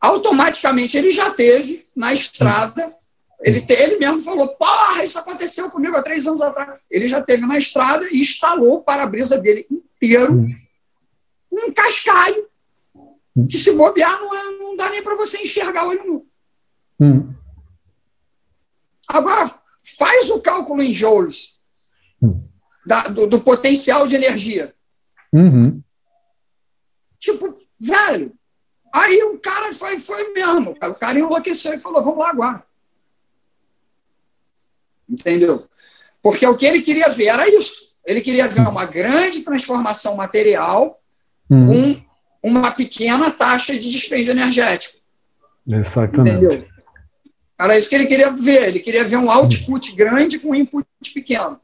Automaticamente 0.00 0.96
ele 0.96 1.10
já 1.10 1.30
teve 1.30 1.86
na 1.94 2.12
estrada 2.12 2.92
ele, 3.42 3.60
te, 3.60 3.72
ele 3.72 3.98
mesmo 3.98 4.20
falou: 4.20 4.48
porra, 4.48 5.04
isso 5.04 5.18
aconteceu 5.18 5.70
comigo 5.70 5.96
há 5.96 6.02
três 6.02 6.26
anos 6.26 6.40
atrás. 6.40 6.80
Ele 6.90 7.08
já 7.08 7.20
teve 7.20 7.44
na 7.44 7.58
estrada 7.58 8.06
e 8.10 8.20
instalou 8.20 8.74
o 8.74 8.82
para-brisa 8.82 9.38
dele 9.38 9.66
inteiro 9.70 10.48
um 11.50 11.72
cascalho 11.72 12.46
que, 13.50 13.58
se 13.58 13.72
bobear, 13.74 14.20
não, 14.20 14.34
é, 14.34 14.58
não 14.58 14.76
dá 14.76 14.88
nem 14.90 15.02
para 15.02 15.16
você 15.16 15.38
enxergar 15.42 15.84
o 15.84 15.88
olho 15.88 16.06
nu. 16.06 16.26
Hum. 17.00 17.34
Agora, 19.06 19.52
faz 19.98 20.30
o 20.30 20.40
cálculo 20.40 20.82
em 20.82 20.92
joules. 20.92 21.60
Da, 22.86 23.08
do, 23.08 23.26
do, 23.26 23.40
potencial 23.40 24.06
de 24.06 24.16
energia. 24.16 24.74
Uhum. 25.32 25.82
Tipo, 27.18 27.56
velho. 27.80 28.32
Aí 28.92 29.22
o 29.22 29.38
cara 29.38 29.72
foi, 29.72 29.98
foi 29.98 30.32
mesmo. 30.32 30.70
O 30.72 30.94
cara 30.94 31.18
enlouqueceu 31.18 31.74
e 31.74 31.80
falou: 31.80 32.02
vamos 32.02 32.18
lá 32.18 32.30
agora. 32.30 32.64
Entendeu? 35.08 35.66
Porque 36.22 36.46
o 36.46 36.56
que 36.56 36.66
ele 36.66 36.82
queria 36.82 37.08
ver 37.08 37.26
era 37.26 37.48
isso. 37.48 37.92
Ele 38.04 38.20
queria 38.20 38.48
ver 38.48 38.66
uma 38.66 38.84
grande 38.84 39.42
transformação 39.42 40.16
material 40.16 41.00
uhum. 41.48 41.94
com 41.94 42.02
uma 42.42 42.72
pequena 42.72 43.30
taxa 43.30 43.78
de 43.78 43.90
dispêndio 43.90 44.32
energético. 44.32 44.98
Exatamente. 45.66 46.36
Entendeu? 46.36 46.68
Era 47.58 47.78
isso 47.78 47.88
que 47.88 47.94
ele 47.94 48.06
queria 48.06 48.30
ver. 48.30 48.68
Ele 48.68 48.80
queria 48.80 49.04
ver 49.04 49.16
um 49.16 49.30
output 49.30 49.94
grande 49.94 50.38
com 50.38 50.50
um 50.50 50.54
input 50.54 50.86
pequeno. 51.14 51.60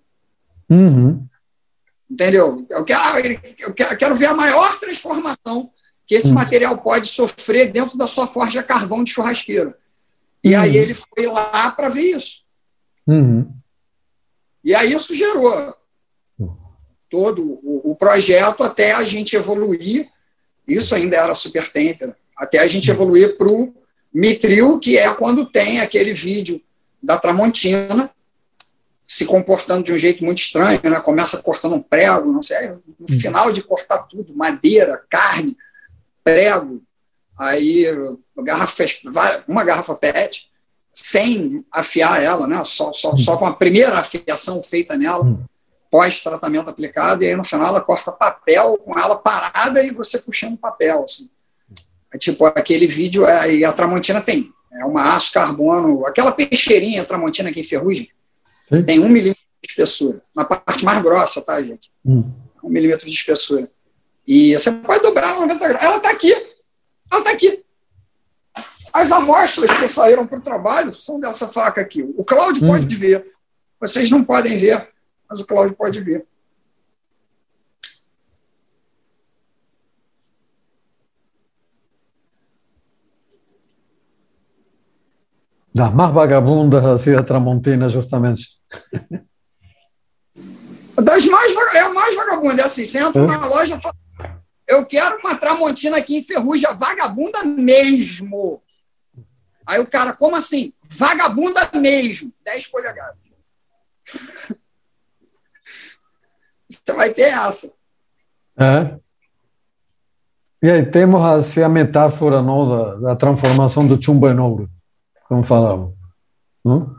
Uhum. 0.68 1.26
Entendeu? 2.10 2.66
Eu 2.70 2.84
quero, 2.84 3.02
eu 3.58 3.74
quero 3.74 4.16
ver 4.16 4.26
a 4.26 4.34
maior 4.34 4.78
transformação 4.78 5.70
que 6.06 6.14
esse 6.14 6.28
uhum. 6.28 6.34
material 6.34 6.78
pode 6.78 7.08
sofrer 7.08 7.70
dentro 7.70 7.98
da 7.98 8.06
sua 8.06 8.26
forja 8.26 8.62
carvão 8.62 9.04
de 9.04 9.10
churrasqueiro. 9.10 9.74
E 10.42 10.54
aí 10.54 10.70
uhum. 10.70 10.76
ele 10.76 10.94
foi 10.94 11.26
lá 11.26 11.70
para 11.70 11.88
ver 11.88 12.16
isso. 12.16 12.44
Uhum. 13.06 13.52
E 14.64 14.74
aí 14.74 14.92
isso 14.92 15.14
gerou 15.14 15.74
todo 17.10 17.42
o, 17.62 17.90
o, 17.90 17.96
projeto 17.96 18.62
até 18.62 18.92
a 18.92 19.04
gente 19.04 19.34
evoluir. 19.34 20.08
Isso 20.66 20.94
ainda 20.94 21.16
era 21.16 21.34
super 21.34 21.70
temper, 21.70 22.14
até 22.36 22.58
a 22.58 22.66
gente 22.66 22.90
evoluir 22.90 23.36
para 23.36 23.48
o 23.48 23.74
Mitril, 24.12 24.78
que 24.78 24.98
é 24.98 25.12
quando 25.14 25.50
tem 25.50 25.80
aquele 25.80 26.12
vídeo 26.12 26.60
da 27.02 27.18
Tramontina 27.18 28.10
se 29.08 29.24
comportando 29.24 29.84
de 29.84 29.92
um 29.94 29.96
jeito 29.96 30.22
muito 30.22 30.36
estranho, 30.36 30.78
né? 30.84 31.00
começa 31.00 31.38
cortando 31.38 31.74
um 31.74 31.82
prego, 31.82 32.30
não 32.30 32.42
sei, 32.42 32.68
no 32.68 32.82
uhum. 33.08 33.18
final 33.18 33.50
de 33.50 33.62
cortar 33.62 34.02
tudo, 34.02 34.36
madeira, 34.36 35.02
carne, 35.08 35.56
prego, 36.22 36.82
aí 37.38 37.86
garrafa, 38.36 38.84
uma 39.48 39.64
garrafa 39.64 39.94
PET, 39.94 40.50
sem 40.92 41.64
afiar 41.72 42.22
ela, 42.22 42.46
né? 42.46 42.62
só, 42.64 42.92
só, 42.92 43.16
só 43.16 43.38
com 43.38 43.46
a 43.46 43.54
primeira 43.54 43.98
afiação 43.98 44.62
feita 44.62 44.94
nela, 44.94 45.24
hum. 45.24 45.42
pós-tratamento 45.90 46.68
aplicado, 46.68 47.24
e 47.24 47.28
aí 47.28 47.36
no 47.36 47.44
final 47.44 47.68
ela 47.68 47.80
corta 47.80 48.12
papel 48.12 48.76
com 48.76 48.98
ela 48.98 49.16
parada 49.16 49.82
e 49.82 49.90
você 49.90 50.18
puxando 50.18 50.58
papel. 50.58 51.04
Assim. 51.04 51.30
É 52.12 52.18
tipo, 52.18 52.44
aquele 52.44 52.86
vídeo, 52.86 53.26
é, 53.26 53.54
e 53.54 53.64
a 53.64 53.72
Tramontina 53.72 54.20
tem, 54.20 54.52
é 54.70 54.84
uma 54.84 55.14
aço 55.14 55.32
carbono, 55.32 56.04
aquela 56.06 56.30
peixeirinha 56.30 57.04
Tramontina 57.04 57.50
que 57.50 57.60
enferruja, 57.60 58.06
Sim. 58.68 58.82
tem 58.82 59.00
um 59.00 59.08
milímetro 59.08 59.42
de 59.62 59.70
espessura, 59.70 60.22
na 60.36 60.44
parte 60.44 60.84
mais 60.84 61.02
grossa, 61.02 61.40
tá, 61.40 61.60
gente? 61.62 61.90
Hum. 62.04 62.30
Um 62.62 62.68
milímetro 62.68 63.06
de 63.06 63.14
espessura. 63.14 63.70
E 64.26 64.52
você 64.52 64.70
pode 64.70 65.02
dobrar 65.02 65.34
90 65.36 65.68
graus. 65.68 65.84
Ela 65.84 65.96
está 65.96 66.10
aqui. 66.10 66.32
Ela 66.32 67.20
está 67.20 67.30
aqui. 67.30 67.64
As 68.92 69.10
amostras 69.10 69.70
que 69.78 69.88
saíram 69.88 70.26
para 70.26 70.38
o 70.38 70.42
trabalho 70.42 70.92
são 70.92 71.18
dessa 71.18 71.48
faca 71.48 71.80
aqui. 71.80 72.02
O 72.02 72.24
Cláudio 72.24 72.64
hum. 72.64 72.68
pode 72.68 72.94
ver. 72.94 73.26
Vocês 73.80 74.10
não 74.10 74.22
podem 74.22 74.56
ver, 74.58 74.88
mas 75.28 75.40
o 75.40 75.46
Cláudio 75.46 75.74
pode 75.74 76.00
ver. 76.00 76.26
Das 85.74 85.94
mais 85.94 86.12
vagabundas 86.12 86.84
assim, 86.84 87.14
a 87.14 87.22
Tramontina, 87.22 87.88
justamente. 87.88 88.57
Das 91.02 91.26
mais, 91.26 91.54
é 91.74 91.80
a 91.80 91.88
mais 91.90 92.16
vagabunda, 92.16 92.62
é 92.62 92.64
assim, 92.64 92.84
você 92.84 92.98
entra 92.98 93.26
na 93.26 93.46
loja 93.46 93.76
e 93.76 93.80
fala, 93.80 93.94
eu 94.66 94.84
quero 94.84 95.18
uma 95.18 95.36
Tramontina 95.36 95.96
aqui 95.98 96.16
em 96.18 96.22
Ferrugem, 96.22 96.68
vagabunda 96.76 97.44
mesmo. 97.44 98.62
Aí 99.66 99.80
o 99.80 99.86
cara, 99.86 100.12
como 100.12 100.36
assim? 100.36 100.72
Vagabunda 100.82 101.70
mesmo. 101.74 102.32
10 102.44 102.66
polegadas. 102.68 103.16
Você 106.68 106.92
vai 106.92 107.14
ter 107.14 107.32
essa. 107.32 107.72
É. 108.58 108.98
E 110.62 110.70
aí 110.70 110.84
temos 110.90 111.22
assim, 111.22 111.62
a 111.62 111.68
metáfora 111.68 112.42
não, 112.42 112.68
da, 112.68 112.94
da 112.96 113.16
transformação 113.16 113.86
do 113.86 114.02
chumbo 114.02 114.28
em 114.28 114.38
ouro, 114.38 114.68
como 115.28 115.44
falava. 115.44 115.94
Não? 116.64 116.97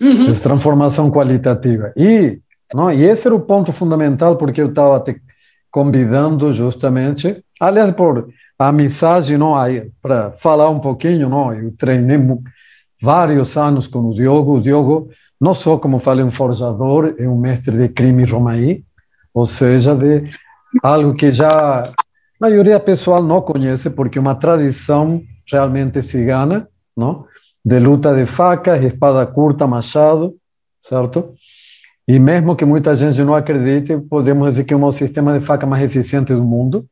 Uhum. 0.00 0.30
Essa 0.30 0.42
transformação 0.42 1.10
qualitativa. 1.10 1.92
E, 1.96 2.38
não, 2.74 2.92
e 2.92 3.02
esse 3.04 3.26
era 3.26 3.34
o 3.34 3.40
ponto 3.40 3.72
fundamental, 3.72 4.36
porque 4.36 4.60
eu 4.60 4.68
estava 4.68 5.00
te 5.00 5.20
convidando 5.70 6.52
justamente, 6.52 7.44
aliás, 7.60 7.92
por 7.92 8.28
a 8.58 8.70
mensagem 8.70 9.36
não 9.36 9.54
para 10.00 10.32
falar 10.32 10.70
um 10.70 10.78
pouquinho 10.78 11.28
não 11.28 11.52
eu 11.52 11.72
treinei 11.76 12.18
vários 13.02 13.56
anos 13.56 13.86
com 13.86 13.98
o 13.98 14.14
Diogo 14.14 14.56
o 14.56 14.62
Diogo 14.62 15.10
não 15.40 15.52
só 15.52 15.76
como 15.76 15.98
falei 15.98 16.24
um 16.24 16.30
forjador 16.30 17.14
é 17.18 17.28
um 17.28 17.36
mestre 17.36 17.76
de 17.76 17.88
crime 17.88 18.24
romaí 18.24 18.84
ou 19.32 19.44
seja 19.44 19.94
de 19.94 20.28
algo 20.82 21.14
que 21.14 21.32
já 21.32 21.84
a 21.84 21.92
maioria 22.40 22.78
pessoal 22.78 23.22
não 23.22 23.42
conhece 23.42 23.90
porque 23.90 24.18
é 24.18 24.20
uma 24.20 24.36
tradição 24.36 25.20
realmente 25.50 26.00
cigana 26.00 26.68
não 26.96 27.26
de 27.64 27.78
luta 27.78 28.14
de 28.14 28.26
faca 28.26 28.76
espada 28.76 29.26
curta 29.26 29.66
machado 29.66 30.34
certo 30.82 31.34
e 32.06 32.18
mesmo 32.18 32.54
que 32.54 32.64
muita 32.64 32.94
gente 32.94 33.22
não 33.22 33.34
acredite 33.34 33.96
podemos 33.98 34.48
dizer 34.48 34.64
que 34.64 34.74
é 34.74 34.76
o 34.76 34.92
sistema 34.92 35.38
de 35.38 35.44
faca 35.44 35.66
mais 35.66 35.82
eficiente 35.82 36.34
do 36.34 36.44
mundo 36.44 36.86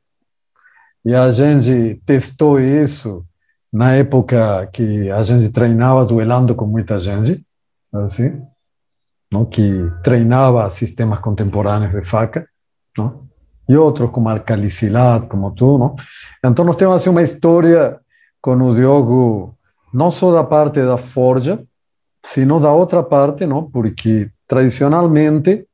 e 1.05 1.14
a 1.14 1.29
gente 1.31 2.01
testou 2.07 2.61
isso 2.61 3.25
na 3.73 3.95
época 3.95 4.68
que 4.73 5.11
a 5.11 5.23
gente 5.23 5.49
treinava 5.49 6.05
duelando 6.05 6.55
com 6.55 6.66
muita 6.66 6.99
gente, 7.01 7.45
assim, 7.93 8.41
não? 9.31 9.47
que 9.47 9.91
treinava 10.05 10.68
sistemas 10.68 11.20
contemporâneos 11.20 11.93
de 11.93 12.05
faca, 12.05 12.47
não? 12.97 13.27
e 13.68 13.77
outros 13.77 14.11
como 14.11 14.29
Alcalicilat, 14.29 15.27
como 15.27 15.51
tu. 15.53 15.79
Não? 15.79 15.97
Então, 16.45 16.64
nós 16.64 16.77
temos 16.77 16.97
assim, 16.97 17.09
uma 17.09 17.23
história 17.23 17.99
com 18.43 18.55
o 18.57 18.75
Diogo, 18.75 19.57
não 19.93 20.11
só 20.11 20.32
da 20.32 20.45
parte 20.45 20.80
da 20.82 20.97
forja, 20.97 21.62
sino 22.24 22.61
da 22.61 22.72
outra 22.72 23.03
parte, 23.03 23.47
não? 23.47 23.70
porque 23.70 24.30
tradicionalmente 24.47 25.66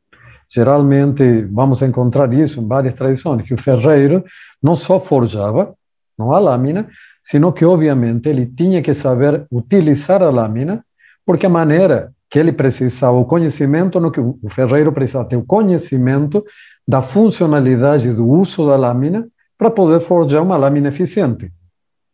geralmente 0.50 1.42
vamos 1.42 1.82
encontrar 1.82 2.32
isso 2.32 2.60
em 2.60 2.66
várias 2.66 2.94
tradições, 2.94 3.42
que 3.42 3.54
o 3.54 3.58
ferreiro 3.58 4.24
não 4.62 4.74
só 4.74 4.98
forjava, 4.98 5.74
não 6.18 6.32
a 6.32 6.38
lâmina, 6.38 6.88
sino 7.22 7.52
que, 7.52 7.64
obviamente, 7.64 8.28
ele 8.28 8.46
tinha 8.46 8.82
que 8.82 8.94
saber 8.94 9.46
utilizar 9.52 10.22
a 10.22 10.30
lâmina, 10.30 10.82
porque 11.26 11.44
a 11.44 11.50
maneira 11.50 12.12
que 12.30 12.38
ele 12.38 12.52
precisava, 12.52 13.16
o 13.16 13.24
conhecimento, 13.24 14.00
no 14.00 14.10
que 14.10 14.20
o 14.20 14.48
ferreiro 14.48 14.92
precisava 14.92 15.28
ter 15.28 15.36
o 15.36 15.44
conhecimento 15.44 16.44
da 16.86 17.02
funcionalidade 17.02 18.12
do 18.12 18.26
uso 18.26 18.66
da 18.66 18.76
lâmina 18.76 19.28
para 19.58 19.70
poder 19.70 20.00
forjar 20.00 20.42
uma 20.42 20.56
lâmina 20.56 20.88
eficiente. 20.88 21.50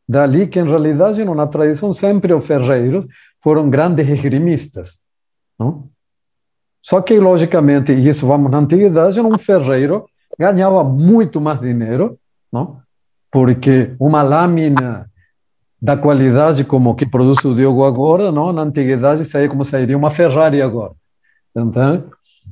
Dali 0.08 0.46
que, 0.46 0.58
em 0.58 0.64
realidade, 0.64 1.24
na 1.24 1.46
tradição, 1.46 1.92
sempre 1.92 2.32
os 2.34 2.46
ferreiros 2.46 3.06
foram 3.42 3.70
grandes 3.70 4.08
esgrimistas. 4.08 4.98
Não? 5.58 5.88
Só 6.82 7.00
que, 7.00 7.18
logicamente, 7.18 7.92
e 7.92 8.08
isso 8.08 8.26
vamos 8.26 8.50
na 8.50 8.58
antiguidade, 8.58 9.20
um 9.20 9.38
ferreiro 9.38 10.04
ganhava 10.38 10.84
muito 10.84 11.40
mais 11.40 11.60
dinheiro 11.60 12.18
não? 12.54 12.78
Porque 13.32 13.96
uma 13.98 14.22
lâmina 14.22 15.10
da 15.82 15.96
qualidade 15.96 16.64
como 16.64 16.94
que 16.94 17.04
produz 17.04 17.44
o 17.44 17.54
Diogo 17.54 17.84
agora, 17.84 18.30
não? 18.30 18.52
Na 18.52 18.62
antiguidade 18.62 19.24
saía 19.24 19.48
como 19.48 19.64
sairia 19.64 19.98
uma 19.98 20.08
Ferrari 20.08 20.62
agora. 20.62 20.92
Então, 21.54 22.04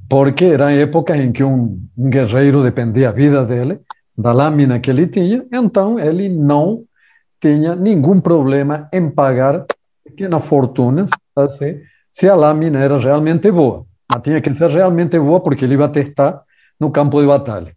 porque 0.09 0.47
era 0.47 0.73
época 0.73 1.17
em 1.17 1.31
que 1.31 1.45
um, 1.45 1.81
um 1.97 2.11
guerreiro 2.11 2.63
dependia 2.63 3.11
a 3.11 3.13
vida 3.13 3.45
dele 3.45 3.79
da 4.19 4.33
lâmina 4.33 4.81
que 4.81 4.91
ele 4.91 5.07
tinha, 5.07 5.47
então 5.53 5.99
ele 5.99 6.29
não 6.29 6.83
tinha 7.43 7.75
nenhum 7.75 8.21
problema 8.21 8.89
em 8.93 9.11
pagar 9.11 9.67
pequenas 10.05 10.45
fortunas 10.45 11.11
assim, 11.35 11.81
se 12.11 12.29
a 12.29 12.35
lâmina 12.37 12.79
era 12.79 12.97
realmente 12.99 13.51
boa. 13.51 13.85
Mas 14.11 14.23
tinha 14.23 14.41
que 14.41 14.55
ser 14.55 14.71
realmente 14.71 15.19
boa 15.19 15.41
porque 15.41 15.65
ele 15.65 15.75
ia 15.75 15.89
testar 15.89 16.43
no 16.79 16.91
campo 16.91 17.21
de 17.21 17.27
batalha. 17.27 17.75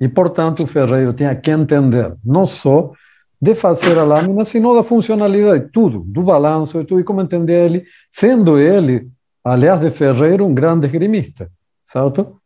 E, 0.00 0.08
portanto, 0.08 0.62
o 0.62 0.66
ferreiro 0.66 1.12
tinha 1.12 1.34
que 1.34 1.50
entender 1.50 2.14
não 2.24 2.46
só 2.46 2.92
de 3.40 3.54
fazer 3.56 3.98
a 3.98 4.04
lâmina, 4.04 4.44
sino 4.44 4.74
da 4.74 4.84
funcionalidade, 4.84 5.68
tudo, 5.72 6.04
do 6.06 6.22
balanço 6.22 6.80
e 6.80 6.84
tudo, 6.84 7.00
e 7.00 7.04
como 7.04 7.20
entender 7.20 7.64
ele, 7.64 7.84
sendo 8.08 8.56
ele, 8.56 9.08
aliás 9.44 9.80
de 9.80 9.90
ferreiro, 9.90 10.46
um 10.46 10.54
grande 10.54 10.86
esgrimista, 10.86 11.50
certo? 11.82 12.36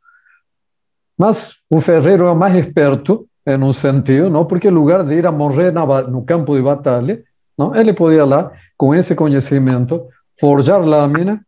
Mas 1.18 1.54
o 1.68 1.80
ferreiro 1.80 2.26
é 2.26 2.34
mais 2.34 2.54
esperto, 2.56 3.26
em 3.46 3.62
um 3.62 3.72
sentido, 3.72 4.28
não? 4.28 4.44
porque 4.44 4.68
em 4.68 4.72
lugar 4.72 5.04
de 5.04 5.14
ir 5.14 5.26
a 5.26 5.32
morrer 5.32 5.72
no 5.72 6.24
campo 6.24 6.56
de 6.56 6.62
batalha, 6.62 7.22
não? 7.56 7.74
ele 7.74 7.92
podia 7.92 8.24
lá, 8.24 8.50
com 8.76 8.94
esse 8.94 9.14
conhecimento, 9.14 10.08
forjar 10.38 10.84
lâmina, 10.84 11.40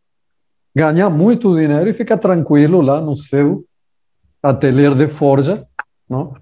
ganhar 0.75 1.09
muito 1.09 1.55
dinheiro 1.55 1.89
e 1.89 1.93
ficar 1.93 2.17
tranquilo 2.17 2.81
lá 2.81 3.01
no 3.01 3.15
seu 3.15 3.65
ateliê 4.41 4.93
de 4.95 5.07
forja, 5.07 5.65
não? 6.09 6.33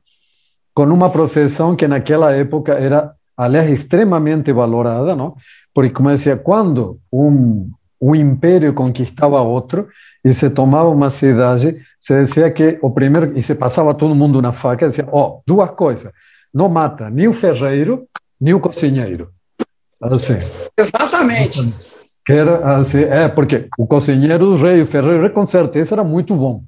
com 0.75 0.83
uma 0.83 1.09
profissão 1.09 1.75
que 1.75 1.87
naquela 1.87 2.31
época 2.31 2.73
era, 2.73 3.13
aliás, 3.35 3.67
extremamente 3.67 4.53
valorada, 4.53 5.15
não? 5.15 5.35
porque, 5.73 5.89
como 5.89 6.09
eu 6.09 6.15
dizia, 6.15 6.37
quando 6.37 6.99
um, 7.11 7.71
um 7.99 8.13
império 8.13 8.73
conquistava 8.73 9.41
outro 9.41 9.87
e 10.23 10.33
se 10.33 10.49
tomava 10.49 10.89
uma 10.89 11.09
cidade, 11.09 11.77
se 11.99 12.23
dizia 12.23 12.49
que 12.51 12.77
o 12.81 12.89
primeiro, 12.89 13.37
e 13.37 13.41
se 13.41 13.55
passava 13.55 13.93
todo 13.93 14.15
mundo 14.15 14.41
na 14.41 14.51
faca, 14.51 14.87
dizia, 14.87 15.07
ó, 15.11 15.27
oh, 15.27 15.41
duas 15.45 15.71
coisas, 15.71 16.11
não 16.53 16.69
mata 16.69 17.09
nem 17.09 17.27
o 17.27 17.33
ferreiro, 17.33 18.07
nem 18.39 18.53
o 18.53 18.59
cozinheiro. 18.59 19.29
Assim. 20.01 20.37
Exatamente. 20.77 21.73
Era 22.29 22.77
assim, 22.77 23.03
é, 23.03 23.27
porque 23.27 23.67
o 23.77 23.87
cozinheiro 23.87 24.45
do 24.45 24.55
rei, 24.55 24.81
o 24.81 24.85
ferreiro, 24.85 25.29
com 25.31 25.45
certeza 25.45 25.95
era 25.95 26.03
muito 26.03 26.35
bom. 26.35 26.63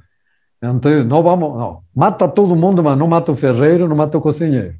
Então, 0.62 1.04
não 1.06 1.24
vamos, 1.24 1.58
não, 1.58 1.82
mata 1.96 2.28
todo 2.28 2.56
mundo, 2.56 2.84
mas 2.84 2.98
não 2.98 3.08
mata 3.08 3.32
o 3.32 3.36
ferreiro, 3.36 3.88
não 3.88 3.96
mata 3.96 4.18
o 4.18 4.22
cozinheiro. 4.22 4.74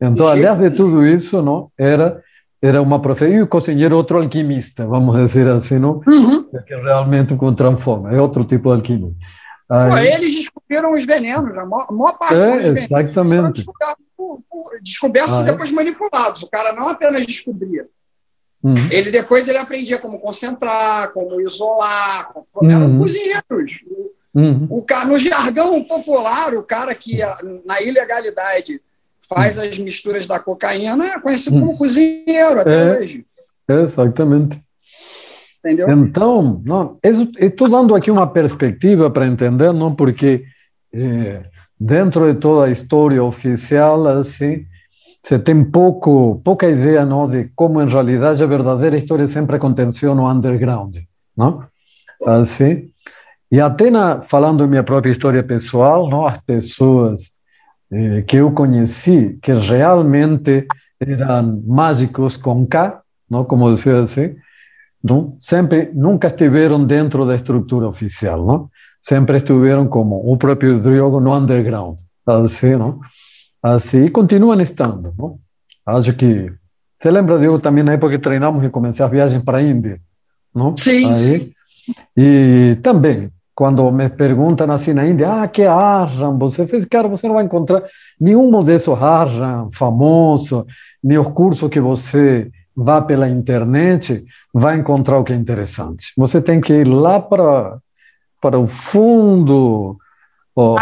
Então, 0.00 0.26
aliás 0.26 0.58
de 0.58 0.70
tudo 0.70 1.06
isso, 1.06 1.40
não, 1.40 1.70
era 1.78 2.20
era 2.66 2.80
uma 2.80 3.00
profissão, 3.00 3.28
e 3.28 3.42
o 3.42 3.46
cozinheiro 3.46 3.94
outro 3.94 4.18
alquimista, 4.18 4.86
vamos 4.86 5.14
dizer 5.16 5.46
assim, 5.48 5.78
não? 5.78 6.00
Uhum. 6.06 6.48
É 6.54 6.62
que 6.62 6.74
realmente 6.74 7.34
o 7.34 7.54
transforma, 7.54 8.10
é 8.10 8.18
outro 8.18 8.42
tipo 8.44 8.70
de 8.70 8.76
alquimia. 8.76 9.12
Aí... 9.68 9.90
Pô, 9.90 9.98
eles 9.98 10.34
descobriram 10.34 10.94
os 10.94 11.04
venenos, 11.04 11.56
a 11.58 11.66
maior, 11.66 11.86
a 11.88 11.92
maior 11.92 12.18
parte 12.18 12.34
é, 12.34 12.72
dos 12.72 12.82
exatamente. 12.84 13.52
descobertos, 13.52 14.04
descobertos 14.82 15.38
ah, 15.38 15.42
e 15.42 15.44
depois 15.44 15.70
é? 15.70 15.72
manipulados. 15.74 16.42
O 16.42 16.48
cara 16.48 16.72
não 16.72 16.88
apenas 16.88 17.26
descobria, 17.26 17.86
uhum. 18.62 18.74
ele 18.90 19.10
depois 19.10 19.46
ele 19.46 19.58
aprendia 19.58 19.98
como 19.98 20.18
concentrar, 20.18 21.12
como 21.12 21.38
isolar, 21.42 22.32
como... 22.32 22.70
eram 22.70 22.86
uhum. 22.86 22.98
cozinheiros. 22.98 23.84
Uhum. 24.34 24.66
O, 24.70 24.82
cara, 24.82 25.04
no 25.04 25.18
jargão 25.18 25.84
popular, 25.84 26.54
o 26.54 26.62
cara 26.62 26.94
que 26.94 27.18
na 27.66 27.80
ilegalidade 27.82 28.80
faz 29.28 29.58
as 29.58 29.78
misturas 29.78 30.26
da 30.26 30.38
cocaína, 30.38 31.06
é 31.06 31.20
conhecido 31.20 31.58
como 31.58 31.72
hum. 31.72 31.76
cozinheiro 31.76 32.60
até 32.60 32.96
é, 32.96 32.98
hoje. 32.98 33.26
Exatamente. 33.68 34.62
Entendeu? 35.64 35.90
Então, 35.90 36.62
não, 36.64 36.98
estou 37.02 37.68
dando 37.68 37.94
aqui 37.94 38.10
uma 38.10 38.26
perspectiva 38.26 39.10
para 39.10 39.26
entender, 39.26 39.72
não 39.72 39.94
porque 39.94 40.44
é, 40.92 41.44
dentro 41.80 42.32
de 42.32 42.38
toda 42.38 42.66
a 42.66 42.70
história 42.70 43.22
oficial, 43.22 44.06
assim, 44.06 44.66
você 45.22 45.38
tem 45.38 45.64
pouco, 45.64 46.40
pouca 46.44 46.68
ideia 46.68 47.06
não, 47.06 47.28
de 47.28 47.50
como, 47.56 47.80
em 47.80 47.88
realidade, 47.88 48.42
a 48.42 48.46
verdadeira 48.46 48.98
história 48.98 49.26
sempre 49.26 49.56
aconteceu 49.56 50.14
no 50.14 50.30
underground. 50.30 50.98
Não? 51.34 51.64
Assim, 52.26 52.90
e 53.50 53.58
até 53.58 53.90
na, 53.90 54.20
falando 54.20 54.68
minha 54.68 54.82
própria 54.82 55.10
história 55.10 55.42
pessoal, 55.42 56.10
não, 56.10 56.26
as 56.26 56.38
pessoas 56.42 57.33
eh, 57.94 58.22
que 58.22 58.38
eu 58.38 58.50
conheci, 58.50 59.38
que 59.40 59.52
realmente 59.52 60.66
eram 61.00 61.62
mágicos 61.64 62.36
com 62.36 62.66
K, 62.66 63.00
não, 63.30 63.44
como 63.44 63.72
dizia 63.72 64.00
assim, 64.00 64.34
não? 65.02 65.36
sempre 65.38 65.90
nunca 65.94 66.26
estiveram 66.26 66.84
dentro 66.84 67.24
da 67.24 67.36
estrutura 67.36 67.86
oficial, 67.86 68.44
não? 68.44 68.68
sempre 69.00 69.36
estiveram 69.36 69.86
como 69.86 70.16
o 70.16 70.36
próprio 70.36 70.80
Diogo 70.80 71.20
no 71.20 71.36
underground, 71.36 71.98
assim, 72.26 72.74
não? 72.74 73.00
assim, 73.62 74.06
e 74.06 74.10
continuam 74.10 74.60
estando. 74.60 75.14
Não? 75.16 75.38
Acho 75.86 76.14
que 76.14 76.52
você 77.00 77.10
lembra, 77.10 77.38
Diogo, 77.38 77.60
também 77.60 77.84
na 77.84 77.92
época 77.92 78.12
que 78.12 78.18
treinamos 78.18 78.64
e 78.64 78.70
comecei 78.70 79.04
a 79.04 79.08
viagem 79.08 79.40
para 79.40 79.58
a 79.58 79.62
Índia, 79.62 80.00
não? 80.54 80.76
Sim. 80.76 81.10
Aí, 81.14 81.52
e 82.16 82.78
também 82.82 83.30
quando 83.54 83.90
me 83.92 84.08
perguntam 84.08 84.70
assim 84.72 84.92
na 84.92 85.06
Índia, 85.06 85.42
ah, 85.42 85.48
que 85.48 85.62
Arjan 85.62 86.36
você 86.36 86.66
fez? 86.66 86.84
Cara, 86.84 87.08
você 87.08 87.26
não 87.28 87.36
vai 87.36 87.44
encontrar 87.44 87.82
nenhum 88.20 88.62
desses 88.62 88.88
Arjan 88.88 89.68
famoso, 89.72 90.66
nem 91.02 91.18
o 91.18 91.30
curso 91.30 91.68
que 91.68 91.80
você 91.80 92.50
vá 92.76 93.00
pela 93.00 93.28
internet, 93.28 94.24
vai 94.52 94.76
encontrar 94.76 95.18
o 95.18 95.24
que 95.24 95.32
é 95.32 95.36
interessante. 95.36 96.12
Você 96.16 96.40
tem 96.40 96.60
que 96.60 96.72
ir 96.72 96.88
lá 96.88 97.20
para, 97.20 97.78
para 98.40 98.58
o 98.58 98.66
fundo, 98.66 99.96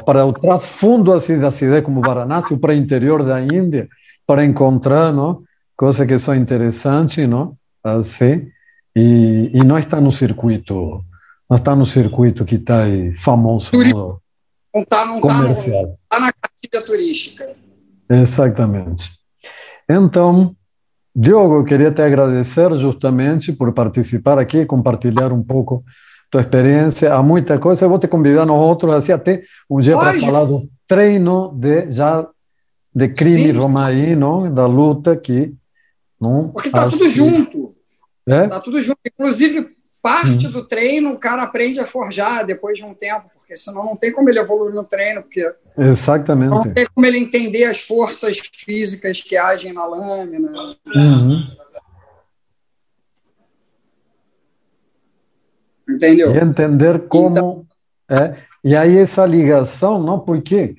para 0.05 0.25
o 0.25 0.59
fundo 0.59 1.13
assim, 1.13 1.39
da 1.39 1.51
cidade 1.51 1.85
como 1.85 2.01
Varanasi, 2.01 2.57
para 2.57 2.73
o 2.73 2.75
interior 2.75 3.23
da 3.23 3.41
Índia, 3.43 3.87
para 4.27 4.45
encontrar 4.45 5.13
não, 5.13 5.43
coisas 5.77 6.07
que 6.07 6.19
são 6.19 6.35
interessantes, 6.35 7.29
não? 7.29 7.55
assim, 7.83 8.49
e, 8.95 9.51
e 9.53 9.65
não 9.65 9.79
está 9.79 10.01
no 10.01 10.13
circuito 10.13 11.05
não 11.53 11.59
está 11.59 11.77
no 11.77 11.85
circuito 11.85 12.47
que 12.47 12.55
está 12.55 12.85
aí 12.85 13.15
famoso. 13.19 13.71
Turismo. 13.71 14.23
Não 14.75 14.81
está 14.81 15.05
não 15.05 15.21
comercial. 15.21 15.99
Tá, 16.09 16.17
tá 16.17 16.21
na 16.21 16.33
cartilha 16.33 16.87
turística. 16.87 17.55
Exatamente. 18.09 19.11
Então, 19.87 20.57
Diogo, 21.15 21.57
eu 21.57 21.65
queria 21.65 21.93
te 21.93 22.01
agradecer 22.01 22.75
justamente 22.79 23.53
por 23.53 23.71
participar 23.75 24.39
aqui, 24.39 24.65
compartilhar 24.65 25.31
um 25.31 25.43
pouco 25.43 25.85
tua 26.31 26.41
experiência. 26.41 27.13
Há 27.13 27.23
muita 27.23 27.59
coisa. 27.59 27.85
Eu 27.85 27.91
vou 27.91 27.99
te 27.99 28.09
convidar 28.09 28.47
nós 28.47 28.59
outros, 28.59 28.95
assim, 28.95 29.13
até 29.13 29.43
um 29.69 29.79
dia 29.79 29.95
para 29.95 30.19
falar 30.19 30.47
do 30.47 30.67
treino 30.89 31.53
de 31.55 31.91
já 31.93 32.27
de 32.95 33.09
crime 33.09 33.53
romaino, 33.53 34.51
da 34.51 34.65
luta 34.65 35.15
que 35.15 35.55
não. 36.19 36.49
Porque 36.49 36.69
está 36.69 36.89
tudo 36.89 37.11
junto. 37.11 37.69
Está 38.27 38.37
é? 38.37 38.49
Tá 38.49 38.59
tudo 38.59 38.81
junto. 38.81 38.99
Inclusive 39.07 39.82
parte 40.03 40.47
uhum. 40.47 40.53
do 40.53 40.65
treino 40.67 41.13
o 41.13 41.19
cara 41.19 41.45
aprende 41.45 41.79
a 41.79 41.87
forjar 41.87 42.45
depois 42.45 42.77
de 42.77 42.85
um 42.85 42.93
tempo, 42.93 43.31
porque 43.39 43.57
senão 43.57 43.85
não 43.85 43.97
tem 43.97 44.13
como 44.13 44.29
ele 44.29 44.41
evoluir 44.41 44.75
no 44.75 44.85
treino, 44.85 45.23
porque 45.23 45.49
Exatamente. 45.79 46.51
não 46.51 46.75
tem 46.75 46.87
como 46.93 47.07
ele 47.07 47.19
entender 47.19 47.65
as 47.65 47.81
forças 47.81 48.39
físicas 48.53 49.21
que 49.21 49.37
agem 49.37 49.73
na 49.73 49.87
lâmina. 49.87 50.51
Uhum. 50.95 51.47
Entendeu? 55.89 56.35
E 56.35 56.39
entender 56.39 57.07
como 57.07 57.31
então, 57.31 57.67
é. 58.11 58.37
E 58.65 58.77
aí 58.77 58.99
essa 58.99 59.25
ligação, 59.25 60.03
não 60.03 60.19
porque 60.19 60.77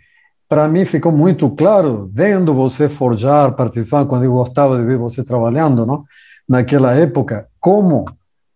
para 0.48 0.68
mim 0.68 0.86
ficou 0.86 1.12
muito 1.12 1.50
claro 1.50 2.10
vendo 2.14 2.54
você 2.54 2.88
forjar, 2.88 3.56
participar 3.56 4.06
quando 4.06 4.24
eu 4.24 4.32
gostava 4.32 4.78
de 4.78 4.84
ver 4.84 4.98
você 4.98 5.24
trabalhando, 5.24 5.86
não? 5.86 6.04
Naquela 6.48 6.94
época, 6.94 7.48
como 7.60 8.06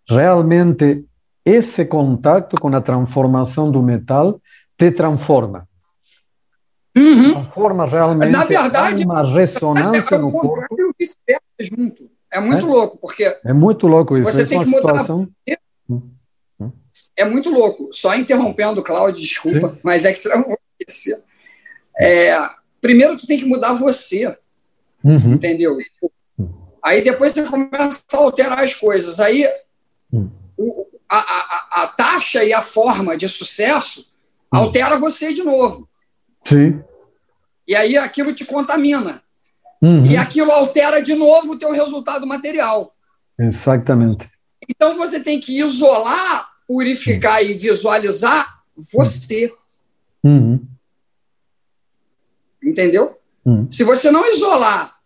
realmente 0.08 1.06
esse 1.46 1.86
contato 1.86 2.60
com 2.60 2.74
a 2.76 2.82
transformação 2.82 3.72
do 3.72 3.82
metal 3.82 4.42
te 4.78 4.92
transforma. 4.92 5.68
Uhum. 6.96 7.34
Transforma 7.34 7.86
realmente 7.86 8.32
Na 8.32 8.44
verdade, 8.44 9.06
uma 9.06 9.24
ressonância 9.24 10.16
é 10.16 10.18
no 10.18 10.32
corpo. 10.32 10.62
junto. 11.60 12.10
É 12.32 12.40
muito 12.40 12.66
é? 12.66 12.70
louco, 12.70 12.98
porque. 12.98 13.38
É 13.46 13.54
muito 13.54 13.88
louco 13.88 14.18
isso. 14.18 14.30
Você 14.30 14.46
tem 14.46 14.62
que 14.62 14.70
mudar. 14.70 14.90
Situação... 14.90 15.30
Hum, 15.90 16.02
hum. 16.60 16.72
É 17.16 17.24
muito 17.24 17.50
louco. 17.50 17.90
Só 17.92 18.16
interrompendo, 18.16 18.84
Cláudio, 18.84 19.22
desculpa, 19.22 19.70
Sim. 19.70 19.80
mas 19.82 20.06
é 20.06 20.12
que 20.12 20.20
você 20.20 21.24
é, 22.00 22.38
Primeiro, 22.82 23.18
tu 23.18 23.26
tem 23.26 23.40
que 23.40 23.46
mudar 23.46 23.74
você. 23.74 24.38
Uhum. 25.04 25.34
Entendeu? 25.34 25.78
Aí 26.84 27.04
depois 27.04 27.34
você 27.34 27.44
começa 27.44 28.04
a 28.14 28.18
alterar 28.18 28.60
as 28.60 28.74
coisas. 28.76 29.20
Aí 29.20 29.48
o, 30.58 30.88
a, 31.10 31.18
a, 31.18 31.84
a, 31.84 31.88
taxa 31.88 32.44
e 32.44 32.54
a 32.54 32.62
forma 32.62 33.16
de 33.18 33.28
sucesso 33.28 34.12
altera 34.52 34.98
você 34.98 35.34
de 35.34 35.44
novo. 35.44 35.88
Sim. 36.46 36.82
E 37.68 37.76
aí 37.76 37.98
aquilo 37.98 38.34
te 38.34 38.46
contamina. 38.46 39.22
Uhum. 39.82 40.06
E 40.06 40.18
aquilo 40.18 40.52
altera 40.52 41.02
de 41.02 41.14
novo 41.14 41.54
o 41.54 41.60
teu 41.60 41.72
resultado 41.72 42.26
material. 42.26 42.96
Exatamente. 43.38 44.30
Então 44.68 44.96
você 44.96 45.20
tem 45.20 45.40
que 45.40 45.60
isolar, 45.60 46.50
purificar 46.68 47.44
e 47.44 47.54
visualizar 47.54 48.62
você. 48.76 49.52
Uhum. 50.24 50.66
Entendeu? 52.64 53.18
Hum. 53.46 53.68
Se 53.72 53.84
você 53.84 54.12
não 54.12 54.26
isolar, 54.30 54.98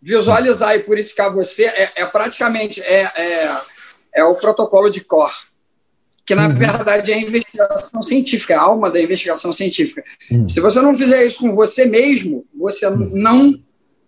visualizar 0.00 0.76
e 0.76 0.80
purificar 0.80 1.32
você, 1.32 1.64
é, 1.64 1.92
é 1.96 2.06
praticamente 2.06 2.80
é, 2.80 3.12
é, 3.16 3.60
é, 4.16 4.24
o 4.24 4.34
protocolo 4.34 4.88
de 4.90 5.02
Core, 5.04 5.30
que 6.24 6.34
na 6.34 6.48
uhum. 6.48 6.54
verdade 6.54 7.12
é 7.12 7.14
a 7.14 7.20
investigação 7.20 8.02
científica, 8.02 8.58
a 8.58 8.62
alma 8.62 8.90
da 8.90 9.00
investigação 9.00 9.52
científica. 9.52 10.02
Uhum. 10.30 10.48
Se 10.48 10.60
você 10.60 10.80
não 10.80 10.96
fizer 10.96 11.24
isso 11.24 11.40
com 11.40 11.54
você 11.54 11.84
mesmo, 11.84 12.44
você 12.58 12.86
uhum. 12.88 13.10
não 13.14 13.60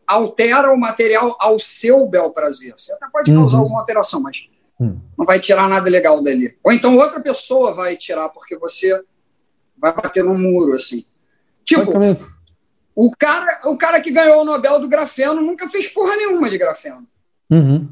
altera 0.07 0.73
o 0.73 0.81
material 0.81 1.37
ao 1.39 1.61
seu 1.61 2.07
bel 2.07 2.31
prazer. 2.31 2.73
Você 2.77 2.93
até 2.93 3.07
pode 3.13 3.33
causar 3.33 3.59
uhum. 3.59 3.63
alguma 3.65 3.81
alteração, 3.81 4.23
mas 4.23 4.49
uhum. 4.81 4.99
não 5.17 5.27
vai 5.27 5.39
tirar 5.39 5.69
nada 5.69 5.89
legal 5.91 6.23
dali. 6.23 6.57
Ou 6.65 6.73
então 6.73 6.97
outra 6.97 7.21
pessoa 7.21 7.75
vai 7.75 7.95
tirar, 7.95 8.31
porque 8.31 8.57
você 8.57 8.99
vai 9.77 9.95
bater 9.95 10.25
no 10.25 10.37
muro, 10.37 10.73
assim. 10.73 11.05
Tipo, 11.65 11.93
o 12.97 13.15
cara, 13.17 13.61
o 13.67 13.77
cara 13.77 14.01
que 14.01 14.11
ganhou 14.11 14.41
o 14.41 14.45
Nobel 14.45 14.81
do 14.81 14.89
grafeno 14.89 15.43
nunca 15.43 15.69
fez 15.69 15.87
porra 15.87 16.17
nenhuma 16.17 16.49
de 16.49 16.57
grafeno. 16.57 17.07
Uhum. 17.51 17.91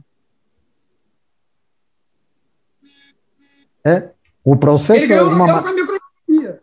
É, 3.86 4.10
o 4.44 4.56
processo 4.56 4.98
Ele 4.98 5.06
ganhou 5.06 5.30
Nobel 5.30 5.44
uma... 5.44 5.62
com 5.62 5.68
a. 5.68 6.54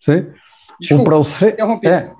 Sim. 0.00 0.26
Desculpa, 0.80 1.02
o 1.02 1.04
processo. 1.04 1.86
É. 1.86 2.12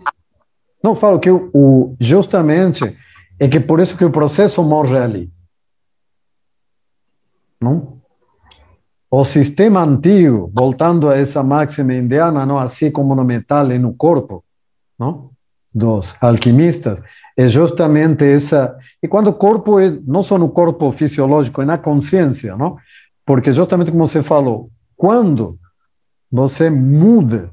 Não, 0.83 0.95
falo 0.95 1.19
que 1.19 1.31
o, 1.31 1.51
o, 1.53 1.97
justamente 1.99 2.97
é 3.41 3.49
que 3.49 3.59
por 3.59 3.81
isso 3.81 3.97
que 3.97 4.05
o 4.05 4.11
processo 4.11 4.63
morre 4.63 4.97
ali. 4.97 5.33
Não? 7.61 8.01
O 9.11 9.25
sistema 9.25 9.83
antigo, 9.83 10.53
voltando 10.55 11.09
a 11.09 11.17
essa 11.17 11.43
máxima 11.43 11.95
indiana, 11.95 12.47
não 12.47 12.59
assim 12.59 12.91
como 12.91 13.15
no 13.15 13.25
metal 13.25 13.73
e 13.73 13.79
no 13.79 13.95
corpo, 13.95 14.45
não? 14.99 15.31
dos 15.75 16.17
alquimistas, 16.23 17.03
é 17.37 17.49
justamente 17.49 18.25
essa. 18.25 18.77
E 19.03 19.09
quando 19.09 19.29
o 19.29 19.35
corpo 19.35 19.81
é 19.81 19.99
não 20.07 20.23
só 20.23 20.39
no 20.39 20.49
corpo 20.49 20.93
fisiológico, 20.93 21.63
é 21.63 21.65
na 21.65 21.77
consciência, 21.77 22.57
não? 22.57 22.77
Porque 23.27 23.53
justamente 23.53 23.91
como 23.91 24.07
você 24.07 24.23
falou, 24.23 24.71
quando 24.97 25.59
você 26.31 26.69
muda 26.69 27.51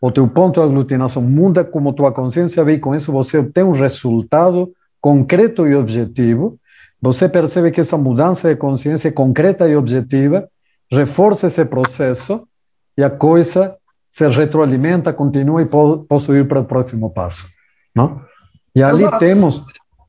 o 0.00 0.10
teu 0.10 0.26
ponto 0.26 0.60
de 0.60 0.66
aglutinação, 0.66 1.22
muda 1.22 1.64
como 1.64 1.92
tua 1.92 2.12
consciência 2.12 2.64
vê, 2.64 2.74
e 2.74 2.80
com 2.80 2.94
isso 2.94 3.12
você 3.12 3.38
obtém 3.38 3.62
um 3.62 3.72
resultado 3.72 4.72
concreto 5.00 5.66
e 5.66 5.74
objetivo, 5.74 6.58
você 7.00 7.28
percebe 7.28 7.70
que 7.70 7.80
essa 7.80 7.96
mudança 7.96 8.48
de 8.48 8.56
consciência 8.56 9.10
concreta 9.10 9.68
e 9.68 9.76
objetiva 9.76 10.48
reforça 10.90 11.48
esse 11.48 11.64
processo 11.64 12.46
e 12.96 13.02
a 13.02 13.10
coisa 13.10 13.74
se 14.10 14.28
retroalimenta, 14.28 15.12
continua 15.12 15.62
e 15.62 15.66
posso 15.66 16.36
ir 16.36 16.46
para 16.46 16.60
o 16.60 16.64
próximo 16.64 17.10
passo. 17.10 17.48
Não? 17.94 18.20
E 18.74 18.82
ali 18.82 18.94
Exato. 18.94 19.18
temos, 19.18 19.62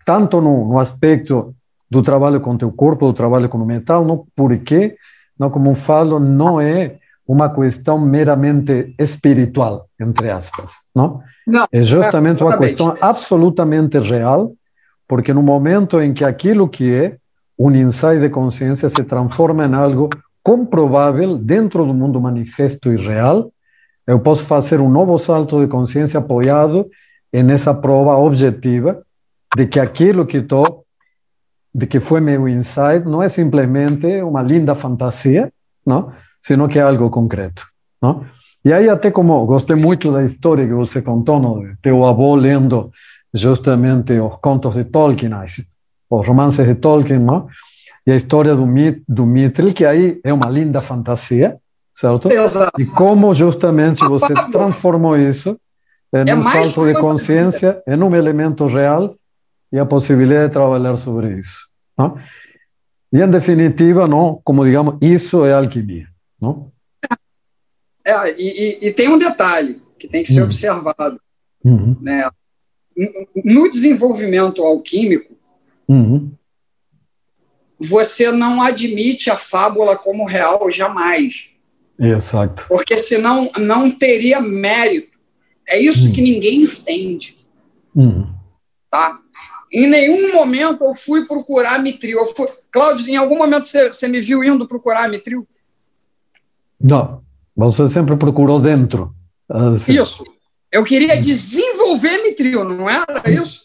tanto 0.06 0.42
no, 0.42 0.68
no, 0.68 0.80
aspecto 0.80 1.56
do 1.94 2.02
trabalho 2.02 2.42
com 2.42 2.58
teu 2.58 2.72
corpo, 2.72 3.06
do 3.06 3.14
trabalho 3.14 3.48
com 3.48 3.60
o 3.60 3.66
mental, 3.66 4.04
não, 4.04 4.26
porque, 4.36 4.96
não, 5.38 5.50
como 5.50 5.76
falo, 5.76 6.20
não 6.20 6.60
é 6.60 6.98
uma 7.26 7.50
questão 7.54 8.00
meramente 8.00 8.94
espiritual, 9.00 9.88
entre 10.00 10.30
aspas. 10.32 10.82
Não? 10.94 11.22
não 11.46 11.66
é 11.72 11.84
justamente 11.84 12.42
é, 12.42 12.46
uma 12.46 12.58
questão 12.58 12.98
absolutamente 13.00 14.00
real, 14.00 14.52
porque 15.08 15.34
no 15.34 15.44
momento 15.44 16.02
em 16.02 16.14
que 16.14 16.26
aquilo 16.26 16.68
que 16.68 16.92
é 16.92 17.18
um 17.58 17.72
insight 17.72 18.20
de 18.20 18.30
consciência 18.30 18.90
se 18.90 19.04
transforma 19.04 19.66
em 19.66 19.74
algo 19.74 20.10
comprovável 20.42 21.38
dentro 21.38 21.86
do 21.86 21.94
mundo 21.94 22.20
manifesto 22.20 22.92
e 22.92 22.98
real, 22.98 23.52
eu 24.06 24.20
posso 24.20 24.44
fazer 24.44 24.82
um 24.82 24.90
novo 24.90 25.18
salto 25.18 25.62
de 25.62 25.68
consciência 25.68 26.20
apoiado 26.20 26.90
nessa 27.32 27.74
prova 27.74 28.18
objetiva 28.18 29.02
de 29.56 29.68
que 29.68 29.80
aquilo 29.80 30.26
que 30.26 30.38
estou, 30.38 30.83
de 31.74 31.88
que 31.88 32.00
foi 32.00 32.22
meu 32.22 32.48
insight, 32.48 33.06
não 33.06 33.24
é 33.24 33.30
simplesmente 33.30 34.22
uma 34.22 34.42
linda 34.42 34.76
fantasia, 34.76 35.52
não? 35.86 36.12
Sino 36.40 36.68
que 36.68 36.78
é 36.78 36.82
algo 36.82 37.10
concreto, 37.10 37.66
não? 38.02 38.26
E 38.64 38.72
aí 38.72 38.88
até 38.88 39.12
como 39.12 39.46
gostei 39.46 39.76
muito 39.76 40.12
da 40.12 40.24
história 40.24 40.68
que 40.68 40.74
você 40.74 41.02
contou, 41.02 41.40
não? 41.40 41.64
teu 41.82 42.06
avô 42.06 42.36
lendo 42.36 42.92
justamente 43.34 44.14
os 44.14 44.36
contos 44.40 44.76
de 44.76 44.86
Tolkien, 44.86 45.32
os 46.10 46.28
romances 46.28 46.66
de 46.66 46.76
Tolkien, 46.76 47.20
não? 47.20 47.48
E 48.06 48.12
a 48.12 48.16
história 48.16 48.56
do, 48.56 48.66
do 49.08 49.26
Mithril, 49.26 49.74
que 49.74 49.86
aí 49.86 50.20
é 50.24 50.32
uma 50.32 50.50
linda 50.50 50.82
fantasia, 50.82 51.58
certo? 51.94 52.28
Exato. 52.32 52.80
E 52.80 52.86
como 52.86 53.34
justamente 53.34 54.06
você 54.06 54.34
transformou 54.52 55.18
isso 55.18 55.58
em 56.14 56.30
é 56.30 56.36
um 56.36 56.44
salto 56.44 56.86
de 56.86 56.94
consciência, 56.94 57.82
em 57.88 58.02
um 58.02 58.16
elemento 58.16 58.68
real 58.68 59.16
e 59.74 59.80
a 59.80 59.86
possibilidade 59.86 60.50
de 60.50 60.54
trabalhar 60.54 60.96
sobre 60.96 61.40
isso. 61.40 61.68
Não? 61.98 62.20
E, 63.12 63.20
em 63.20 63.30
definitiva, 63.30 64.08
não, 64.08 64.40
como 64.44 64.64
digamos, 64.64 64.98
isso 65.02 65.44
é 65.44 65.54
alquimia. 65.54 66.08
Não? 66.40 66.72
É, 68.06 68.40
e, 68.40 68.78
e, 68.84 68.88
e 68.88 68.94
tem 68.94 69.10
um 69.10 69.18
detalhe 69.18 69.82
que 69.98 70.08
tem 70.08 70.24
que 70.24 70.32
ser 70.32 70.42
uhum. 70.42 70.46
observado. 70.46 71.20
Uhum. 71.66 71.98
Né? 72.00 72.30
No 73.44 73.68
desenvolvimento 73.72 74.62
alquímico, 74.62 75.36
uhum. 75.88 76.32
você 77.80 78.32
não 78.32 78.62
admite 78.62 79.32
a 79.32 79.38
fábula 79.38 79.98
como 79.98 80.28
real 80.28 80.70
jamais. 80.70 81.50
Exato. 81.98 82.68
Porque 82.68 82.96
senão 82.98 83.50
não 83.58 83.90
teria 83.90 84.40
mérito. 84.40 85.18
É 85.68 85.80
isso 85.80 86.10
hum. 86.10 86.14
que 86.14 86.22
ninguém 86.22 86.64
entende. 86.64 87.38
Hum. 87.96 88.28
Tá? 88.92 89.23
Em 89.74 89.88
nenhum 89.88 90.32
momento 90.34 90.84
eu 90.84 90.94
fui 90.94 91.26
procurar 91.26 91.82
mitril. 91.82 92.20
Eu 92.20 92.28
fui... 92.28 92.48
Cláudio, 92.72 93.10
em 93.10 93.16
algum 93.16 93.38
momento 93.38 93.66
você, 93.66 93.88
você 93.88 94.08
me 94.08 94.22
viu 94.22 94.44
indo 94.44 94.68
procurar 94.68 95.10
mitril? 95.10 95.48
Não. 96.80 97.24
Você 97.56 97.88
sempre 97.90 98.16
procurou 98.16 98.60
dentro. 98.60 99.14
Assim. 99.50 100.00
Isso. 100.00 100.24
Eu 100.72 100.84
queria 100.84 101.20
desenvolver 101.20 102.24
mitril, 102.24 102.64
não 102.64 102.90
era 102.90 103.06
isso? 103.30 103.64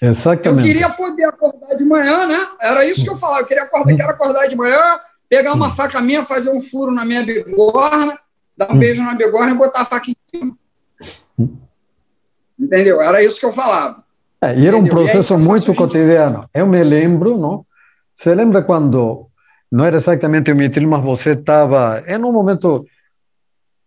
Exatamente. 0.00 0.68
Eu 0.68 0.74
queria 0.74 0.90
poder 0.90 1.24
acordar 1.24 1.76
de 1.76 1.84
manhã, 1.84 2.26
né? 2.26 2.48
Era 2.60 2.84
isso 2.84 3.04
que 3.04 3.10
eu 3.10 3.16
falava. 3.16 3.40
Eu 3.40 3.46
queria 3.46 3.62
acordar, 3.62 3.96
quero 3.96 4.10
acordar 4.10 4.46
de 4.46 4.56
manhã, 4.56 5.00
pegar 5.28 5.54
uma 5.54 5.68
hum. 5.68 5.74
faca 5.74 6.00
minha, 6.02 6.24
fazer 6.24 6.50
um 6.50 6.60
furo 6.60 6.92
na 6.92 7.04
minha 7.04 7.22
bigorna, 7.22 8.18
dar 8.56 8.70
um 8.70 8.74
hum. 8.74 8.78
beijo 8.78 9.02
na 9.02 9.14
bigorna 9.14 9.52
e 9.52 9.54
botar 9.54 9.82
a 9.82 9.84
faca 9.86 10.10
em 10.10 10.16
cima. 10.30 10.58
Hum. 11.38 11.56
Entendeu? 12.58 13.00
Era 13.00 13.24
isso 13.24 13.40
que 13.40 13.46
eu 13.46 13.52
falava. 13.52 14.03
É, 14.44 14.58
e 14.58 14.66
era 14.66 14.76
um 14.76 14.84
processo 14.84 15.38
muito 15.38 15.74
cotidiano. 15.74 16.48
Eu 16.52 16.66
me 16.66 16.82
lembro, 16.82 17.38
não? 17.38 17.64
Você 18.14 18.34
lembra 18.34 18.62
quando 18.62 19.28
não 19.72 19.84
era 19.84 19.96
exatamente 19.96 20.52
o 20.52 20.56
mitril, 20.56 20.88
mas 20.88 21.02
você 21.02 21.32
estava 21.32 22.02
em 22.06 22.18
um 22.18 22.32
momento 22.32 22.84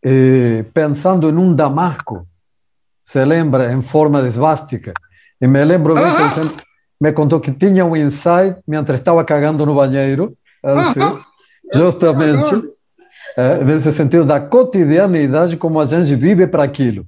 eh, 0.04 0.66
pensando 0.74 1.30
em 1.30 1.36
um 1.36 1.54
damasco, 1.54 2.28
se 3.04 3.24
lembra, 3.24 3.72
em 3.72 3.82
forma 3.82 4.22
de 4.24 4.32
svástica. 4.32 4.94
E 5.40 5.48
me 5.48 5.64
lembro 5.64 5.94
bem 5.94 6.04
que 6.04 6.24
você 6.24 6.42
me 7.00 7.14
contou 7.14 7.40
que 7.40 7.52
tinha 7.52 7.86
um 7.86 7.96
insight 7.96 8.58
enquanto 8.68 8.94
estava 8.94 9.24
cagando 9.24 9.66
no 9.66 9.76
banheiro, 9.76 10.36
assim, 10.64 11.00
justamente 11.74 12.70
é, 13.38 13.64
nesse 13.64 13.94
sentido 13.94 14.26
da 14.26 14.40
cotidianidade 14.40 15.56
como 15.56 15.80
a 15.80 15.86
gente 15.86 16.16
vive 16.16 16.48
para 16.48 16.64
aquilo. 16.64 17.06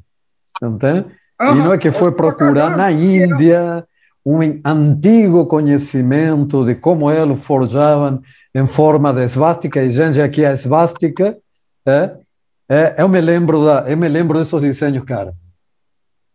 Entende? 0.62 1.06
Uhum. 1.42 1.52
E 1.52 1.56
não 1.56 1.74
é 1.74 1.78
que 1.78 1.92
foi 1.92 2.12
procurar 2.12 2.76
na 2.76 2.92
Índia 2.92 3.86
um 4.26 4.40
antigo 4.66 5.46
conhecimento 5.46 6.66
de 6.66 6.76
como 6.76 7.10
eles 7.10 7.42
forjavam 7.44 8.22
em 8.54 8.68
forma 8.68 9.14
de 9.14 9.24
esvástica, 9.24 9.82
e 9.82 9.90
gente, 9.90 10.22
aqui 10.22 10.46
a 10.46 10.52
esvástica, 10.52 11.38
é, 11.86 12.12
é, 12.68 12.96
eu 12.98 13.08
me 13.08 13.22
lembro 13.22 13.64
da, 13.64 13.90
eu 13.90 13.98
me 13.98 14.08
lembro 14.08 14.38
desses 14.38 14.62
desenhos, 14.62 15.04
cara. 15.06 15.34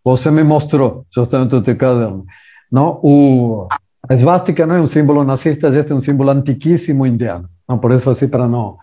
Você 0.05 0.31
me 0.31 0.43
mostrou 0.43 1.07
justamente 1.15 1.55
o 1.55 1.63
teu 1.63 1.77
caderno. 1.77 2.25
Não, 2.71 3.01
o, 3.03 3.69
a 4.09 4.15
esvástica 4.15 4.67
não 4.67 4.77
é 4.77 4.81
um 4.81 4.87
símbolo 4.87 5.25
nazista, 5.25 5.69
é 5.69 5.95
um 5.95 6.01
símbolo 6.01 6.31
antiquíssimo 6.31 7.07
indiano. 7.07 7.49
Não, 7.69 7.79
por 7.79 7.93
isso 7.93 8.11
assim 8.11 8.29
para 8.29 8.47
não. 8.49 8.77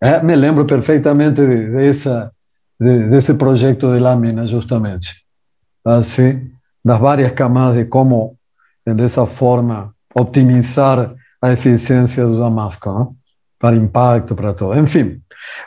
É, 0.00 0.22
me 0.22 0.36
lembro 0.36 0.64
perfeitamente 0.64 1.44
dessa 1.44 2.26
de, 2.26 2.35
desse 2.78 3.34
projeto 3.34 3.92
de 3.92 3.98
lâmina 3.98 4.46
justamente, 4.46 5.24
assim, 5.84 6.50
das 6.84 7.00
várias 7.00 7.32
camadas 7.32 7.76
de 7.76 7.84
como 7.86 8.36
dessa 8.84 9.26
forma 9.26 9.94
otimizar 10.14 11.14
a 11.42 11.52
eficiência 11.52 12.24
do 12.26 12.38
Damasco, 12.38 12.88
não? 12.90 13.16
para 13.58 13.76
impacto, 13.76 14.34
para 14.34 14.52
tudo. 14.52 14.78
Enfim, 14.78 15.20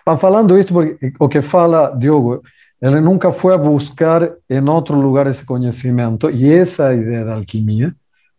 mas 0.06 0.19
falando 0.19 0.57
isso, 0.57 0.73
porque 0.73 1.14
o 1.19 1.27
que 1.27 1.41
fala 1.41 1.95
Diogo, 1.98 2.41
ele 2.81 3.02
nunca 3.02 3.31
foi 3.31 3.53
a 3.53 3.57
buscar 3.57 4.31
em 4.49 4.69
outro 4.69 4.99
lugar 4.99 5.27
esse 5.27 5.45
conhecimento, 5.45 6.30
e 6.30 6.52
essa 6.52 6.86
é 6.86 6.88
a 6.88 6.94
ideia 6.94 7.26
da 7.26 7.34
alquimia, 7.36 7.94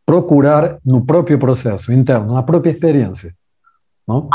procurar 0.06 0.78
no 0.84 1.04
próprio 1.04 1.38
processo 1.38 1.92
interno, 1.92 2.34
na 2.34 2.42
própria 2.42 2.70
experiência. 2.70 3.34
Não? 4.06 4.28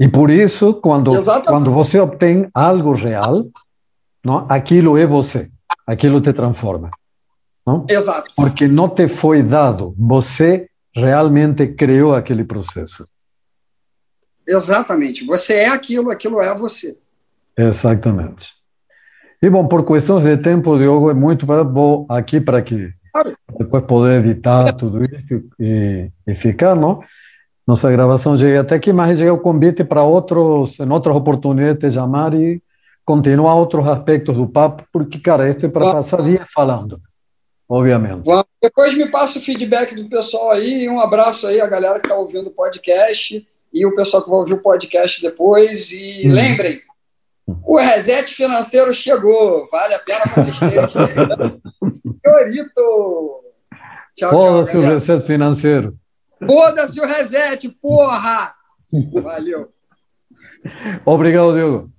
E 0.00 0.08
por 0.08 0.30
isso, 0.30 0.74
quando, 0.74 1.10
quando 1.46 1.72
você 1.72 1.98
obtém 1.98 2.48
algo 2.54 2.92
real, 2.92 3.46
não, 4.24 4.46
aquilo 4.48 4.96
é 4.96 5.06
você. 5.06 5.50
aquilo 5.86 6.20
te 6.20 6.32
transforma. 6.32 6.90
Não? 7.66 7.84
Exato. 7.88 8.32
Porque 8.36 8.68
não 8.68 8.88
te 8.88 9.08
foi 9.08 9.42
dado, 9.42 9.94
você 9.98 10.68
realmente 10.94 11.66
criou 11.66 12.14
aquele 12.14 12.44
processo. 12.44 13.06
Exatamente. 14.46 15.24
Você 15.26 15.54
é 15.54 15.68
aquilo, 15.68 16.10
aquilo 16.10 16.40
é 16.40 16.54
você. 16.54 16.98
Exatamente. 17.56 18.52
E 19.42 19.50
bom, 19.50 19.66
por 19.66 19.84
questões 19.84 20.24
de 20.24 20.36
tempo, 20.36 20.78
Diogo, 20.78 21.10
é 21.10 21.14
muito 21.14 21.46
bom 21.46 22.06
aqui 22.08 22.40
para 22.40 22.60
que 22.62 22.92
depois 23.58 23.84
poder 23.84 24.24
editar 24.24 24.72
tudo 24.72 25.04
isso 25.04 25.44
e, 25.58 26.10
e 26.26 26.34
ficar, 26.34 26.74
não? 26.74 27.02
Nossa 27.68 27.92
gravação 27.92 28.38
chega 28.38 28.62
até 28.62 28.76
aqui, 28.76 28.92
mas 28.94 29.18
chega 29.18 29.32
o 29.32 29.38
convite 29.38 29.84
para 29.84 30.02
outros, 30.02 30.80
em 30.80 30.90
outras 30.90 31.14
oportunidades, 31.14 31.80
te 31.80 31.90
chamar 31.90 32.32
e 32.32 32.62
continuar 33.04 33.54
outros 33.56 33.86
aspectos 33.86 34.36
do 34.36 34.48
papo, 34.48 34.84
porque, 34.90 35.18
cara, 35.18 35.48
este 35.48 35.66
é 35.66 35.68
para 35.68 35.92
passar 35.92 36.22
dias 36.22 36.48
falando 36.50 36.98
obviamente. 37.68 38.22
Depois 38.62 38.96
me 38.96 39.08
passa 39.08 39.38
o 39.38 39.42
feedback 39.42 39.94
do 39.94 40.08
pessoal 40.08 40.52
aí. 40.52 40.88
Um 40.88 40.98
abraço 40.98 41.46
aí 41.46 41.60
a 41.60 41.66
galera 41.66 42.00
que 42.00 42.06
está 42.06 42.16
ouvindo 42.16 42.48
o 42.48 42.54
podcast 42.54 43.46
e 43.72 43.86
o 43.86 43.94
pessoal 43.94 44.24
que 44.24 44.30
vai 44.30 44.38
ouvir 44.38 44.54
o 44.54 44.62
podcast 44.62 45.20
depois. 45.20 45.92
E 45.92 46.26
hum. 46.26 46.32
lembrem, 46.32 46.80
o 47.46 47.78
reset 47.78 48.32
financeiro 48.34 48.94
chegou. 48.94 49.68
Vale 49.70 49.94
a 49.94 49.98
pena 49.98 50.20
vocês 50.34 50.58
terem. 50.58 50.88
Senhorito! 52.24 53.44
Tchau, 54.16 54.30
Foda-se 54.30 54.76
o 54.76 54.80
reset 54.80 55.24
financeiro. 55.24 55.94
Foda-se 56.46 57.00
o 57.00 57.06
reset, 57.06 57.68
porra! 57.80 58.54
Valeu. 59.22 59.72
Obrigado, 61.04 61.54
Diogo. 61.54 61.92